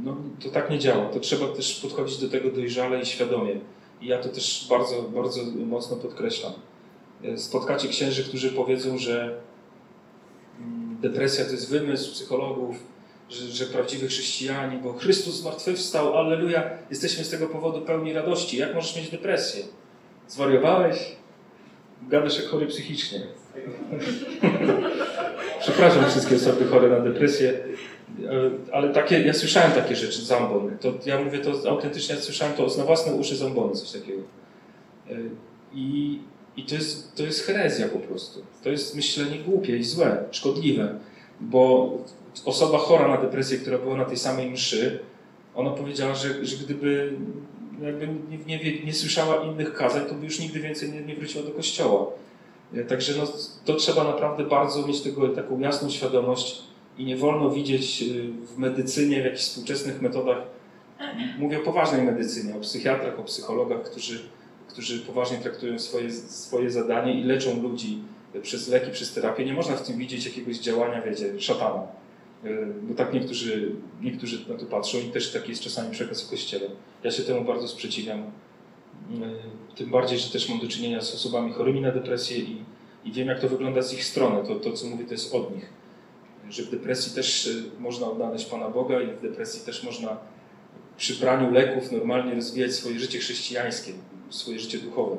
No, 0.04 0.16
to 0.42 0.50
tak 0.50 0.70
nie 0.70 0.78
działa. 0.78 1.08
To 1.08 1.20
trzeba 1.20 1.48
też 1.48 1.80
podchodzić 1.80 2.18
do 2.18 2.28
tego 2.28 2.50
dojrzale 2.50 3.02
i 3.02 3.06
świadomie. 3.06 3.60
I 4.00 4.06
ja 4.06 4.18
to 4.18 4.28
też 4.28 4.66
bardzo, 4.70 5.02
bardzo 5.02 5.40
mocno 5.66 5.96
podkreślam. 5.96 6.52
Spotkacie 7.36 7.88
księży, 7.88 8.24
którzy 8.24 8.50
powiedzą, 8.50 8.98
że 8.98 9.40
mm, 10.60 10.96
depresja 11.00 11.44
to 11.44 11.50
jest 11.50 11.70
wymysł 11.70 12.12
psychologów, 12.12 12.76
że, 13.28 13.46
że 13.46 13.66
prawdziwy 13.66 14.06
chrześcijanie, 14.06 14.78
bo 14.82 14.92
Chrystus 14.92 15.34
zmartwychwstał, 15.34 16.18
alleluja, 16.18 16.70
jesteśmy 16.90 17.24
z 17.24 17.30
tego 17.30 17.46
powodu 17.46 17.80
pełni 17.80 18.12
radości. 18.12 18.56
Jak 18.56 18.74
możesz 18.74 18.96
mieć 18.96 19.10
depresję? 19.10 19.64
Zwariowałeś? 20.28 21.16
Gadasz 22.02 22.38
jak 22.38 22.46
chory 22.46 22.66
psychicznie. 22.66 23.20
Przepraszam 25.60 26.10
wszystkie 26.10 26.36
osoby 26.36 26.64
chore 26.64 26.88
na 26.88 27.00
depresję, 27.00 27.50
e, 27.50 28.50
ale 28.72 28.92
takie, 28.92 29.20
ja 29.20 29.34
słyszałem 29.34 29.72
takie 29.72 29.96
rzeczy, 29.96 30.24
zambony. 30.24 30.76
To, 30.80 30.92
ja 31.06 31.24
mówię 31.24 31.38
to 31.38 31.70
autentycznie, 31.70 32.14
ja 32.14 32.20
słyszałem 32.20 32.54
to 32.54 32.66
na 32.78 32.84
własne 32.84 33.12
uszy 33.12 33.36
zambony, 33.36 33.74
coś 33.74 33.92
takiego. 33.92 34.22
E, 35.10 35.14
I, 35.74 36.18
i 36.58 36.64
to, 36.64 36.74
jest, 36.74 37.16
to 37.16 37.22
jest 37.22 37.46
herezja 37.46 37.88
po 37.88 37.98
prostu. 37.98 38.42
To 38.64 38.70
jest 38.70 38.96
myślenie 38.96 39.38
głupie 39.38 39.76
i 39.76 39.84
złe, 39.84 40.24
szkodliwe, 40.30 40.98
bo 41.40 41.90
osoba 42.44 42.78
chora 42.78 43.08
na 43.08 43.16
depresję, 43.16 43.58
która 43.58 43.78
była 43.78 43.96
na 43.96 44.04
tej 44.04 44.16
samej 44.16 44.50
mszy, 44.50 44.98
ona 45.54 45.70
powiedziała, 45.70 46.14
że, 46.14 46.44
że 46.44 46.56
gdyby 46.56 47.12
jakby 47.82 48.08
nie, 48.46 48.58
nie, 48.58 48.84
nie, 48.84 48.94
słyszała 48.94 49.44
innych 49.44 49.74
kazań, 49.74 50.06
to 50.06 50.14
by 50.14 50.24
już 50.24 50.40
nigdy 50.40 50.60
więcej 50.60 50.92
nie, 50.92 51.00
nie 51.00 51.16
wróciła 51.16 51.44
do 51.44 51.50
kościoła. 51.50 52.06
E, 52.74 52.84
także 52.84 53.12
no, 53.18 53.24
to 53.64 53.74
trzeba 53.74 54.04
naprawdę 54.04 54.44
bardzo 54.44 54.86
mieć 54.86 55.00
tego, 55.00 55.28
taką 55.28 55.60
jasną 55.60 55.90
świadomość 55.90 56.62
i 56.98 57.04
nie 57.04 57.16
wolno 57.16 57.50
widzieć 57.50 58.02
e, 58.02 58.06
w 58.54 58.58
medycynie, 58.58 59.22
w 59.22 59.24
jakichś 59.24 59.42
współczesnych 59.42 60.02
metodach, 60.02 60.38
mówię 61.38 61.58
o 61.58 61.62
poważnej 61.62 62.02
medycynie, 62.02 62.56
o 62.56 62.60
psychiatrach, 62.60 63.20
o 63.20 63.22
psychologach, 63.22 63.82
którzy, 63.82 64.28
którzy 64.78 65.00
poważnie 65.00 65.38
traktują 65.38 65.78
swoje, 65.78 66.12
swoje 66.12 66.70
zadanie 66.70 67.20
i 67.20 67.24
leczą 67.24 67.62
ludzi 67.62 67.98
przez 68.42 68.68
leki, 68.68 68.90
przez 68.90 69.14
terapię. 69.14 69.44
Nie 69.44 69.52
można 69.52 69.76
w 69.76 69.86
tym 69.86 69.98
widzieć 69.98 70.26
jakiegoś 70.26 70.58
działania, 70.58 71.02
wiecie, 71.02 71.40
szatana. 71.40 71.82
E, 72.44 72.48
bo 72.82 72.94
tak 72.94 73.12
niektórzy, 73.12 73.72
niektórzy 74.02 74.48
na 74.48 74.54
to 74.54 74.66
patrzą 74.66 74.98
i 74.98 75.10
też 75.10 75.32
taki 75.32 75.50
jest 75.50 75.62
czasami 75.62 75.90
przekaz 75.90 76.22
w 76.22 76.30
Kościele. 76.30 76.66
Ja 77.04 77.10
się 77.10 77.22
temu 77.22 77.44
bardzo 77.44 77.68
sprzeciwiam. 77.68 78.18
E, 78.20 78.24
tym 79.76 79.90
bardziej, 79.90 80.18
że 80.18 80.32
też 80.32 80.48
mam 80.48 80.58
do 80.58 80.68
czynienia 80.68 81.00
z 81.00 81.14
osobami 81.14 81.52
chorymi 81.52 81.80
na 81.80 81.90
depresję 81.90 82.38
i, 82.38 82.56
i 83.04 83.12
wiem, 83.12 83.28
jak 83.28 83.40
to 83.40 83.48
wygląda 83.48 83.82
z 83.82 83.94
ich 83.94 84.04
strony. 84.04 84.48
To, 84.48 84.54
to, 84.54 84.72
co 84.72 84.86
mówię, 84.86 85.04
to 85.04 85.12
jest 85.12 85.34
od 85.34 85.54
nich. 85.54 85.70
Że 86.50 86.62
w 86.62 86.70
depresji 86.70 87.14
też 87.14 87.46
e, 87.46 87.80
można 87.80 88.10
odnaleźć 88.10 88.46
Pana 88.46 88.68
Boga 88.68 89.02
i 89.02 89.06
w 89.06 89.22
depresji 89.22 89.66
też 89.66 89.84
można 89.84 90.16
przy 90.96 91.14
braniu 91.14 91.50
leków 91.50 91.92
normalnie 91.92 92.34
rozwijać 92.34 92.72
swoje 92.74 93.00
życie 93.00 93.18
chrześcijańskie, 93.18 93.92
swoje 94.30 94.58
życie 94.58 94.78
duchowe. 94.78 95.16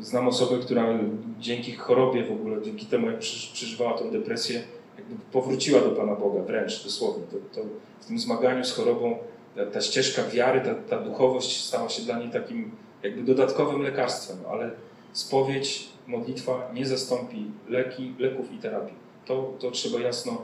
Znam 0.00 0.28
osobę, 0.28 0.58
która 0.58 0.98
dzięki 1.40 1.72
chorobie 1.72 2.24
w 2.24 2.32
ogóle, 2.32 2.62
dzięki 2.62 2.86
temu, 2.86 3.06
jak 3.06 3.18
przeżywała 3.52 3.98
tę 3.98 4.10
depresję, 4.10 4.62
jakby 4.98 5.14
powróciła 5.32 5.80
do 5.80 5.90
Pana 5.90 6.14
Boga, 6.14 6.42
wręcz 6.42 6.84
dosłownie. 6.84 7.24
To, 7.30 7.60
to 7.60 7.66
w 8.00 8.06
tym 8.06 8.18
zmaganiu 8.18 8.64
z 8.64 8.72
chorobą 8.72 9.18
ta, 9.56 9.66
ta 9.66 9.80
ścieżka 9.80 10.24
wiary, 10.24 10.60
ta, 10.60 10.74
ta, 10.74 11.04
duchowość 11.04 11.64
stała 11.64 11.88
się 11.88 12.02
dla 12.02 12.18
niej 12.18 12.30
takim 12.30 12.70
jakby 13.02 13.22
dodatkowym 13.22 13.82
lekarstwem, 13.82 14.36
ale 14.50 14.70
spowiedź, 15.12 15.88
modlitwa 16.06 16.70
nie 16.74 16.86
zastąpi 16.86 17.44
leki, 17.68 18.14
leków 18.18 18.52
i 18.52 18.58
terapii. 18.58 18.94
To, 19.26 19.52
to 19.58 19.70
trzeba 19.70 20.00
jasno, 20.00 20.42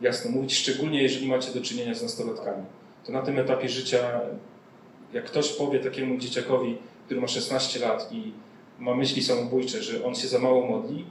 jasno 0.00 0.30
mówić, 0.30 0.54
szczególnie 0.54 1.02
jeżeli 1.02 1.28
macie 1.28 1.52
do 1.52 1.60
czynienia 1.60 1.94
z 1.94 2.02
nastolatkami. 2.02 2.64
To 3.06 3.12
na 3.12 3.22
tym 3.22 3.38
etapie 3.38 3.68
życia, 3.68 4.20
jak 5.12 5.24
ktoś 5.24 5.52
powie 5.52 5.80
takiemu 5.80 6.18
dzieciakowi, 6.18 6.78
który 7.10 7.20
ma 7.20 7.28
16 7.28 7.80
lat 7.80 8.08
i 8.12 8.32
ma 8.78 8.94
myśli 8.94 9.22
samobójcze, 9.22 9.82
że 9.82 10.04
on 10.04 10.14
się 10.14 10.28
za 10.28 10.38
mało 10.38 10.66
modli, 10.66 11.04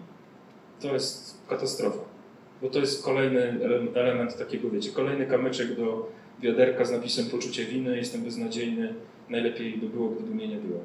to 0.79 0.93
jest 0.93 1.37
katastrofa 1.47 2.09
bo 2.61 2.69
to 2.69 2.79
jest 2.79 3.03
kolejny 3.03 3.59
element 3.93 4.37
takiego, 4.37 4.69
wiecie, 4.69 4.91
kolejny 4.91 5.25
kamyczek 5.25 5.75
do 5.75 6.09
wiaderka 6.39 6.85
z 6.85 6.91
napisem 6.91 7.25
poczucie 7.25 7.65
winy, 7.65 7.97
jestem 7.97 8.23
beznadziejny, 8.23 8.93
najlepiej 9.29 9.77
by 9.77 9.89
było, 9.89 10.09
gdyby 10.09 10.35
mnie 10.35 10.47
nie 10.47 10.57
było. 10.57 10.79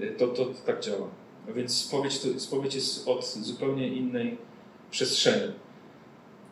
E, 0.00 0.06
to, 0.06 0.26
to, 0.26 0.44
to 0.44 0.54
tak 0.66 0.80
działa. 0.80 1.08
A 1.48 1.52
więc 1.52 1.76
spowiedź, 1.76 2.18
to, 2.18 2.40
spowiedź 2.40 2.74
jest 2.74 3.08
od 3.08 3.26
zupełnie 3.26 3.88
innej 3.88 4.36
przestrzeni. 4.90 5.52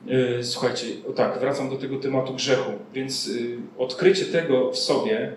E, 0.08 0.42
słuchajcie, 0.42 0.86
o 1.08 1.12
tak, 1.12 1.40
wracam 1.40 1.70
do 1.70 1.76
tego 1.76 1.98
tematu 1.98 2.34
grzechu. 2.34 2.72
Więc 2.94 3.28
y, 3.28 3.58
odkrycie 3.78 4.24
tego 4.24 4.70
w 4.70 4.78
sobie, 4.78 5.32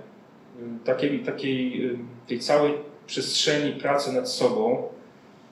takiej, 0.85 1.19
takiej 1.19 1.85
y, 1.85 1.97
tej 2.27 2.39
całej 2.39 2.73
przestrzeni 3.07 3.71
pracy 3.71 4.13
nad 4.13 4.29
sobą, 4.29 4.87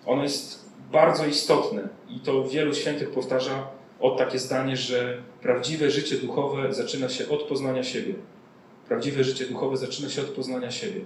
ono 0.05 0.23
jest 0.23 0.69
bardzo 0.91 1.25
istotne 1.25 1.87
i 2.09 2.19
to 2.19 2.43
wielu 2.43 2.73
świętych 2.73 3.11
powtarza 3.11 3.67
o 3.99 4.15
takie 4.15 4.39
zdanie, 4.39 4.77
że 4.77 5.17
prawdziwe 5.41 5.91
życie 5.91 6.17
duchowe 6.17 6.73
zaczyna 6.73 7.09
się 7.09 7.29
od 7.29 7.43
poznania 7.43 7.83
siebie. 7.83 8.13
Prawdziwe 8.87 9.23
życie 9.23 9.45
duchowe 9.45 9.77
zaczyna 9.77 10.09
się 10.09 10.21
od 10.21 10.27
poznania 10.27 10.71
siebie. 10.71 11.01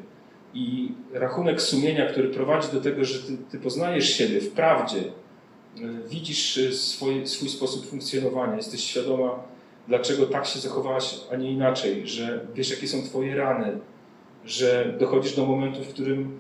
I 0.54 0.92
rachunek 1.14 1.62
sumienia, 1.62 2.12
który 2.12 2.30
prowadzi 2.30 2.68
do 2.72 2.82
tego, 2.82 3.06
że 3.06 3.20
ty, 3.20 3.38
ty 3.52 3.60
poznajesz 3.60 4.10
siebie 4.10 4.42
w 4.42 4.52
prawdzie, 4.52 5.00
y, 5.00 6.10
widzisz 6.10 6.58
y, 6.58 6.74
swój, 6.74 7.28
swój 7.28 7.50
sposób 7.50 7.90
funkcjonowania, 7.90 8.56
jesteś 8.56 8.84
świadoma, 8.84 9.44
dlaczego 9.88 10.26
tak 10.26 10.46
się 10.46 10.60
zachowałaś, 10.60 11.20
a 11.32 11.36
nie 11.36 11.52
inaczej, 11.52 12.08
że 12.08 12.48
wiesz, 12.56 12.70
jakie 12.70 12.88
są 12.88 13.04
Twoje 13.04 13.36
rany, 13.36 13.80
że 14.46 14.96
dochodzisz 15.00 15.36
do 15.36 15.46
momentu, 15.46 15.84
w 15.84 15.88
którym 15.88 16.40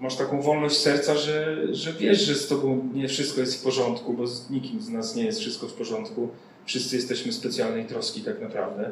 masz 0.00 0.16
taką 0.16 0.42
wolność 0.42 0.76
serca, 0.76 1.14
że, 1.14 1.66
że 1.74 1.92
wiesz, 1.92 2.20
że 2.20 2.34
z 2.34 2.48
tobą 2.48 2.88
nie 2.94 3.08
wszystko 3.08 3.40
jest 3.40 3.60
w 3.60 3.64
porządku, 3.64 4.12
bo 4.12 4.26
z 4.26 4.50
nikim 4.50 4.80
z 4.80 4.88
nas 4.88 5.16
nie 5.16 5.24
jest 5.24 5.40
wszystko 5.40 5.68
w 5.68 5.72
porządku. 5.72 6.28
Wszyscy 6.64 6.96
jesteśmy 6.96 7.32
specjalnej 7.32 7.84
troski 7.84 8.20
tak 8.20 8.40
naprawdę. 8.40 8.90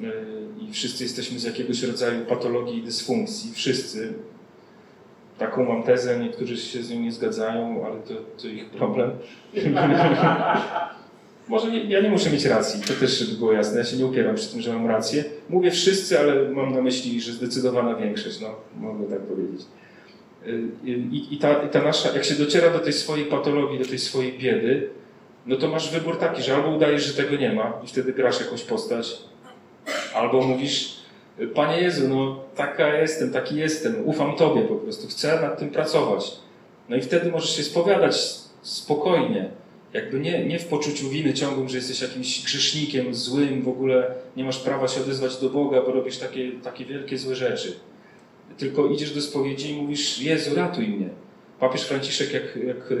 Yy, 0.00 0.10
I 0.68 0.72
wszyscy 0.72 1.04
jesteśmy 1.04 1.38
z 1.38 1.44
jakiegoś 1.44 1.82
rodzaju 1.82 2.24
patologii 2.24 2.78
i 2.78 2.82
dysfunkcji. 2.82 3.52
Wszyscy. 3.52 4.14
Taką 5.38 5.64
mam 5.64 5.82
tezę, 5.82 6.20
niektórzy 6.20 6.56
się 6.56 6.82
z 6.82 6.90
nią 6.90 7.00
nie 7.00 7.12
zgadzają, 7.12 7.86
ale 7.86 8.00
to, 8.00 8.14
to 8.42 8.48
ich 8.48 8.70
problem. 8.70 9.10
Może 11.48 11.70
nie, 11.70 11.84
ja 11.84 12.00
nie 12.00 12.10
muszę 12.10 12.30
mieć 12.30 12.44
racji, 12.44 12.80
to 12.80 12.94
też 13.00 13.18
żeby 13.18 13.38
było 13.38 13.52
jasne. 13.52 13.78
Ja 13.78 13.84
się 13.84 13.96
nie 13.96 14.06
upieram 14.06 14.34
przy 14.34 14.48
tym, 14.48 14.60
że 14.60 14.72
mam 14.72 14.86
rację. 14.86 15.24
Mówię 15.48 15.70
wszyscy, 15.70 16.18
ale 16.18 16.50
mam 16.50 16.74
na 16.74 16.82
myśli, 16.82 17.20
że 17.20 17.32
zdecydowana 17.32 17.94
większość, 17.94 18.40
no, 18.40 18.54
mogę 18.80 19.04
tak 19.06 19.20
powiedzieć. 19.20 19.60
I, 20.84 21.26
i, 21.30 21.38
ta, 21.38 21.62
I 21.62 21.68
ta 21.68 21.82
nasza, 21.82 22.12
jak 22.12 22.24
się 22.24 22.34
dociera 22.34 22.70
do 22.70 22.78
tej 22.78 22.92
swojej 22.92 23.26
patologii, 23.26 23.78
do 23.78 23.84
tej 23.84 23.98
swojej 23.98 24.38
biedy, 24.38 24.90
no 25.46 25.56
to 25.56 25.68
masz 25.68 25.92
wybór 25.92 26.18
taki, 26.18 26.42
że 26.42 26.54
albo 26.54 26.68
udajesz, 26.76 27.04
że 27.04 27.22
tego 27.22 27.36
nie 27.36 27.52
ma 27.52 27.80
i 27.84 27.86
wtedy 27.86 28.12
grasz 28.12 28.40
jakąś 28.40 28.62
postać, 28.62 29.18
albo 30.14 30.42
mówisz, 30.42 30.96
Panie 31.54 31.80
Jezu, 31.80 32.08
no 32.08 32.40
taka 32.54 32.96
jestem, 32.96 33.32
taki 33.32 33.56
jestem, 33.56 33.94
ufam 34.04 34.36
Tobie 34.36 34.62
po 34.62 34.74
prostu, 34.74 35.08
chcę 35.08 35.40
nad 35.42 35.58
tym 35.58 35.70
pracować. 35.70 36.32
No 36.88 36.96
i 36.96 37.02
wtedy 37.02 37.30
możesz 37.30 37.56
się 37.56 37.62
spowiadać 37.62 38.16
spokojnie, 38.62 39.48
jakby 39.96 40.20
nie, 40.20 40.44
nie 40.44 40.58
w 40.58 40.66
poczuciu 40.66 41.08
winy 41.08 41.34
ciągłym, 41.34 41.68
że 41.68 41.76
jesteś 41.76 42.02
jakimś 42.02 42.44
grzesznikiem, 42.44 43.14
złym, 43.14 43.62
w 43.62 43.68
ogóle 43.68 44.14
nie 44.36 44.44
masz 44.44 44.58
prawa 44.58 44.88
się 44.88 45.00
odezwać 45.00 45.36
do 45.36 45.50
Boga, 45.50 45.82
bo 45.82 45.92
robisz 45.92 46.18
takie, 46.18 46.52
takie 46.52 46.84
wielkie 46.84 47.18
złe 47.18 47.34
rzeczy. 47.34 47.76
Tylko 48.58 48.86
idziesz 48.86 49.14
do 49.14 49.20
spowiedzi 49.20 49.70
i 49.70 49.82
mówisz, 49.82 50.20
Jezu, 50.20 50.54
ratuj 50.54 50.88
mnie. 50.88 51.08
Papież 51.60 51.82
Franciszek, 51.82 52.32
jak, 52.32 52.56
jak 52.66 52.92
e, 52.92 52.96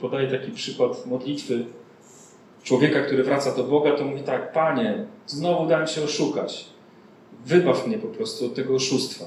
podaje 0.00 0.28
taki 0.28 0.50
przykład 0.50 1.06
modlitwy 1.06 1.64
człowieka, 2.62 3.02
który 3.02 3.24
wraca 3.24 3.56
do 3.56 3.64
Boga, 3.64 3.92
to 3.92 4.04
mówi 4.04 4.22
tak, 4.22 4.52
Panie, 4.52 5.04
znowu 5.26 5.68
dałem 5.68 5.86
się 5.86 6.02
oszukać. 6.02 6.64
Wybaw 7.46 7.86
mnie 7.86 7.98
po 7.98 8.08
prostu 8.08 8.46
od 8.46 8.54
tego 8.54 8.74
oszustwa. 8.74 9.24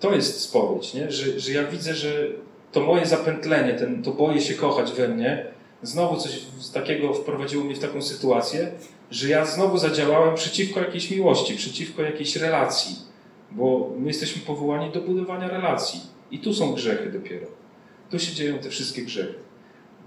To 0.00 0.14
jest 0.14 0.40
spowiedź, 0.40 0.94
nie? 0.94 1.10
Że, 1.10 1.40
że 1.40 1.52
ja 1.52 1.64
widzę, 1.64 1.94
że 1.94 2.26
to 2.72 2.80
moje 2.80 3.06
zapętlenie, 3.06 3.74
ten, 3.74 4.02
to 4.02 4.10
boję 4.10 4.40
się 4.40 4.54
kochać 4.54 4.92
we 4.92 5.08
mnie, 5.08 5.46
znowu 5.82 6.16
coś 6.16 6.40
takiego 6.74 7.14
wprowadziło 7.14 7.64
mnie 7.64 7.74
w 7.74 7.78
taką 7.78 8.02
sytuację, 8.02 8.72
że 9.10 9.28
ja 9.28 9.46
znowu 9.46 9.78
zadziałałem 9.78 10.34
przeciwko 10.34 10.80
jakiejś 10.80 11.10
miłości, 11.10 11.54
przeciwko 11.54 12.02
jakiejś 12.02 12.36
relacji, 12.36 12.96
bo 13.50 13.90
my 13.98 14.08
jesteśmy 14.08 14.42
powołani 14.42 14.92
do 14.92 15.00
budowania 15.00 15.48
relacji. 15.48 16.00
I 16.30 16.38
tu 16.38 16.54
są 16.54 16.74
grzechy 16.74 17.10
dopiero. 17.10 17.46
Tu 18.10 18.18
się 18.18 18.34
dzieją 18.34 18.58
te 18.58 18.70
wszystkie 18.70 19.02
grzechy. 19.02 19.34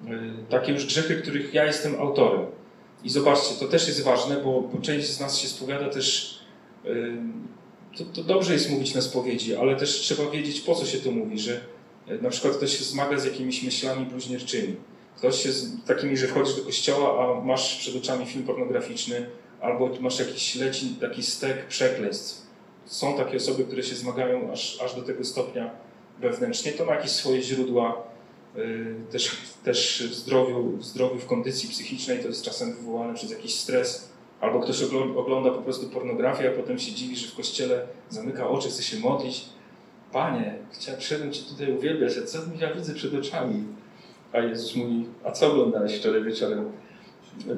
Y, 0.07 0.49
takie 0.49 0.71
już 0.71 0.85
grzechy, 0.85 1.15
których 1.15 1.53
ja 1.53 1.65
jestem 1.65 1.95
autorem. 1.99 2.45
I 3.03 3.09
zobaczcie, 3.09 3.55
to 3.59 3.67
też 3.67 3.87
jest 3.87 4.03
ważne, 4.03 4.35
bo, 4.35 4.61
bo 4.61 4.81
część 4.81 5.07
z 5.07 5.19
nas 5.19 5.37
się 5.37 5.47
spowiada 5.47 5.89
też. 5.89 6.39
Y, 6.85 7.17
to, 7.97 8.05
to 8.05 8.23
dobrze 8.23 8.53
jest 8.53 8.69
mówić 8.69 8.95
na 8.95 9.01
spowiedzi, 9.01 9.55
ale 9.55 9.75
też 9.75 9.89
trzeba 9.89 10.29
wiedzieć, 10.29 10.61
po 10.61 10.75
co 10.75 10.85
się 10.85 10.97
to 10.97 11.11
mówi, 11.11 11.39
że 11.39 11.61
y, 12.09 12.21
na 12.21 12.29
przykład 12.29 12.57
ktoś 12.57 12.77
się 12.77 12.83
zmaga 12.83 13.19
z 13.19 13.25
jakimiś 13.25 13.63
myślami 13.63 14.05
bluźnierczymi 14.05 14.75
Ktoś 15.17 15.43
się 15.43 15.51
z 15.51 15.85
takimi, 15.85 16.17
że 16.17 16.27
wchodzisz 16.27 16.55
do 16.55 16.61
kościoła, 16.61 17.37
a 17.39 17.45
masz 17.45 17.77
przed 17.77 17.95
oczami 17.95 18.25
film 18.25 18.45
pornograficzny, 18.45 19.29
albo 19.61 19.89
masz 19.99 20.19
jakiś 20.19 20.55
leci 20.55 20.95
taki 21.01 21.23
stek 21.23 21.67
przekleństw. 21.67 22.45
Są 22.85 23.17
takie 23.17 23.37
osoby, 23.37 23.65
które 23.65 23.83
się 23.83 23.95
zmagają 23.95 24.51
aż, 24.51 24.81
aż 24.81 24.95
do 24.95 25.01
tego 25.01 25.23
stopnia 25.23 25.71
wewnętrznie. 26.19 26.71
To 26.71 26.85
ma 26.85 26.95
jakieś 26.95 27.11
swoje 27.11 27.41
źródła 27.41 28.03
yy, 28.55 28.95
też, 29.11 29.37
też 29.63 30.03
w, 30.09 30.13
zdrowiu, 30.13 30.77
w 30.77 30.85
zdrowiu, 30.85 31.19
w 31.19 31.25
kondycji 31.25 31.69
psychicznej. 31.69 32.19
To 32.19 32.27
jest 32.27 32.43
czasem 32.43 32.75
wywołane 32.75 33.13
przez 33.13 33.31
jakiś 33.31 33.55
stres. 33.55 34.09
Albo 34.41 34.59
ktoś 34.59 34.83
ogląda 35.17 35.51
po 35.51 35.61
prostu 35.61 35.89
pornografię, 35.89 36.49
a 36.49 36.61
potem 36.61 36.79
się 36.79 36.91
dziwi, 36.91 37.15
że 37.15 37.27
w 37.27 37.35
kościele 37.35 37.87
zamyka 38.09 38.49
oczy, 38.49 38.69
chce 38.69 38.83
się 38.83 38.99
modlić. 38.99 39.45
Panie, 40.11 40.55
chciałem, 40.71 40.99
przyszedłem 40.99 41.33
Cię 41.33 41.41
tutaj 41.43 41.71
uwielbiać, 41.71 42.13
a 42.17 42.25
co 42.25 42.37
ja 42.59 42.73
widzę 42.73 42.93
przed 42.93 43.13
oczami? 43.13 43.63
A 44.35 44.39
Jezus 44.39 44.75
mówi, 44.75 45.05
a 45.23 45.31
co 45.31 45.51
oglądałeś 45.51 45.95
wczoraj 45.95 46.23
wieczorem? 46.23 46.71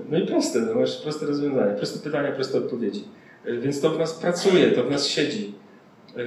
No 0.10 0.18
i 0.18 0.28
proste, 0.28 0.60
no 0.60 0.76
masz 0.76 1.02
proste 1.02 1.26
rozwiązanie, 1.26 1.74
proste 1.74 2.00
pytania, 2.00 2.32
proste 2.32 2.58
odpowiedzi. 2.58 3.04
E, 3.46 3.58
więc 3.58 3.82
to 3.82 3.90
w 3.90 4.00
nas 4.00 4.14
pracuje, 4.14 4.72
to 4.72 4.84
w 4.84 4.92
nas 4.92 5.08
siedzi. 5.08 5.54
E, 6.18 6.22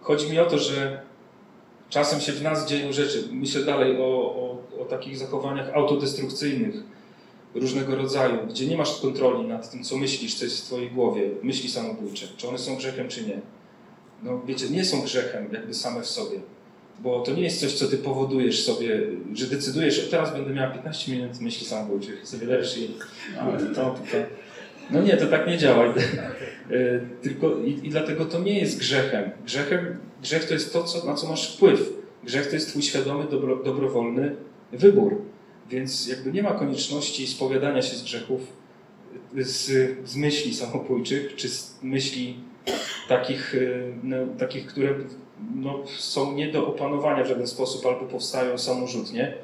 chodzi 0.00 0.30
mi 0.30 0.38
o 0.38 0.46
to, 0.46 0.58
że 0.58 1.00
czasem 1.88 2.20
się 2.20 2.32
w 2.32 2.42
nas 2.42 2.66
dzieją 2.66 2.92
rzeczy. 2.92 3.24
Myślę 3.32 3.64
dalej 3.64 3.96
o, 3.96 4.04
o, 4.04 4.58
o 4.82 4.84
takich 4.84 5.16
zachowaniach 5.16 5.74
autodestrukcyjnych 5.74 6.74
różnego 7.54 7.96
rodzaju, 7.96 8.46
gdzie 8.48 8.66
nie 8.66 8.76
masz 8.76 9.00
kontroli 9.00 9.48
nad 9.48 9.70
tym, 9.70 9.84
co 9.84 9.96
myślisz, 9.96 10.34
co 10.34 10.44
jest 10.44 10.60
w 10.60 10.64
twojej 10.64 10.90
głowie, 10.90 11.30
myśli 11.42 11.70
samobójcze, 11.70 12.26
czy 12.36 12.48
one 12.48 12.58
są 12.58 12.76
grzechem, 12.76 13.08
czy 13.08 13.26
nie. 13.26 13.40
No 14.22 14.42
wiecie, 14.46 14.70
nie 14.70 14.84
są 14.84 15.02
grzechem 15.02 15.48
jakby 15.52 15.74
same 15.74 16.02
w 16.02 16.06
sobie 16.06 16.40
bo 17.02 17.20
to 17.20 17.32
nie 17.32 17.42
jest 17.42 17.60
coś, 17.60 17.72
co 17.72 17.86
ty 17.86 17.98
powodujesz 17.98 18.64
sobie, 18.64 19.00
że 19.34 19.46
decydujesz, 19.46 20.04
że 20.04 20.10
teraz 20.10 20.32
będę 20.32 20.54
miała 20.54 20.70
15 20.70 21.12
minut 21.12 21.40
myśli 21.40 21.66
samobójczych, 21.66 22.28
sobie 22.28 22.46
leżysz 22.46 22.78
i 22.78 22.88
ale 23.40 23.58
to, 23.58 23.74
to, 23.74 23.94
to. 23.94 24.16
No 24.90 25.02
nie, 25.02 25.16
to 25.16 25.26
tak 25.26 25.46
nie 25.46 25.58
działa. 25.58 25.84
E, 26.70 27.00
tylko 27.22 27.58
i, 27.58 27.70
i, 27.70 27.90
dlatego 27.90 28.24
to 28.24 28.40
nie 28.40 28.58
jest 28.58 28.78
grzechem. 28.78 29.30
Grzechem. 29.44 29.98
Grzech 30.22 30.44
to 30.44 30.54
jest 30.54 30.72
to, 30.72 30.84
co, 30.84 31.06
na 31.06 31.14
co 31.14 31.28
masz 31.28 31.56
wpływ. 31.56 31.92
Grzech 32.24 32.46
to 32.46 32.54
jest 32.54 32.68
twój 32.68 32.82
świadomy, 32.82 33.24
dobro, 33.30 33.56
dobrowolny 33.56 34.36
wybór. 34.72 35.22
Więc 35.70 36.08
jakby 36.08 36.32
nie 36.32 36.42
ma 36.42 36.50
konieczności 36.50 37.26
spowiadania 37.26 37.82
się 37.82 37.96
z 37.96 38.02
grzechów, 38.02 38.40
z, 39.36 39.70
z 40.08 40.16
myśli 40.16 40.54
samobójczych, 40.54 41.36
czy 41.36 41.48
z 41.48 41.78
myśli 41.82 42.36
takich, 43.08 43.54
e, 43.54 43.58
no, 44.02 44.16
takich 44.38 44.66
które 44.66 44.94
no, 45.54 45.82
są 45.98 46.32
nie 46.32 46.52
do 46.52 46.66
opanowania 46.66 47.24
w 47.24 47.28
żaden 47.28 47.46
sposób 47.46 47.86
albo 47.86 48.00
powstają 48.00 48.58
samorzutnie. 48.58 49.34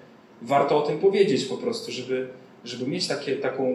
Warto 0.42 0.78
o 0.78 0.82
tym 0.82 0.98
powiedzieć 0.98 1.44
po 1.44 1.56
prostu, 1.56 1.92
żeby, 1.92 2.28
żeby 2.64 2.86
mieć 2.86 3.06
takie, 3.06 3.36
taką, 3.36 3.74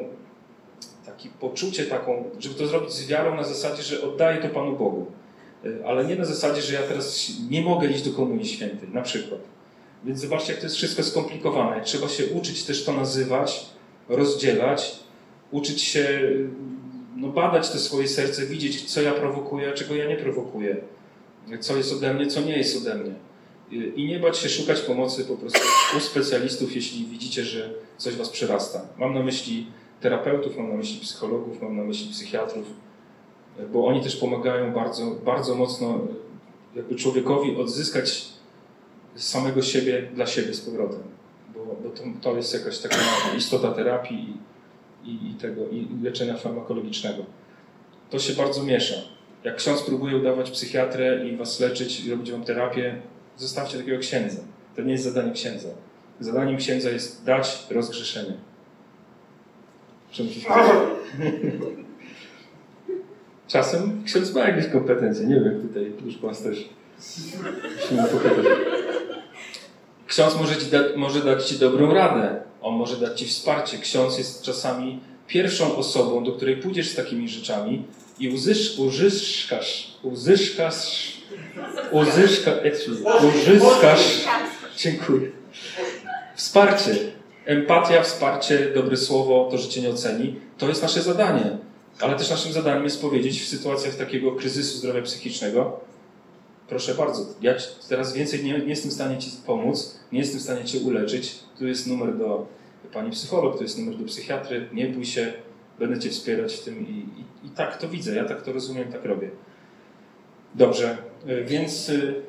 takie 1.05 1.29
poczucie, 1.39 1.83
taką, 1.83 2.23
żeby 2.39 2.55
to 2.55 2.67
zrobić 2.67 2.91
z 2.91 3.07
wiarą 3.07 3.35
na 3.35 3.43
zasadzie, 3.43 3.83
że 3.83 4.01
oddaję 4.01 4.41
to 4.41 4.49
Panu 4.49 4.71
Bogu. 4.71 5.05
Y, 5.65 5.85
ale 5.85 6.05
nie 6.05 6.15
na 6.15 6.25
zasadzie, 6.25 6.61
że 6.61 6.73
ja 6.73 6.81
teraz 6.81 7.31
nie 7.49 7.61
mogę 7.61 7.87
iść 7.87 8.09
do 8.09 8.15
Komunii 8.15 8.45
Świętej, 8.45 8.89
na 8.93 9.01
przykład. 9.01 9.41
Więc 10.03 10.19
zobaczcie, 10.19 10.51
jak 10.51 10.59
to 10.59 10.65
jest 10.65 10.75
wszystko 10.75 11.03
skomplikowane. 11.03 11.81
Trzeba 11.81 12.07
się 12.07 12.25
uczyć 12.25 12.63
też 12.63 12.85
to 12.85 12.93
nazywać, 12.93 13.65
rozdzielać, 14.09 14.99
uczyć 15.51 15.81
się 15.81 16.19
no, 17.21 17.27
badać 17.27 17.69
te 17.69 17.79
swoje 17.79 18.07
serce, 18.07 18.45
widzieć, 18.45 18.93
co 18.93 19.01
ja 19.01 19.11
prowokuję, 19.11 19.69
a 19.69 19.73
czego 19.73 19.95
ja 19.95 20.07
nie 20.07 20.17
prowokuję 20.17 20.77
co 21.59 21.77
jest 21.77 21.93
ode 21.93 22.13
mnie, 22.13 22.27
co 22.27 22.41
nie 22.41 22.57
jest 22.57 22.77
ode 22.77 22.95
mnie. 22.95 23.13
I 23.95 24.05
nie 24.05 24.19
bać 24.19 24.37
się 24.37 24.49
szukać 24.49 24.81
pomocy 24.81 25.25
po 25.25 25.35
prostu 25.35 25.59
u 25.97 25.99
specjalistów, 25.99 26.75
jeśli 26.75 27.05
widzicie, 27.05 27.43
że 27.43 27.73
coś 27.97 28.15
was 28.15 28.29
przerasta. 28.29 28.81
Mam 28.97 29.13
na 29.13 29.23
myśli 29.23 29.67
terapeutów, 30.01 30.57
mam 30.57 30.69
na 30.69 30.75
myśli 30.75 30.99
psychologów, 30.99 31.61
mam 31.61 31.77
na 31.77 31.83
myśli 31.83 32.11
psychiatrów, 32.11 32.65
bo 33.73 33.85
oni 33.87 34.01
też 34.01 34.15
pomagają 34.15 34.73
bardzo, 34.73 35.11
bardzo 35.25 35.55
mocno 35.55 35.99
jakby 36.75 36.95
człowiekowi 36.95 37.55
odzyskać 37.55 38.25
samego 39.15 39.61
siebie 39.61 40.09
dla 40.13 40.27
siebie 40.27 40.53
z 40.53 40.61
powrotem. 40.61 41.03
Bo, 41.53 41.65
bo 41.83 41.89
to, 41.89 42.03
to, 42.21 42.35
jest 42.35 42.53
jakaś 42.53 42.79
taka 42.79 42.95
istota 43.37 43.71
terapii 43.71 44.37
i, 45.03 45.29
i, 45.29 45.33
tego, 45.33 45.69
i 45.69 45.87
leczenia 46.03 46.37
farmakologicznego. 46.37 47.25
To 48.09 48.19
się 48.19 48.33
bardzo 48.33 48.63
miesza. 48.63 48.95
Jak 49.43 49.55
ksiądz 49.55 49.81
próbuje 49.81 50.17
udawać 50.17 50.51
psychiatrę 50.51 51.27
i 51.27 51.37
was 51.37 51.59
leczyć 51.59 52.05
i 52.05 52.11
robić 52.11 52.31
wam 52.31 52.43
terapię, 52.43 53.01
zostawcie 53.37 53.77
takiego 53.77 53.99
księdza. 53.99 54.41
To 54.75 54.81
nie 54.81 54.91
jest 54.91 55.03
zadanie 55.03 55.31
księdza. 55.31 55.69
Zadaniem 56.19 56.57
księdza 56.57 56.89
jest 56.89 57.25
dać 57.25 57.67
rozgrzeszenie. 57.69 58.33
Czasem 63.47 64.03
ksiądz 64.03 64.33
ma 64.35 64.41
jakieś 64.41 64.67
kompetencje. 64.67 65.27
Nie 65.27 65.35
wiem, 65.35 65.61
tutaj 65.61 65.93
już 66.05 66.17
pas 66.17 66.43
też 66.43 66.69
Ksiądz 70.07 70.37
może, 70.39 70.55
da, 70.71 70.97
może 70.97 71.19
dać 71.19 71.45
ci 71.45 71.59
dobrą 71.59 71.93
radę. 71.93 72.41
On 72.61 72.75
może 72.75 72.97
dać 72.97 73.19
ci 73.19 73.25
wsparcie. 73.25 73.77
Ksiądz 73.77 74.17
jest 74.17 74.43
czasami 74.43 74.99
pierwszą 75.27 75.75
osobą, 75.75 76.23
do 76.23 76.31
której 76.31 76.57
pójdziesz 76.57 76.89
z 76.89 76.95
takimi 76.95 77.29
rzeczami, 77.29 77.83
i 78.19 78.29
uzysz, 78.29 78.79
uzyskasz, 78.79 79.87
uzyskasz, 80.03 81.13
uzyska, 81.91 82.51
uzyskasz, 83.23 84.25
dziękuję, 84.77 85.31
wsparcie, 86.35 86.95
empatia, 87.45 88.03
wsparcie, 88.03 88.71
dobre 88.75 88.97
słowo, 88.97 89.47
to, 89.51 89.57
że 89.57 89.69
cię 89.69 89.81
nie 89.81 89.89
oceni, 89.89 90.35
to 90.57 90.67
jest 90.67 90.81
nasze 90.81 91.01
zadanie. 91.01 91.57
Ale 91.99 92.15
też 92.15 92.29
naszym 92.29 92.53
zadaniem 92.53 92.83
jest 92.83 93.01
powiedzieć 93.01 93.41
w 93.41 93.47
sytuacjach 93.47 93.95
takiego 93.95 94.31
kryzysu 94.31 94.77
zdrowia 94.77 95.01
psychicznego, 95.01 95.79
proszę 96.71 96.95
bardzo, 96.95 97.25
ja 97.41 97.53
teraz 97.89 98.13
więcej 98.13 98.43
nie, 98.43 98.59
nie 98.59 98.65
jestem 98.65 98.91
w 98.91 98.93
stanie 98.93 99.17
ci 99.17 99.31
pomóc, 99.45 99.99
nie 100.11 100.19
jestem 100.19 100.39
w 100.39 100.43
stanie 100.43 100.65
cię 100.65 100.79
uleczyć, 100.79 101.39
tu 101.57 101.67
jest 101.67 101.87
numer 101.87 102.17
do 102.17 102.47
pani 102.93 103.11
psycholog, 103.11 103.57
tu 103.57 103.63
jest 103.63 103.77
numer 103.77 103.97
do 103.97 104.05
psychiatry, 104.05 104.69
nie 104.73 104.87
bój 104.87 105.05
się, 105.05 105.33
będę 105.79 105.99
Cię 105.99 106.09
wspierać 106.09 106.55
w 106.55 106.63
tym 106.63 106.87
i, 106.87 106.91
i, 106.91 107.47
i, 107.47 107.49
tak 107.49 107.77
to 107.77 107.89
widzę, 107.89 108.15
ja 108.15 108.25
tak 108.25 108.41
to 108.41 108.53
rozumiem, 108.53 108.91
tak 108.91 109.05
robię. 109.05 109.29
Dobrze, 110.55 110.97
y, 111.27 111.45
więc... 111.45 111.89
Y, 111.89 112.21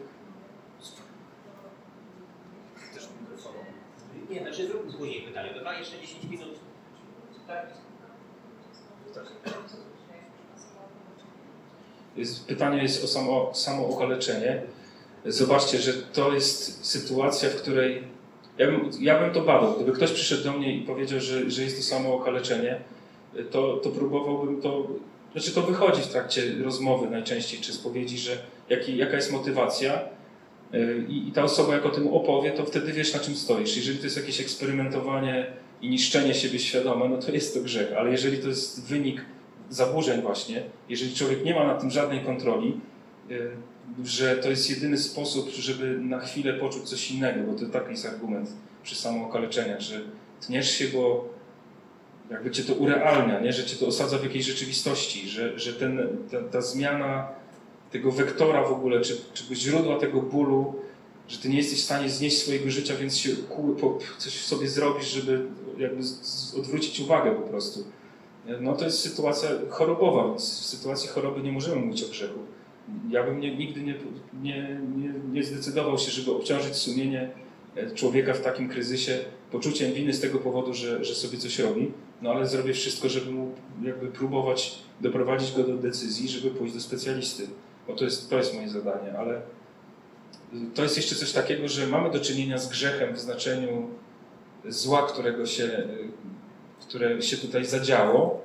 Nie, 4.30 4.40
znaczy 4.40 4.66
zrób 4.66 4.96
później 4.96 5.22
pytanie, 5.22 5.54
dobra? 5.54 5.78
Jeszcze 5.78 6.00
10 6.00 6.24
minut. 6.24 6.58
Tak? 7.46 7.66
Jest, 12.16 12.46
pytanie 12.46 12.82
jest 12.82 13.04
o 13.04 13.06
samo, 13.06 13.50
samo 13.54 13.88
okaleczenie. 13.88 14.62
zobaczcie, 15.26 15.78
że 15.78 15.92
to 15.92 16.34
jest 16.34 16.86
sytuacja, 16.86 17.50
w 17.50 17.54
której 17.54 18.02
ja 18.58 18.66
bym, 18.66 18.90
ja 19.00 19.20
bym 19.20 19.30
to 19.30 19.40
badał. 19.40 19.74
Gdyby 19.74 19.92
ktoś 19.92 20.12
przyszedł 20.12 20.44
do 20.44 20.52
mnie 20.52 20.76
i 20.76 20.80
powiedział, 20.80 21.20
że, 21.20 21.50
że 21.50 21.62
jest 21.62 21.76
to 21.76 21.82
samo 21.82 22.14
okaleczenie, 22.14 22.80
to, 23.50 23.76
to 23.76 23.90
próbowałbym 23.90 24.60
to. 24.60 24.86
Znaczy, 25.32 25.52
to 25.52 25.62
wychodzi 25.62 26.02
w 26.02 26.06
trakcie 26.06 26.42
rozmowy 26.64 27.10
najczęściej, 27.10 27.60
czy 27.60 27.72
spowiedzi, 27.72 28.18
że 28.18 28.38
jaki, 28.68 28.96
jaka 28.96 29.16
jest 29.16 29.32
motywacja. 29.32 30.00
Y, 30.74 31.04
I, 31.08 31.28
I 31.28 31.32
ta 31.32 31.42
osoba, 31.42 31.74
jak 31.74 31.86
o 31.86 31.90
tym 31.90 32.08
opowie, 32.08 32.50
to 32.50 32.64
wtedy 32.64 32.92
wiesz, 32.92 33.14
na 33.14 33.20
czym 33.20 33.36
stoisz. 33.36 33.76
Jeżeli 33.76 33.98
to 33.98 34.04
jest 34.04 34.16
jakieś 34.16 34.40
eksperymentowanie 34.40 35.46
i 35.82 35.88
niszczenie 35.88 36.34
siebie 36.34 36.58
świadome, 36.58 37.08
no 37.08 37.16
to 37.16 37.32
jest 37.32 37.54
to 37.54 37.60
grzech. 37.60 37.92
Ale 37.96 38.10
jeżeli 38.10 38.38
to 38.38 38.48
jest 38.48 38.84
wynik 38.88 39.24
zaburzeń, 39.74 40.22
właśnie, 40.22 40.62
jeżeli 40.88 41.14
człowiek 41.14 41.44
nie 41.44 41.54
ma 41.54 41.66
na 41.66 41.74
tym 41.74 41.90
żadnej 41.90 42.20
kontroli, 42.20 42.80
y, 43.30 43.50
że 44.04 44.36
to 44.36 44.50
jest 44.50 44.70
jedyny 44.70 44.98
sposób, 44.98 45.50
żeby 45.50 45.98
na 45.98 46.18
chwilę 46.18 46.54
poczuć 46.54 46.82
coś 46.82 47.10
innego, 47.10 47.52
bo 47.52 47.58
to 47.58 47.66
taki 47.66 47.90
jest 47.90 48.06
argument 48.06 48.52
przy 48.82 48.94
samookaleczeniach, 48.94 49.80
że 49.80 50.00
tniesz 50.40 50.70
się, 50.70 50.88
bo 50.88 51.28
jakby 52.30 52.50
cię 52.50 52.62
to 52.64 52.74
urealnia, 52.74 53.40
nie? 53.40 53.52
że 53.52 53.64
cię 53.64 53.76
to 53.76 53.86
osadza 53.86 54.18
w 54.18 54.24
jakiejś 54.24 54.46
rzeczywistości, 54.46 55.28
że, 55.28 55.58
że 55.58 55.72
ten, 55.72 56.08
ta, 56.30 56.42
ta 56.42 56.60
zmiana 56.60 57.28
tego 57.90 58.12
wektora 58.12 58.62
w 58.64 58.72
ogóle, 58.72 59.00
czy, 59.00 59.16
czy 59.34 59.54
źródła 59.54 59.98
tego 59.98 60.22
bólu, 60.22 60.74
że 61.28 61.38
ty 61.38 61.48
nie 61.48 61.56
jesteś 61.56 61.80
w 61.80 61.84
stanie 61.84 62.10
znieść 62.10 62.38
swojego 62.38 62.70
życia, 62.70 62.96
więc 62.96 63.18
się 63.18 63.30
coś 64.18 64.32
sobie 64.32 64.68
zrobisz, 64.68 65.06
żeby 65.06 65.46
jakby 65.78 66.02
odwrócić 66.58 67.00
uwagę 67.00 67.32
po 67.32 67.42
prostu. 67.42 67.84
No 68.60 68.76
to 68.76 68.84
jest 68.84 69.00
sytuacja 69.00 69.48
chorobowa, 69.68 70.28
więc 70.28 70.60
w 70.60 70.64
sytuacji 70.64 71.08
choroby 71.08 71.42
nie 71.42 71.52
możemy 71.52 71.76
mówić 71.76 72.02
o 72.02 72.08
grzechu. 72.08 72.38
Ja 73.10 73.24
bym 73.24 73.40
nie, 73.40 73.56
nigdy 73.56 73.82
nie, 73.82 73.94
nie, 74.42 74.80
nie, 74.96 75.14
nie 75.32 75.44
zdecydował 75.44 75.98
się, 75.98 76.10
żeby 76.10 76.32
obciążyć 76.32 76.74
sumienie 76.74 77.30
e, 77.76 77.90
człowieka 77.90 78.34
w 78.34 78.40
takim 78.40 78.68
kryzysie 78.68 79.18
poczuciem 79.50 79.92
winy 79.92 80.12
z 80.12 80.20
tego 80.20 80.38
powodu, 80.38 80.74
że, 80.74 81.04
że 81.04 81.14
sobie 81.14 81.38
coś 81.38 81.58
robi, 81.58 81.92
no 82.22 82.30
ale 82.30 82.46
zrobię 82.46 82.72
wszystko, 82.72 83.08
żeby 83.08 83.30
mu 83.30 83.54
jakby 83.82 84.06
próbować 84.06 84.78
doprowadzić 85.00 85.52
go 85.52 85.64
do 85.64 85.76
decyzji, 85.76 86.28
żeby 86.28 86.50
pójść 86.50 86.74
do 86.74 86.80
specjalisty, 86.80 87.46
bo 87.88 87.94
to 87.94 88.04
jest, 88.04 88.30
to 88.30 88.36
jest 88.36 88.54
moje 88.54 88.68
zadanie, 88.68 89.18
ale 89.18 89.42
to 90.74 90.82
jest 90.82 90.96
jeszcze 90.96 91.14
coś 91.14 91.32
takiego, 91.32 91.68
że 91.68 91.86
mamy 91.86 92.10
do 92.10 92.20
czynienia 92.20 92.58
z 92.58 92.68
grzechem 92.68 93.14
w 93.14 93.20
znaczeniu 93.20 93.88
zła, 94.68 95.02
którego 95.06 95.46
się, 95.46 95.88
które 96.88 97.22
się 97.22 97.36
tutaj 97.36 97.64
zadziało, 97.64 98.40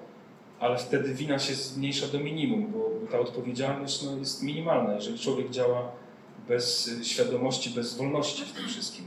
ale 0.59 0.77
wtedy 0.77 1.13
wina 1.13 1.39
się 1.39 1.53
zmniejsza 1.53 2.07
do 2.07 2.19
minimum, 2.19 2.71
bo 2.71 2.89
ta 3.11 3.19
odpowiedzialność 3.19 4.03
no, 4.03 4.17
jest 4.17 4.43
minimalna, 4.43 4.93
jeżeli 4.93 5.19
człowiek 5.19 5.49
działa 5.49 5.91
bez 6.47 6.91
świadomości, 7.03 7.69
bez 7.69 7.97
wolności 7.97 8.45
w 8.45 8.51
tym 8.51 8.67
wszystkim. 8.67 9.05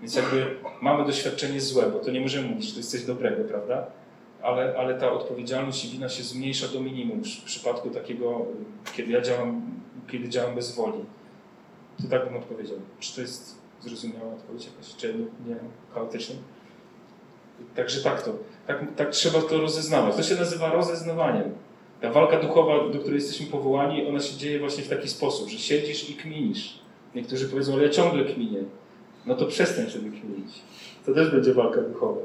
Więc 0.00 0.14
jakby 0.14 0.56
mamy 0.80 1.04
doświadczenie 1.04 1.60
złe, 1.60 1.90
bo 1.90 1.98
to 1.98 2.10
nie 2.10 2.20
możemy 2.20 2.48
mówić, 2.48 2.64
że 2.64 2.72
to 2.72 2.78
jest 2.78 2.90
coś 2.90 3.04
dobrego, 3.04 3.44
prawda? 3.44 3.86
Ale, 4.42 4.74
ale 4.78 4.98
ta 4.98 5.12
odpowiedzialność 5.12 5.84
i 5.84 5.88
wina 5.88 6.08
się 6.08 6.22
zmniejsza 6.22 6.68
do 6.68 6.80
minimum 6.80 7.22
w 7.24 7.44
przypadku 7.44 7.90
takiego, 7.90 8.46
kiedy 8.96 9.12
ja 9.12 9.20
działam, 9.20 9.62
kiedy 10.10 10.28
działam 10.28 10.54
bez 10.54 10.74
woli. 10.74 11.04
To 12.02 12.08
tak 12.08 12.24
bym 12.24 12.36
odpowiedział. 12.36 12.76
Czy 13.00 13.14
to 13.14 13.20
jest 13.20 13.62
zrozumiała 13.80 14.32
odpowiedź 14.32 14.66
jakaś, 14.66 14.96
czy 14.96 15.14
nie, 15.46 15.56
chaotyczna? 15.94 16.36
Także 17.76 18.00
tak 18.00 18.22
to. 18.22 18.32
Tak, 18.66 18.84
tak 18.96 19.10
trzeba 19.10 19.42
to 19.42 19.60
rozeznawać. 19.60 20.16
To 20.16 20.22
się 20.22 20.34
nazywa 20.34 20.72
rozeznawaniem. 20.72 21.54
Ta 22.00 22.10
walka 22.10 22.40
duchowa, 22.40 22.88
do 22.88 22.98
której 22.98 23.14
jesteśmy 23.14 23.46
powołani, 23.46 24.08
ona 24.08 24.20
się 24.20 24.36
dzieje 24.36 24.58
właśnie 24.58 24.84
w 24.84 24.88
taki 24.88 25.08
sposób, 25.08 25.48
że 25.48 25.58
siedzisz 25.58 26.10
i 26.10 26.14
kminisz. 26.14 26.78
Niektórzy 27.14 27.48
powiedzą, 27.48 27.72
ale 27.72 27.82
ja 27.82 27.90
ciągle 27.90 28.24
kminię. 28.24 28.58
No 29.26 29.34
to 29.34 29.46
przestań 29.46 29.90
sobie 29.90 30.10
kminić. 30.10 30.52
To 31.06 31.14
też 31.14 31.30
będzie 31.30 31.54
walka 31.54 31.80
duchowa. 31.80 32.20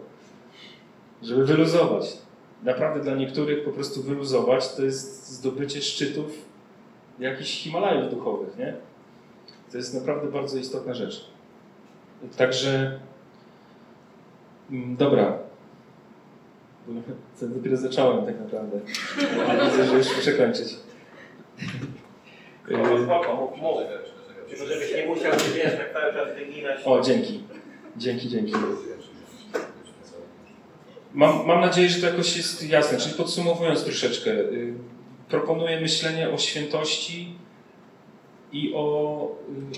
Żeby 1.23 1.45
wyluzować. 1.45 2.17
Naprawdę 2.63 2.99
dla 2.99 3.15
niektórych 3.15 3.65
po 3.65 3.71
prostu 3.71 4.03
wyluzować 4.03 4.75
to 4.75 4.85
jest 4.85 5.27
zdobycie 5.27 5.81
szczytów 5.81 6.31
jakichś 7.19 7.63
Himalajów 7.63 8.13
duchowych, 8.13 8.57
nie? 8.57 8.75
To 9.71 9.77
jest 9.77 9.93
naprawdę 9.93 10.31
bardzo 10.31 10.57
istotna 10.57 10.93
rzecz. 10.93 11.25
Także, 12.37 12.99
dobra, 14.69 15.39
co 17.35 17.47
dopiero 17.47 17.77
zacząłem 17.77 18.25
tak 18.25 18.39
naprawdę. 18.39 18.79
Ale 19.49 19.71
widzę, 19.71 19.85
że 19.85 19.97
już 19.97 20.15
muszę 20.15 20.31
kończyć. 20.31 20.67
Spoko, 23.03 23.55
mów, 23.57 23.77
Żebyś 24.67 24.93
nie 24.95 25.05
musiał 25.05 25.39
się 25.39 25.51
wiesz, 25.55 25.77
tak 25.77 25.93
cały 25.93 26.13
czas 26.13 26.35
wyginać. 26.35 26.79
O, 26.85 27.01
dzięki. 27.01 27.43
Dzięki, 27.97 28.29
dzięki. 28.29 28.53
Mam, 31.13 31.45
mam 31.45 31.61
nadzieję, 31.61 31.89
że 31.89 32.01
to 32.01 32.07
jakoś 32.07 32.37
jest 32.37 32.69
jasne. 32.69 32.97
Czyli 32.97 33.15
podsumowując 33.15 33.83
troszeczkę, 33.83 34.31
y, 34.31 34.73
proponuję 35.29 35.81
myślenie 35.81 36.29
o 36.29 36.37
świętości 36.37 37.33
i 38.51 38.73
o, 38.75 38.79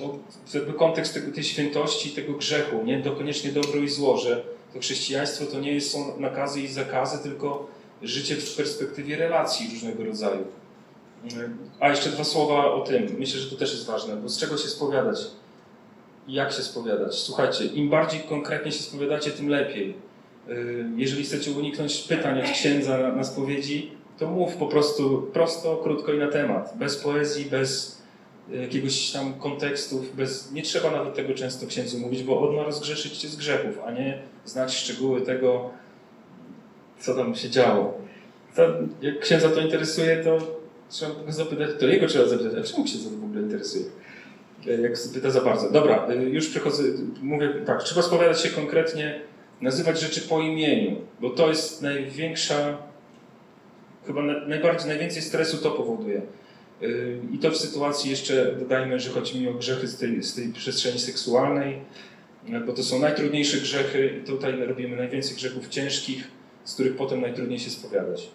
o 0.02 0.20
jakby 0.54 0.74
kontekst 0.74 1.14
tego, 1.14 1.32
tej 1.32 1.44
świętości, 1.44 2.10
tego 2.10 2.34
grzechu, 2.34 2.84
nie 2.84 3.02
to 3.02 3.12
koniecznie 3.12 3.52
dobro 3.52 3.80
i 3.80 3.90
zło, 3.90 4.18
że 4.18 4.44
to 4.74 4.80
chrześcijaństwo 4.80 5.46
to 5.46 5.60
nie 5.60 5.82
są 5.82 6.20
nakazy 6.20 6.62
i 6.62 6.68
zakazy, 6.68 7.24
tylko 7.24 7.68
życie 8.02 8.36
w 8.36 8.56
perspektywie 8.56 9.16
relacji 9.16 9.70
różnego 9.74 10.04
rodzaju. 10.04 10.46
A 11.80 11.90
jeszcze 11.90 12.10
dwa 12.10 12.24
słowa 12.24 12.74
o 12.74 12.82
tym. 12.82 13.16
Myślę, 13.20 13.40
że 13.40 13.50
to 13.50 13.56
też 13.56 13.72
jest 13.72 13.86
ważne, 13.86 14.16
bo 14.16 14.30
z 14.30 14.40
czego 14.40 14.58
się 14.58 14.68
spowiadać? 14.68 15.20
Jak 16.28 16.52
się 16.52 16.62
spowiadać? 16.62 17.16
Słuchajcie, 17.16 17.66
im 17.66 17.90
bardziej 17.90 18.20
konkretnie 18.20 18.72
się 18.72 18.84
spowiadacie, 18.84 19.32
tym 19.32 19.50
lepiej. 19.50 19.96
Y, 20.50 20.86
jeżeli 20.96 21.24
chcecie 21.24 21.52
uniknąć 21.52 21.98
pytań 21.98 22.40
od 22.40 22.52
księdza 22.52 22.98
na 22.98 23.24
spowiedzi, 23.24 23.92
to 24.20 24.28
mów 24.28 24.56
po 24.56 24.68
prostu 24.68 25.30
prosto, 25.34 25.78
krótko 25.78 26.14
i 26.14 26.18
na 26.18 26.28
temat. 26.28 26.74
Bez 26.76 26.98
poezji, 26.98 27.46
bez 27.46 27.99
jakiegoś 28.52 29.12
tam 29.12 29.34
kontekstów, 29.34 30.16
bez, 30.16 30.52
nie 30.52 30.62
trzeba 30.62 30.92
nawet 30.92 31.16
tego 31.16 31.34
często 31.34 31.68
księdzu 31.68 32.00
mówić, 32.00 32.24
bo 32.24 32.50
on 32.50 32.56
ma 32.56 32.64
rozgrzeszyć 32.64 33.18
cię 33.18 33.28
z 33.28 33.36
grzechów, 33.36 33.80
a 33.86 33.92
nie 33.92 34.20
znać 34.46 34.76
szczegóły 34.76 35.22
tego, 35.22 35.70
co 37.00 37.16
tam 37.16 37.36
się 37.36 37.50
działo. 37.50 37.98
To, 38.56 38.62
jak 39.02 39.20
księdza 39.20 39.50
to 39.50 39.60
interesuje, 39.60 40.24
to 40.24 40.38
trzeba 40.90 41.12
go 41.26 41.32
zapytać, 41.32 41.70
to 41.80 41.88
jego 41.88 42.08
trzeba 42.08 42.28
zapytać, 42.28 42.54
a 42.60 42.64
czemu 42.64 42.84
księdza 42.84 43.10
w 43.10 43.24
ogóle 43.24 43.42
interesuje? 43.42 43.86
Jak 44.82 44.98
zapyta 44.98 45.30
za 45.30 45.42
bardzo. 45.42 45.72
Dobra, 45.72 46.08
już 46.14 46.50
przechodzę, 46.50 46.84
mówię 47.22 47.54
tak, 47.66 47.84
trzeba 47.84 48.02
spowiadać 48.02 48.42
się 48.42 48.50
konkretnie, 48.50 49.22
nazywać 49.62 50.00
rzeczy 50.00 50.22
po 50.22 50.42
imieniu, 50.42 50.96
bo 51.22 51.30
to 51.30 51.50
jest 51.50 51.82
największa, 51.82 52.78
chyba 54.08 54.22
najbardziej, 54.22 54.88
najwięcej 54.88 55.22
stresu 55.22 55.58
to 55.58 55.72
powoduje. 55.72 56.22
I 57.34 57.38
to 57.38 57.52
w 57.52 57.58
sytuacji 57.58 58.12
jeszcze 58.12 58.56
dodajmy, 58.60 59.00
że 59.00 59.10
chodzi 59.10 59.40
mi 59.40 59.48
o 59.48 59.54
grzechy 59.54 59.88
z 59.88 59.98
tej, 59.98 60.24
z 60.24 60.36
tej 60.36 60.54
przestrzeni 60.54 61.00
seksualnej, 61.00 61.82
bo 62.66 62.74
to 62.74 62.84
są 62.84 63.00
najtrudniejsze 63.00 63.58
grzechy 63.58 64.20
i 64.22 64.28
tutaj 64.28 64.66
robimy 64.66 64.98
najwięcej 64.98 65.36
grzechów 65.36 65.68
ciężkich, 65.68 66.28
z 66.64 66.74
których 66.74 66.96
potem 66.96 67.22
najtrudniej 67.22 67.60
się 67.60 67.70
spowiadać. 67.70 68.30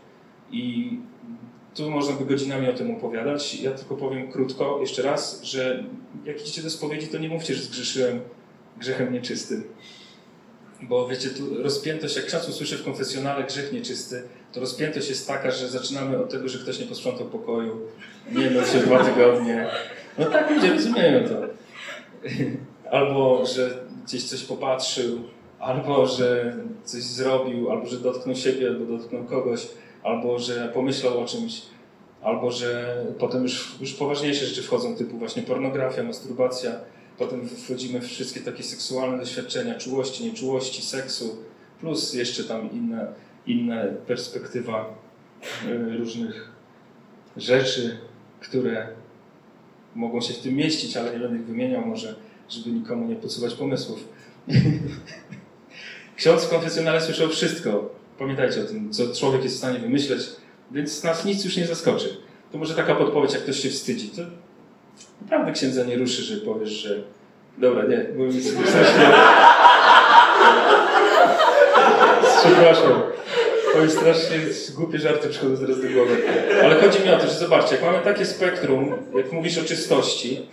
I 0.52 0.90
tu 1.74 1.90
można 1.90 2.16
by 2.16 2.24
godzinami 2.24 2.68
o 2.68 2.72
tym 2.72 2.90
opowiadać. 2.90 3.54
Ja 3.54 3.70
tylko 3.70 3.96
powiem 3.96 4.32
krótko 4.32 4.78
jeszcze 4.80 5.02
raz, 5.02 5.42
że 5.42 5.84
jak 6.24 6.40
idziecie 6.40 6.62
do 6.62 6.70
spowiedzi, 6.70 7.08
to 7.08 7.18
nie 7.18 7.28
mówcie, 7.28 7.54
że 7.54 7.62
zgrzeszyłem 7.62 8.20
grzechem 8.78 9.12
nieczystym. 9.12 9.64
Bo 10.82 11.08
wiecie, 11.08 11.30
tu 11.30 11.62
rozpiętość, 11.62 12.16
jak 12.16 12.26
ksiądz 12.26 12.48
usłyszy 12.48 12.78
w 12.78 12.84
konfesjonale 12.84 13.44
grzech 13.44 13.72
nieczysty, 13.72 14.22
to 14.54 14.60
rozpiętość 14.60 15.08
jest 15.08 15.28
taka, 15.28 15.50
że 15.50 15.68
zaczynamy 15.68 16.18
od 16.18 16.30
tego, 16.30 16.48
że 16.48 16.58
ktoś 16.58 16.78
nie 16.78 16.86
posprzątał 16.86 17.26
pokoju, 17.26 17.80
nie 18.32 18.50
mył 18.50 18.64
się 18.64 18.78
dwa 18.78 19.04
tygodnie. 19.04 19.66
No 20.18 20.24
tak 20.24 20.50
ludzie 20.50 20.72
rozumieją 20.72 21.28
to. 21.28 21.34
Albo, 22.90 23.46
że 23.46 23.84
gdzieś 24.04 24.24
coś 24.24 24.42
popatrzył, 24.42 25.18
albo, 25.58 26.06
że 26.06 26.56
coś 26.84 27.02
zrobił, 27.02 27.70
albo, 27.70 27.86
że 27.86 27.96
dotknął 27.96 28.36
siebie, 28.36 28.68
albo 28.68 28.98
dotknął 28.98 29.24
kogoś, 29.24 29.68
albo, 30.02 30.38
że 30.38 30.70
pomyślał 30.74 31.20
o 31.20 31.24
czymś, 31.24 31.62
albo, 32.22 32.50
że 32.50 32.96
potem 33.18 33.42
już, 33.42 33.74
już 33.80 33.92
poważniejsze 33.92 34.46
rzeczy 34.46 34.62
wchodzą, 34.62 34.96
typu 34.96 35.18
właśnie 35.18 35.42
pornografia, 35.42 36.02
masturbacja, 36.02 36.72
potem 37.18 37.48
wchodzimy 37.48 38.00
w 38.00 38.06
wszystkie 38.06 38.40
takie 38.40 38.62
seksualne 38.62 39.18
doświadczenia, 39.18 39.74
czułości, 39.74 40.24
nieczułości, 40.24 40.82
seksu, 40.82 41.36
plus 41.80 42.14
jeszcze 42.14 42.44
tam 42.44 42.72
inne, 42.72 43.12
inne 43.46 43.94
perspektywa 44.06 44.94
y, 45.66 45.98
różnych 45.98 46.50
rzeczy, 47.36 47.98
które 48.40 48.88
mogą 49.94 50.20
się 50.20 50.34
w 50.34 50.38
tym 50.38 50.54
mieścić, 50.54 50.96
ale 50.96 51.12
nie 51.12 51.18
będę 51.18 51.36
ich 51.36 51.44
wymieniał 51.44 51.86
może, 51.86 52.14
żeby 52.48 52.70
nikomu 52.70 53.08
nie 53.08 53.16
podsuwać 53.16 53.54
pomysłów. 53.54 54.08
Ksiądz 56.16 56.44
w 56.44 56.50
konfesjonale 56.50 57.00
słyszał 57.00 57.28
wszystko. 57.28 57.90
Pamiętajcie 58.18 58.60
o 58.60 58.64
tym, 58.64 58.92
co 58.92 59.14
człowiek 59.14 59.42
jest 59.42 59.54
w 59.54 59.58
stanie 59.58 59.78
wymyśleć, 59.78 60.20
więc 60.70 61.04
nas 61.04 61.24
nic 61.24 61.44
już 61.44 61.56
nie 61.56 61.66
zaskoczy. 61.66 62.16
To 62.52 62.58
może 62.58 62.74
taka 62.74 62.94
podpowiedź, 62.94 63.32
jak 63.32 63.42
ktoś 63.42 63.60
się 63.60 63.68
wstydzi. 63.68 64.08
To 64.08 64.22
naprawdę 65.22 65.52
księdza 65.52 65.84
nie 65.84 65.96
ruszy, 65.96 66.22
że 66.22 66.36
powiesz, 66.36 66.70
że 66.70 67.02
dobra, 67.58 67.86
nie, 67.86 68.06
bo 68.16 68.24
mi 68.24 68.42
strasznie... 68.42 69.10
Przepraszam. 72.40 73.02
Oj, 73.80 73.90
strasznie 73.90 74.38
głupie 74.74 74.98
żarty 74.98 75.28
przychodzą 75.28 75.56
teraz 75.56 75.80
do 75.82 75.88
głowy. 75.88 76.16
Ale 76.62 76.74
chodzi 76.74 77.04
mi 77.04 77.10
o 77.10 77.18
to, 77.18 77.26
że 77.26 77.34
zobaczcie, 77.34 77.74
jak 77.74 77.84
mamy 77.84 77.98
takie 77.98 78.26
spektrum, 78.26 78.92
jak 79.16 79.32
mówisz 79.32 79.58
o 79.58 79.64
czystości, 79.64 80.46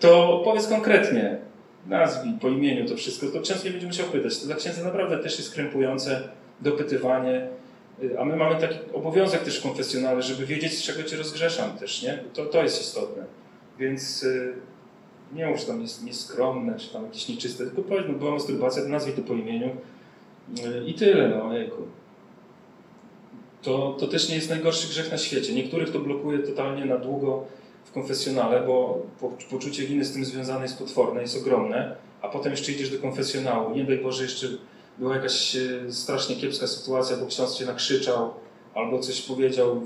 to 0.00 0.40
powiedz 0.44 0.68
konkretnie, 0.68 1.38
nazwij 1.86 2.32
po 2.40 2.48
imieniu 2.48 2.88
to 2.88 2.96
wszystko, 2.96 3.26
to 3.26 3.42
często 3.42 3.64
nie 3.64 3.70
będzie 3.70 3.86
musiał 3.86 4.06
pytać. 4.06 4.38
To 4.38 4.46
dla 4.46 4.56
księdza 4.56 4.84
naprawdę 4.84 5.18
też 5.18 5.38
jest 5.38 5.54
krępujące 5.54 6.28
dopytywanie, 6.60 7.48
a 8.18 8.24
my 8.24 8.36
mamy 8.36 8.60
taki 8.60 8.78
obowiązek 8.92 9.42
też 9.42 9.60
konfesjonalny, 9.60 10.22
żeby 10.22 10.46
wiedzieć, 10.46 10.78
z 10.78 10.82
czego 10.82 11.02
cię 11.02 11.16
rozgrzeszam 11.16 11.70
też, 11.70 12.02
nie? 12.02 12.18
To, 12.34 12.46
to 12.46 12.62
jest 12.62 12.80
istotne. 12.80 13.24
Więc 13.78 14.22
y, 14.22 14.52
nie 15.32 15.46
mów, 15.46 15.60
że 15.60 15.66
tam 15.66 15.80
jest 15.80 16.04
nieskromne, 16.04 16.78
czy 16.78 16.92
tam 16.92 17.04
jakieś 17.04 17.28
nieczyste, 17.28 17.64
tylko 17.64 17.82
powiedz, 17.82 18.04
no 18.08 18.14
była 18.14 18.30
masturbacja, 18.30 18.84
nazwij 18.84 19.14
to 19.14 19.22
po 19.22 19.34
imieniu 19.34 19.68
y, 19.68 20.84
i 20.86 20.94
tyle, 20.94 21.28
no 21.28 21.54
jejku. 21.58 21.82
To, 23.62 23.96
to 24.00 24.06
też 24.06 24.28
nie 24.28 24.34
jest 24.34 24.50
najgorszy 24.50 24.88
grzech 24.88 25.12
na 25.12 25.18
świecie. 25.18 25.54
Niektórych 25.54 25.92
to 25.92 25.98
blokuje 25.98 26.38
totalnie 26.38 26.84
na 26.84 26.96
długo 26.96 27.44
w 27.84 27.92
konfesjonale, 27.92 28.66
bo 28.66 29.06
poczucie 29.50 29.86
winy 29.86 30.04
z 30.04 30.12
tym 30.12 30.24
związane 30.24 30.62
jest 30.62 30.78
potworne, 30.78 31.22
jest 31.22 31.36
ogromne, 31.36 31.96
a 32.22 32.28
potem 32.28 32.52
jeszcze 32.52 32.72
idziesz 32.72 32.90
do 32.90 32.98
konfesjonału. 32.98 33.74
Nie 33.74 33.84
daj 33.84 33.98
Boże, 33.98 34.22
jeszcze 34.22 34.46
była 34.98 35.14
jakaś 35.14 35.56
e, 35.56 35.92
strasznie 35.92 36.36
kiepska 36.36 36.66
sytuacja, 36.66 37.16
bo 37.16 37.26
ksiądz 37.26 37.58
cię 37.58 37.66
nakrzyczał 37.66 38.34
albo 38.74 38.98
coś 38.98 39.22
powiedział 39.22 39.82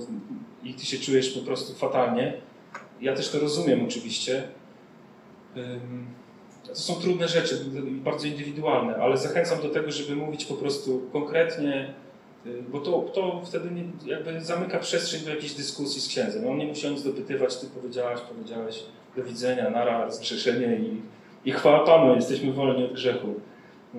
i 0.62 0.74
ty 0.74 0.86
się 0.86 0.98
czujesz 0.98 1.30
po 1.30 1.40
prostu 1.40 1.74
fatalnie. 1.74 2.40
Ja 3.00 3.16
też 3.16 3.28
to 3.28 3.38
rozumiem 3.38 3.84
oczywiście. 3.84 4.48
To 6.66 6.74
są 6.74 6.94
trudne 6.94 7.28
rzeczy, 7.28 7.64
bardzo 7.90 8.26
indywidualne, 8.26 8.96
ale 8.96 9.18
zachęcam 9.18 9.62
do 9.62 9.68
tego, 9.68 9.90
żeby 9.90 10.16
mówić 10.16 10.44
po 10.44 10.54
prostu 10.54 11.02
konkretnie, 11.12 11.94
bo 12.68 12.80
to, 12.80 13.00
to 13.14 13.42
wtedy 13.44 13.70
nie, 13.70 13.84
jakby 14.12 14.40
zamyka 14.40 14.78
przestrzeń 14.78 15.20
do 15.24 15.30
jakiejś 15.30 15.54
dyskusji 15.54 16.00
z 16.00 16.08
księdzem. 16.08 16.48
On 16.48 16.58
nie 16.58 16.66
musi 16.66 16.90
nic 16.90 17.02
dopytywać, 17.02 17.56
ty 17.56 17.66
powiedziałaś, 17.66 18.20
powiedziałeś, 18.20 18.84
do 19.16 19.24
widzenia, 19.24 19.70
nara, 19.70 20.10
zgrzeszenie 20.10 20.76
i, 20.76 21.02
i 21.44 21.52
chwała 21.52 21.86
Panu, 21.86 22.14
jesteśmy 22.14 22.52
wolni 22.52 22.84
od 22.84 22.92
grzechu. 22.92 23.28
Y, 23.94 23.98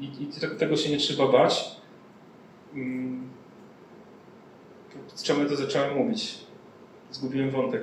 I, 0.00 0.22
i 0.22 0.58
tego 0.58 0.76
się 0.76 0.90
nie 0.90 0.96
trzeba 0.96 1.28
bać. 1.28 1.76
Mm. 2.74 3.28
Czemu 5.22 5.42
ja 5.42 5.48
to 5.48 5.56
zacząłem 5.56 5.96
mówić? 5.96 6.38
Zgubiłem 7.10 7.50
wątek. 7.50 7.82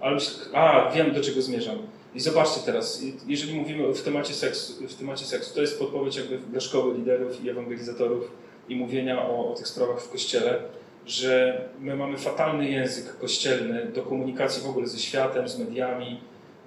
Ale 0.00 0.18
a, 0.52 0.90
wiem 0.90 1.14
do 1.14 1.20
czego 1.20 1.42
zmierzam. 1.42 1.78
I 2.14 2.20
zobaczcie 2.20 2.60
teraz, 2.66 3.02
jeżeli 3.26 3.60
mówimy 3.60 3.94
w 3.94 4.02
temacie 4.02 4.34
seksu, 4.34 4.88
w 4.88 4.94
temacie 4.94 5.24
seksu 5.24 5.54
to 5.54 5.60
jest 5.60 5.78
podpowiedź 5.78 6.16
jakby 6.16 6.38
dla 6.38 6.60
szkoły 6.60 6.94
liderów 6.94 7.44
i 7.44 7.50
ewangelizatorów 7.50 8.43
i 8.68 8.76
mówienia 8.76 9.22
o, 9.22 9.52
o 9.52 9.54
tych 9.54 9.68
sprawach 9.68 10.00
w 10.00 10.10
Kościele, 10.10 10.62
że 11.06 11.60
my 11.80 11.96
mamy 11.96 12.18
fatalny 12.18 12.70
język 12.70 13.18
kościelny 13.18 13.86
do 13.94 14.02
komunikacji 14.02 14.62
w 14.62 14.70
ogóle 14.70 14.86
ze 14.86 14.98
światem, 14.98 15.48
z 15.48 15.58
mediami. 15.58 16.20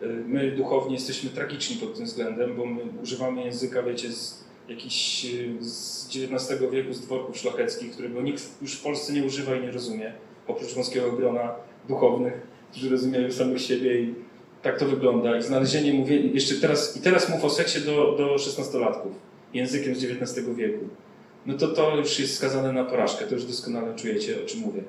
Y, 0.04 0.08
my 0.08 0.52
duchowni 0.52 0.94
jesteśmy 0.94 1.30
tragiczni 1.30 1.76
pod 1.76 1.96
tym 1.96 2.06
względem, 2.06 2.56
bo 2.56 2.66
my 2.66 2.82
używamy 3.04 3.44
języka, 3.44 3.84
wiecie, 3.84 4.12
z 4.12 4.44
jakiś 4.70 5.26
y, 5.26 5.64
z 5.64 6.08
XIX 6.08 6.72
wieku, 6.72 6.94
z 6.94 7.02
dworków 7.02 7.38
szlacheckich, 7.38 7.92
którego 7.92 8.22
nikt 8.22 8.62
już 8.62 8.74
w 8.74 8.84
Polsce 8.84 9.14
nie 9.14 9.24
używa 9.24 9.56
i 9.56 9.62
nie 9.62 9.72
rozumie, 9.72 10.14
oprócz 10.48 10.74
wąskiego 10.74 11.12
grona 11.12 11.56
duchownych, 11.88 12.48
którzy 12.72 12.90
rozumieją 12.90 13.32
samych 13.32 13.62
siebie 13.62 14.02
i 14.02 14.16
tak 14.62 14.80
to 14.80 14.86
wygląda. 14.86 15.38
I 15.38 15.44
znalezienie 15.44 15.94
mówienia, 15.94 16.34
jeszcze 16.34 16.56
teraz, 16.56 16.98
i 16.98 17.02
teraz 17.02 17.30
mów 17.30 17.46
o 17.46 17.50
seksie 17.50 17.82
do, 17.82 18.16
do 18.18 18.36
16-latków, 18.36 19.12
językiem 19.54 19.96
z 19.96 20.04
XIX 20.04 20.48
wieku. 20.56 20.86
No 21.48 21.58
to 21.58 21.68
to 21.68 21.96
już 21.96 22.20
jest 22.20 22.36
skazane 22.36 22.74
na 22.74 22.84
porażkę, 22.84 23.26
to 23.26 23.36
już 23.36 23.46
doskonale 23.46 23.96
czujecie, 23.96 24.36
o 24.44 24.48
czym 24.48 24.60
mówię. 24.60 24.84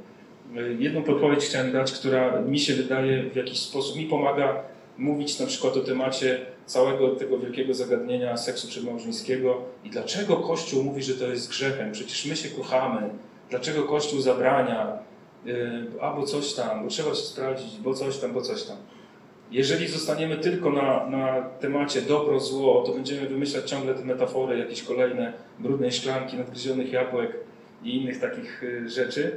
Jedną 0.78 1.02
podpowiedź 1.02 1.44
chciałem 1.44 1.72
dać, 1.72 1.92
która 1.92 2.40
mi 2.40 2.60
się 2.60 2.74
wydaje 2.74 3.30
w 3.30 3.36
jakiś 3.36 3.58
sposób, 3.58 3.96
mi 3.96 4.06
pomaga 4.06 4.62
mówić 4.98 5.38
na 5.38 5.46
przykład 5.46 5.76
o 5.76 5.80
temacie 5.80 6.46
całego 6.66 7.08
tego 7.08 7.38
wielkiego 7.38 7.74
zagadnienia 7.74 8.36
seksu 8.36 8.68
przedmałżeńskiego 8.68 9.62
i 9.84 9.90
dlaczego 9.90 10.36
Kościół 10.36 10.84
mówi, 10.84 11.02
że 11.02 11.14
to 11.14 11.26
jest 11.26 11.48
grzechem. 11.48 11.92
Przecież 11.92 12.26
my 12.26 12.36
się 12.36 12.48
kochamy. 12.48 13.10
Dlaczego 13.50 13.82
Kościół 13.82 14.20
zabrania? 14.20 14.98
Yy, 15.44 15.54
albo 16.00 16.26
coś 16.26 16.54
tam, 16.54 16.82
bo 16.82 16.88
trzeba 16.88 17.10
się 17.10 17.16
sprawdzić, 17.16 17.78
bo 17.78 17.94
coś 17.94 18.18
tam, 18.18 18.32
bo 18.32 18.42
coś 18.42 18.62
tam. 18.62 18.76
Jeżeli 19.50 19.88
zostaniemy 19.88 20.36
tylko 20.36 20.70
na, 20.70 21.06
na 21.06 21.42
temacie 21.42 22.02
dobro, 22.02 22.40
zło, 22.40 22.82
to 22.86 22.92
będziemy 22.92 23.28
wymyślać 23.28 23.70
ciągle 23.70 23.94
te 23.94 24.04
metafory, 24.04 24.58
jakieś 24.58 24.82
kolejne 24.82 25.32
brudnej 25.58 25.92
szklanki, 25.92 26.36
nadgryzionych 26.36 26.92
jabłek 26.92 27.36
i 27.84 27.96
innych 27.96 28.20
takich 28.20 28.62
y, 28.62 28.90
rzeczy. 28.90 29.36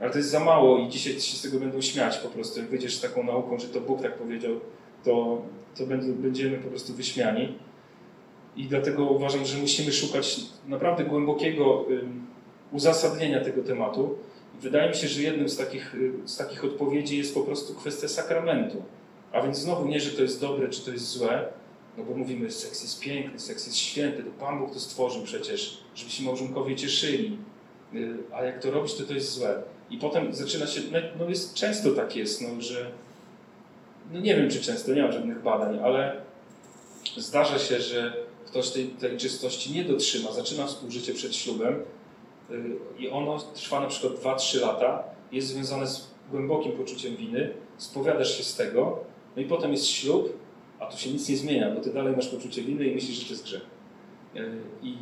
Ale 0.00 0.10
to 0.10 0.18
jest 0.18 0.30
za 0.30 0.40
mało 0.40 0.78
i 0.78 0.88
dzisiaj 0.88 1.12
się 1.12 1.36
z 1.36 1.42
tego 1.42 1.58
będą 1.58 1.80
śmiać 1.80 2.18
po 2.18 2.28
prostu. 2.28 2.60
Jak 2.60 2.68
wyjdziesz 2.68 2.96
z 2.96 3.00
taką 3.00 3.22
nauką, 3.22 3.58
że 3.58 3.68
to 3.68 3.80
Bóg 3.80 4.02
tak 4.02 4.18
powiedział, 4.18 4.60
to, 5.04 5.42
to 5.76 5.84
będziemy 6.14 6.58
po 6.58 6.68
prostu 6.68 6.94
wyśmiani. 6.94 7.58
I 8.56 8.64
dlatego 8.64 9.04
uważam, 9.04 9.44
że 9.44 9.58
musimy 9.58 9.92
szukać 9.92 10.40
naprawdę 10.68 11.04
głębokiego 11.04 11.86
uzasadnienia 12.72 13.44
tego 13.44 13.62
tematu. 13.62 14.18
Wydaje 14.60 14.88
mi 14.88 14.96
się, 14.96 15.08
że 15.08 15.22
jednym 15.22 15.48
z 15.48 15.56
takich, 15.56 15.94
y, 15.94 16.12
z 16.24 16.36
takich 16.36 16.64
odpowiedzi 16.64 17.18
jest 17.18 17.34
po 17.34 17.40
prostu 17.40 17.74
kwestia 17.74 18.08
sakramentu. 18.08 18.82
A 19.32 19.42
więc 19.42 19.58
znowu 19.58 19.88
nie, 19.88 20.00
że 20.00 20.10
to 20.10 20.22
jest 20.22 20.40
dobre, 20.40 20.68
czy 20.68 20.80
to 20.80 20.90
jest 20.90 21.08
złe, 21.08 21.52
no 21.98 22.04
bo 22.04 22.14
mówimy, 22.14 22.50
seks 22.50 22.82
jest 22.82 23.00
piękny, 23.00 23.38
seks 23.38 23.66
jest 23.66 23.78
święty, 23.78 24.22
to 24.22 24.30
Pan 24.30 24.58
Bóg 24.58 24.72
to 24.72 24.80
stworzył 24.80 25.22
przecież, 25.22 25.78
żeby 25.94 26.10
się 26.10 26.24
małżonkowie 26.24 26.76
cieszyli. 26.76 27.38
Y, 27.94 28.18
a 28.32 28.44
jak 28.44 28.62
to 28.62 28.70
robić, 28.70 28.94
to 28.94 29.04
to 29.04 29.14
jest 29.14 29.32
złe. 29.32 29.62
I 29.90 29.98
potem 29.98 30.34
zaczyna 30.34 30.66
się, 30.66 30.80
no, 30.92 30.98
no 31.18 31.28
jest, 31.28 31.54
często 31.54 31.90
tak 31.90 32.16
jest, 32.16 32.42
no, 32.42 32.60
że 32.60 32.90
no 34.12 34.20
nie 34.20 34.36
wiem 34.36 34.50
czy 34.50 34.60
często, 34.60 34.92
nie 34.92 35.02
mam 35.02 35.12
żadnych 35.12 35.42
badań, 35.42 35.78
ale 35.84 36.20
zdarza 37.16 37.58
się, 37.58 37.80
że 37.80 38.16
ktoś 38.46 38.70
tej, 38.70 38.86
tej 38.86 39.16
czystości 39.16 39.72
nie 39.72 39.84
dotrzyma, 39.84 40.32
zaczyna 40.32 40.66
współżycie 40.66 41.14
przed 41.14 41.36
ślubem 41.36 41.82
y, 42.50 42.76
i 42.98 43.08
ono 43.08 43.38
trwa 43.38 43.80
na 43.80 43.86
przykład 43.86 44.38
2-3 44.38 44.60
lata, 44.60 45.04
jest 45.32 45.48
związane 45.48 45.86
z 45.86 46.10
głębokim 46.30 46.72
poczuciem 46.72 47.16
winy, 47.16 47.54
spowiadasz 47.78 48.38
się 48.38 48.44
z 48.44 48.56
tego, 48.56 49.04
no 49.36 49.42
i 49.42 49.44
potem 49.44 49.72
jest 49.72 49.86
ślub, 49.86 50.38
a 50.80 50.86
tu 50.86 50.98
się 50.98 51.10
nic 51.10 51.28
nie 51.28 51.36
zmienia, 51.36 51.70
bo 51.70 51.80
ty 51.80 51.92
dalej 51.92 52.16
masz 52.16 52.28
poczucie 52.28 52.62
winy 52.62 52.86
i 52.86 52.94
myślisz, 52.94 53.18
że 53.18 53.24
to 53.24 53.30
jest 53.30 53.44
grzech. 53.44 53.66
Y, 54.36 54.50
I, 54.82 54.96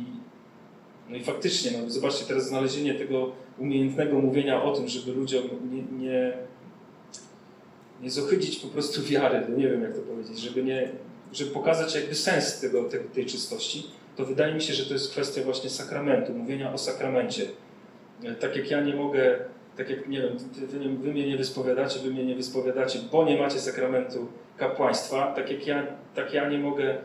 no 1.09 1.15
i 1.15 1.23
faktycznie, 1.23 1.71
no, 1.77 1.89
zobaczcie 1.89 2.25
teraz 2.25 2.47
znalezienie 2.47 2.93
tego 2.93 3.31
umiejętnego 3.57 4.19
mówienia 4.19 4.63
o 4.63 4.75
tym, 4.75 4.87
żeby 4.87 5.13
ludziom 5.13 5.43
nie, 5.71 6.07
nie, 6.07 6.33
nie 8.01 8.11
zohydzić 8.11 8.59
po 8.59 8.67
prostu 8.67 9.03
wiary, 9.03 9.45
no 9.49 9.57
nie 9.57 9.69
wiem 9.69 9.81
jak 9.81 9.95
to 9.95 10.01
powiedzieć, 10.01 10.39
żeby, 10.39 10.63
nie, 10.63 10.89
żeby 11.33 11.51
pokazać 11.51 11.95
jakby 11.95 12.15
sens 12.15 12.59
tego, 12.59 12.83
tej, 12.83 12.99
tej 12.99 13.25
czystości, 13.25 13.83
to 14.15 14.25
wydaje 14.25 14.53
mi 14.53 14.61
się, 14.61 14.73
że 14.73 14.85
to 14.85 14.93
jest 14.93 15.11
kwestia 15.11 15.43
właśnie 15.43 15.69
sakramentu, 15.69 16.33
mówienia 16.33 16.73
o 16.73 16.77
sakramencie. 16.77 17.45
Tak 18.39 18.55
jak 18.55 18.71
ja 18.71 18.81
nie 18.81 18.95
mogę, 18.95 19.39
tak 19.81 19.89
jak 19.89 20.07
nie 20.07 20.21
wiem, 20.21 20.37
wy, 20.37 20.89
wy 20.89 21.13
mnie 21.13 21.27
nie 21.27 21.37
wyspowiadacie, 21.37 21.99
wy 21.99 22.09
mnie 22.09 22.25
nie 22.25 22.35
wyspowiadacie, 22.35 22.99
bo 23.11 23.25
nie 23.25 23.37
macie 23.37 23.59
sakramentu 23.59 24.27
kapłaństwa, 24.57 25.33
tak 25.35 25.51
jak 25.51 25.67
ja, 25.67 25.87
tak 26.15 26.33
ja 26.33 26.49
nie 26.49 26.57
mogę 26.57 26.89
e, 26.89 26.99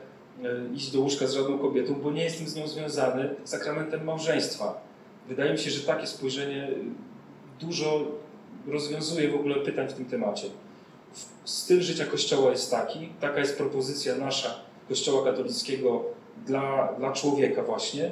iść 0.75 0.91
do 0.91 1.01
łóżka 1.01 1.27
z 1.27 1.35
żadną 1.35 1.59
kobietą, 1.59 1.95
bo 1.95 2.11
nie 2.11 2.25
jestem 2.25 2.49
z 2.49 2.57
nią 2.57 2.69
związany 2.69 3.35
sakramentem 3.45 4.05
małżeństwa. 4.05 4.81
Wydaje 5.29 5.53
mi 5.53 5.59
się, 5.59 5.71
że 5.71 5.87
takie 5.87 6.07
spojrzenie 6.07 6.69
dużo 7.61 8.05
rozwiązuje 8.67 9.29
w 9.31 9.35
ogóle 9.35 9.55
pytań 9.55 9.89
w 9.89 9.93
tym 9.93 10.05
temacie. 10.05 10.47
Styl 11.45 11.83
życia 11.83 12.07
Kościoła 12.07 12.51
jest 12.51 12.71
taki, 12.71 13.09
taka 13.21 13.41
jest 13.41 13.59
propozycja 13.59 14.17
nasza 14.17 14.61
Kościoła 14.89 15.25
katolickiego 15.25 16.05
dla, 16.47 16.93
dla 16.99 17.13
człowieka 17.13 17.63
właśnie, 17.63 18.11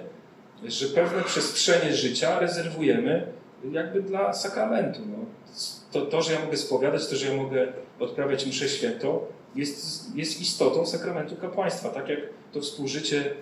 że 0.64 0.86
pewne 0.86 1.22
przestrzenie 1.22 1.94
życia 1.94 2.38
rezerwujemy 2.38 3.26
jakby 3.70 4.02
dla 4.02 4.32
sakramentu. 4.32 5.00
No. 5.06 5.16
To, 5.92 6.06
to, 6.06 6.22
że 6.22 6.32
ja 6.32 6.44
mogę 6.44 6.56
spowiadać, 6.56 7.06
to, 7.06 7.16
że 7.16 7.26
ja 7.26 7.42
mogę 7.42 7.72
odprawiać 8.00 8.46
mszę 8.46 8.68
świętą, 8.68 9.20
jest, 9.54 10.16
jest 10.16 10.40
istotą 10.40 10.86
sakramentu 10.86 11.36
kapłaństwa, 11.36 11.88
tak 11.88 12.08
jak 12.08 12.18
to 12.52 12.60
współżycie 12.60 13.34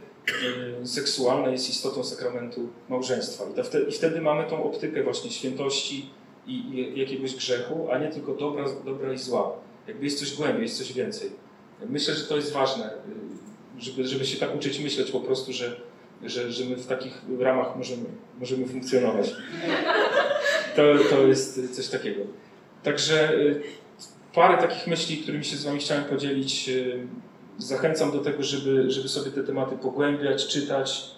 y, 0.83 0.87
seksualne 0.87 1.53
jest 1.53 1.71
istotą 1.71 2.05
sakramentu 2.05 2.69
małżeństwa. 2.89 3.45
I, 3.45 3.63
wtedy, 3.63 3.85
I 3.91 3.93
wtedy 3.93 4.21
mamy 4.21 4.45
tą 4.51 4.65
optykę 4.65 5.03
właśnie 5.03 5.31
świętości 5.31 6.11
i, 6.47 6.53
i 6.53 7.01
jakiegoś 7.01 7.35
grzechu, 7.37 7.89
a 7.91 7.99
nie 7.99 8.09
tylko 8.09 8.35
dobra, 8.35 8.65
dobra 8.85 9.13
i 9.13 9.19
zła. 9.19 9.53
Jakby 9.89 10.05
jest 10.05 10.19
coś 10.19 10.37
głębiej, 10.37 10.63
jest 10.63 10.79
coś 10.79 10.93
więcej. 10.93 11.31
Myślę, 11.89 12.15
że 12.15 12.25
to 12.25 12.37
jest 12.37 12.53
ważne, 12.53 12.93
y, 13.79 13.83
żeby, 13.83 14.09
żeby 14.09 14.27
się 14.27 14.37
tak 14.37 14.57
uczyć 14.57 14.79
myśleć 14.79 15.11
po 15.11 15.21
prostu, 15.21 15.53
że, 15.53 15.81
że, 16.25 16.53
że 16.53 16.65
my 16.65 16.77
w 16.77 16.87
takich 16.87 17.23
ramach 17.41 17.77
możemy, 17.77 18.05
możemy 18.41 18.67
funkcjonować. 18.67 19.31
To, 20.77 20.83
to 21.11 21.27
jest 21.27 21.77
coś 21.77 21.89
takiego. 21.89 22.21
Także 22.83 23.35
y, 23.35 23.63
parę 24.35 24.59
takich 24.59 24.87
myśli, 24.87 25.17
którymi 25.17 25.45
się 25.45 25.57
z 25.57 25.65
Wami 25.65 25.79
chciałem 25.79 26.05
podzielić. 26.05 26.69
Y, 26.69 27.07
Zachęcam 27.59 28.11
do 28.13 28.19
tego, 28.19 28.43
żeby, 28.43 28.91
żeby 28.91 29.09
sobie 29.09 29.31
te 29.31 29.43
tematy 29.43 29.77
pogłębiać, 29.77 30.47
czytać. 30.47 31.11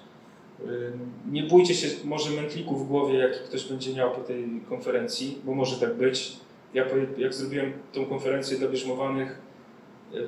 Y, 0.61 0.93
Nie 1.31 1.43
bójcie 1.43 1.75
się 1.75 1.89
może 2.05 2.31
mętlików 2.31 2.85
w 2.85 2.89
głowie, 2.89 3.19
jaki 3.19 3.39
ktoś 3.39 3.65
będzie 3.65 3.95
miał 3.95 4.11
po 4.11 4.21
tej 4.21 4.61
konferencji, 4.69 5.39
bo 5.45 5.55
może 5.55 5.77
tak 5.77 5.95
być. 5.95 6.33
Ja 6.75 6.85
jak 7.19 7.35
zrobiłem 7.35 7.73
tą 7.93 8.07
konferencję 8.07 8.59
dla 8.59 8.69
bierzmowanych, 8.69 9.39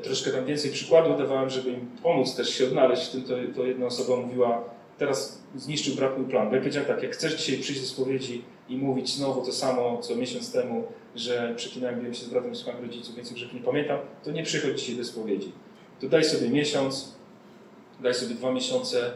troszkę 0.02 0.30
tam 0.30 0.44
więcej 0.44 0.70
przykładów 0.70 1.18
dawałem, 1.18 1.50
żeby 1.50 1.70
im 1.70 1.90
pomóc 2.02 2.36
też 2.36 2.48
się 2.48 2.64
odnaleźć 2.64 3.08
w 3.08 3.12
tym, 3.12 3.22
to, 3.22 3.34
to 3.56 3.64
jedna 3.64 3.86
osoba 3.86 4.16
mówiła, 4.16 4.64
teraz 4.98 5.42
zniszczył 5.56 5.94
brat 5.94 6.18
mój 6.18 6.26
plan. 6.26 6.48
Bo 6.48 6.54
ja 6.54 6.60
powiedziałem 6.60 6.88
tak, 6.88 7.02
jak 7.02 7.12
chcesz 7.12 7.34
dzisiaj 7.34 7.58
przyjść 7.58 7.80
do 7.80 7.86
spowiedzi 7.86 8.42
i 8.68 8.76
mówić 8.76 9.14
znowu 9.14 9.46
to 9.46 9.52
samo, 9.52 9.98
co 9.98 10.16
miesiąc 10.16 10.52
temu, 10.52 10.84
że 11.16 11.54
przeklinałem, 11.56 12.14
się 12.14 12.24
z 12.24 12.28
bratem, 12.28 12.56
słuchałem 12.56 12.82
rodziców, 12.82 13.16
więc 13.16 13.32
grzech 13.32 13.52
nie 13.52 13.60
pamiętam, 13.60 13.98
to 14.24 14.30
nie 14.30 14.42
przychodź 14.42 14.80
dzisiaj 14.80 14.96
do 14.96 15.04
spowiedzi. 15.04 15.52
To 16.00 16.08
daj 16.08 16.24
sobie 16.24 16.48
miesiąc, 16.48 17.16
daj 18.00 18.14
sobie 18.14 18.34
dwa 18.34 18.52
miesiące, 18.52 19.12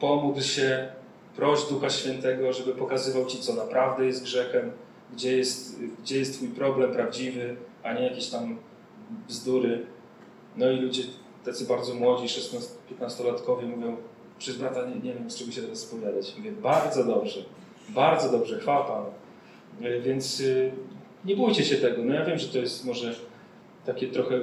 pomódl 0.00 0.40
się, 0.40 0.88
proś 1.36 1.68
Ducha 1.70 1.90
Świętego, 1.90 2.52
żeby 2.52 2.72
pokazywał 2.72 3.26
Ci, 3.26 3.38
co 3.38 3.54
naprawdę 3.54 4.06
jest 4.06 4.22
grzechem, 4.22 4.72
gdzie 5.12 5.36
jest, 5.36 5.80
gdzie 6.02 6.18
jest 6.18 6.34
Twój 6.34 6.48
problem 6.48 6.92
prawdziwy, 6.92 7.56
a 7.82 7.92
nie 7.92 8.02
jakieś 8.02 8.26
tam 8.26 8.58
bzdury. 9.28 9.86
No 10.56 10.70
i 10.70 10.76
ludzie 10.76 11.02
tacy 11.44 11.64
bardzo 11.64 11.94
młodzi, 11.94 12.26
16-15-latkowie 12.26 13.66
mówią, 13.66 13.96
przez 14.38 14.56
brata 14.56 14.86
nie, 14.88 14.94
nie 14.94 15.14
wiem, 15.14 15.30
z 15.30 15.36
czego 15.36 15.52
się 15.52 15.62
teraz 15.62 15.78
spowiadać. 15.78 16.34
Mówię, 16.38 16.52
bardzo 16.52 17.04
dobrze, 17.04 17.44
bardzo 17.88 18.30
dobrze, 18.32 18.58
chwała 18.60 18.84
Panu. 18.84 19.06
E, 19.82 20.00
Więc 20.00 20.40
y, 20.40 20.72
nie 21.24 21.36
bójcie 21.36 21.64
się 21.64 21.76
tego. 21.76 22.04
No 22.04 22.14
ja 22.14 22.24
wiem, 22.24 22.38
że 22.38 22.48
to 22.48 22.58
jest 22.58 22.84
może 22.84 23.14
takie 23.86 24.08
trochę, 24.08 24.38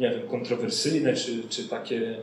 nie 0.00 0.10
wiem, 0.10 0.28
kontrowersyjne, 0.30 1.14
czy, 1.14 1.48
czy 1.48 1.68
takie, 1.68 2.16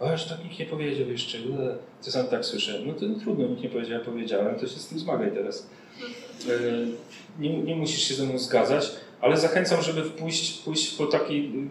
o, 0.00 0.12
już 0.12 0.24
tak 0.24 0.44
nikt 0.44 0.58
nie 0.58 0.66
powiedział 0.66 1.08
jeszcze, 1.08 1.38
ule. 1.50 1.76
czasami 2.04 2.28
tak 2.28 2.44
słyszę. 2.44 2.80
No 2.86 2.92
to 2.92 3.00
trudno, 3.20 3.46
nikt 3.48 3.62
nie 3.62 3.68
powiedział, 3.68 3.98
ja 3.98 4.04
powiedziałem, 4.04 4.54
to 4.54 4.60
się 4.66 4.78
z 4.78 4.86
tym 4.88 4.98
zmagaj 4.98 5.32
teraz. 5.32 5.66
E, 6.48 6.50
Nie, 7.38 7.62
nie 7.62 7.76
musisz 7.76 8.02
się 8.02 8.14
ze 8.14 8.24
mną 8.26 8.38
zgadzać, 8.38 8.92
ale 9.24 9.36
zachęcam, 9.36 9.82
żeby 9.82 10.02
pójść, 10.02 10.62
pójść 10.62 10.96
po 10.96 11.06
takiej 11.06 11.68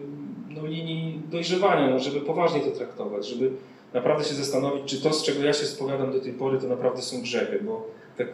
no, 0.48 0.66
linii 0.66 1.20
dojrzewania, 1.30 1.90
no, 1.90 1.98
żeby 1.98 2.20
poważnie 2.20 2.60
to 2.60 2.70
traktować, 2.70 3.26
żeby 3.26 3.50
naprawdę 3.92 4.24
się 4.24 4.34
zastanowić, 4.34 4.84
czy 4.84 5.02
to, 5.02 5.12
z 5.12 5.24
czego 5.24 5.44
ja 5.44 5.52
się 5.52 5.66
spowiadam 5.66 6.12
do 6.12 6.20
tej 6.20 6.32
pory, 6.32 6.58
to 6.58 6.68
naprawdę 6.68 7.02
są 7.02 7.22
grzechy, 7.22 7.60
bo 7.62 7.86
tak, 8.18 8.28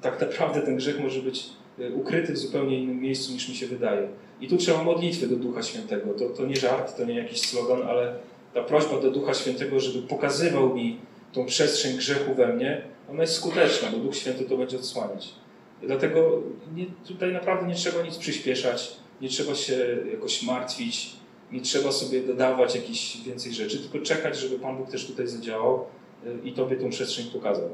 tak 0.00 0.20
naprawdę 0.20 0.60
ten 0.60 0.76
grzech 0.76 1.00
może 1.00 1.20
być 1.20 1.46
y, 1.78 1.94
ukryty 1.94 2.32
w 2.32 2.38
zupełnie 2.38 2.78
innym 2.78 3.00
miejscu 3.00 3.32
niż 3.32 3.48
mi 3.48 3.54
się 3.54 3.66
wydaje. 3.66 4.08
I 4.40 4.48
tu 4.48 4.56
trzeba 4.56 4.84
modlitwy 4.84 5.26
do 5.26 5.36
Ducha 5.36 5.62
Świętego. 5.62 6.14
To, 6.14 6.28
to 6.28 6.46
nie 6.46 6.56
żart, 6.56 6.96
to 6.96 7.04
nie 7.04 7.14
jakiś 7.14 7.40
slogan, 7.40 7.82
ale 7.88 8.14
ta 8.54 8.62
prośba 8.62 9.00
do 9.00 9.10
Ducha 9.10 9.34
Świętego, 9.34 9.80
żeby 9.80 10.08
pokazywał 10.08 10.74
mi 10.74 10.98
tą 11.32 11.46
przestrzeń 11.46 11.96
grzechu 11.96 12.34
we 12.34 12.46
mnie, 12.46 12.82
ona 13.10 13.20
jest 13.20 13.34
skuteczna, 13.34 13.88
bo 13.90 13.98
Duch 13.98 14.16
Święty 14.16 14.44
to 14.44 14.56
będzie 14.56 14.76
odsłaniać. 14.76 15.43
Dlatego 15.82 16.42
nie, 16.74 16.86
tutaj 17.06 17.32
naprawdę 17.32 17.66
nie 17.66 17.74
trzeba 17.74 18.02
nic 18.02 18.16
przyspieszać, 18.16 18.96
nie 19.20 19.28
trzeba 19.28 19.54
się 19.54 19.98
jakoś 20.12 20.42
martwić, 20.42 21.16
nie 21.52 21.60
trzeba 21.60 21.92
sobie 21.92 22.22
dodawać 22.22 22.74
jakichś 22.74 23.16
więcej 23.16 23.54
rzeczy, 23.54 23.78
tylko 23.78 24.06
czekać, 24.06 24.38
żeby 24.38 24.58
Pan 24.58 24.76
Bóg 24.76 24.90
też 24.90 25.06
tutaj 25.06 25.28
zadziałał 25.28 25.86
y, 26.26 26.48
i 26.48 26.52
Tobie 26.52 26.76
tą 26.76 26.90
przestrzeń 26.90 27.26
pokazał. 27.32 27.68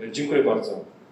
Y, 0.00 0.10
Dziękuję 0.12 0.44
bardzo. 0.44 0.84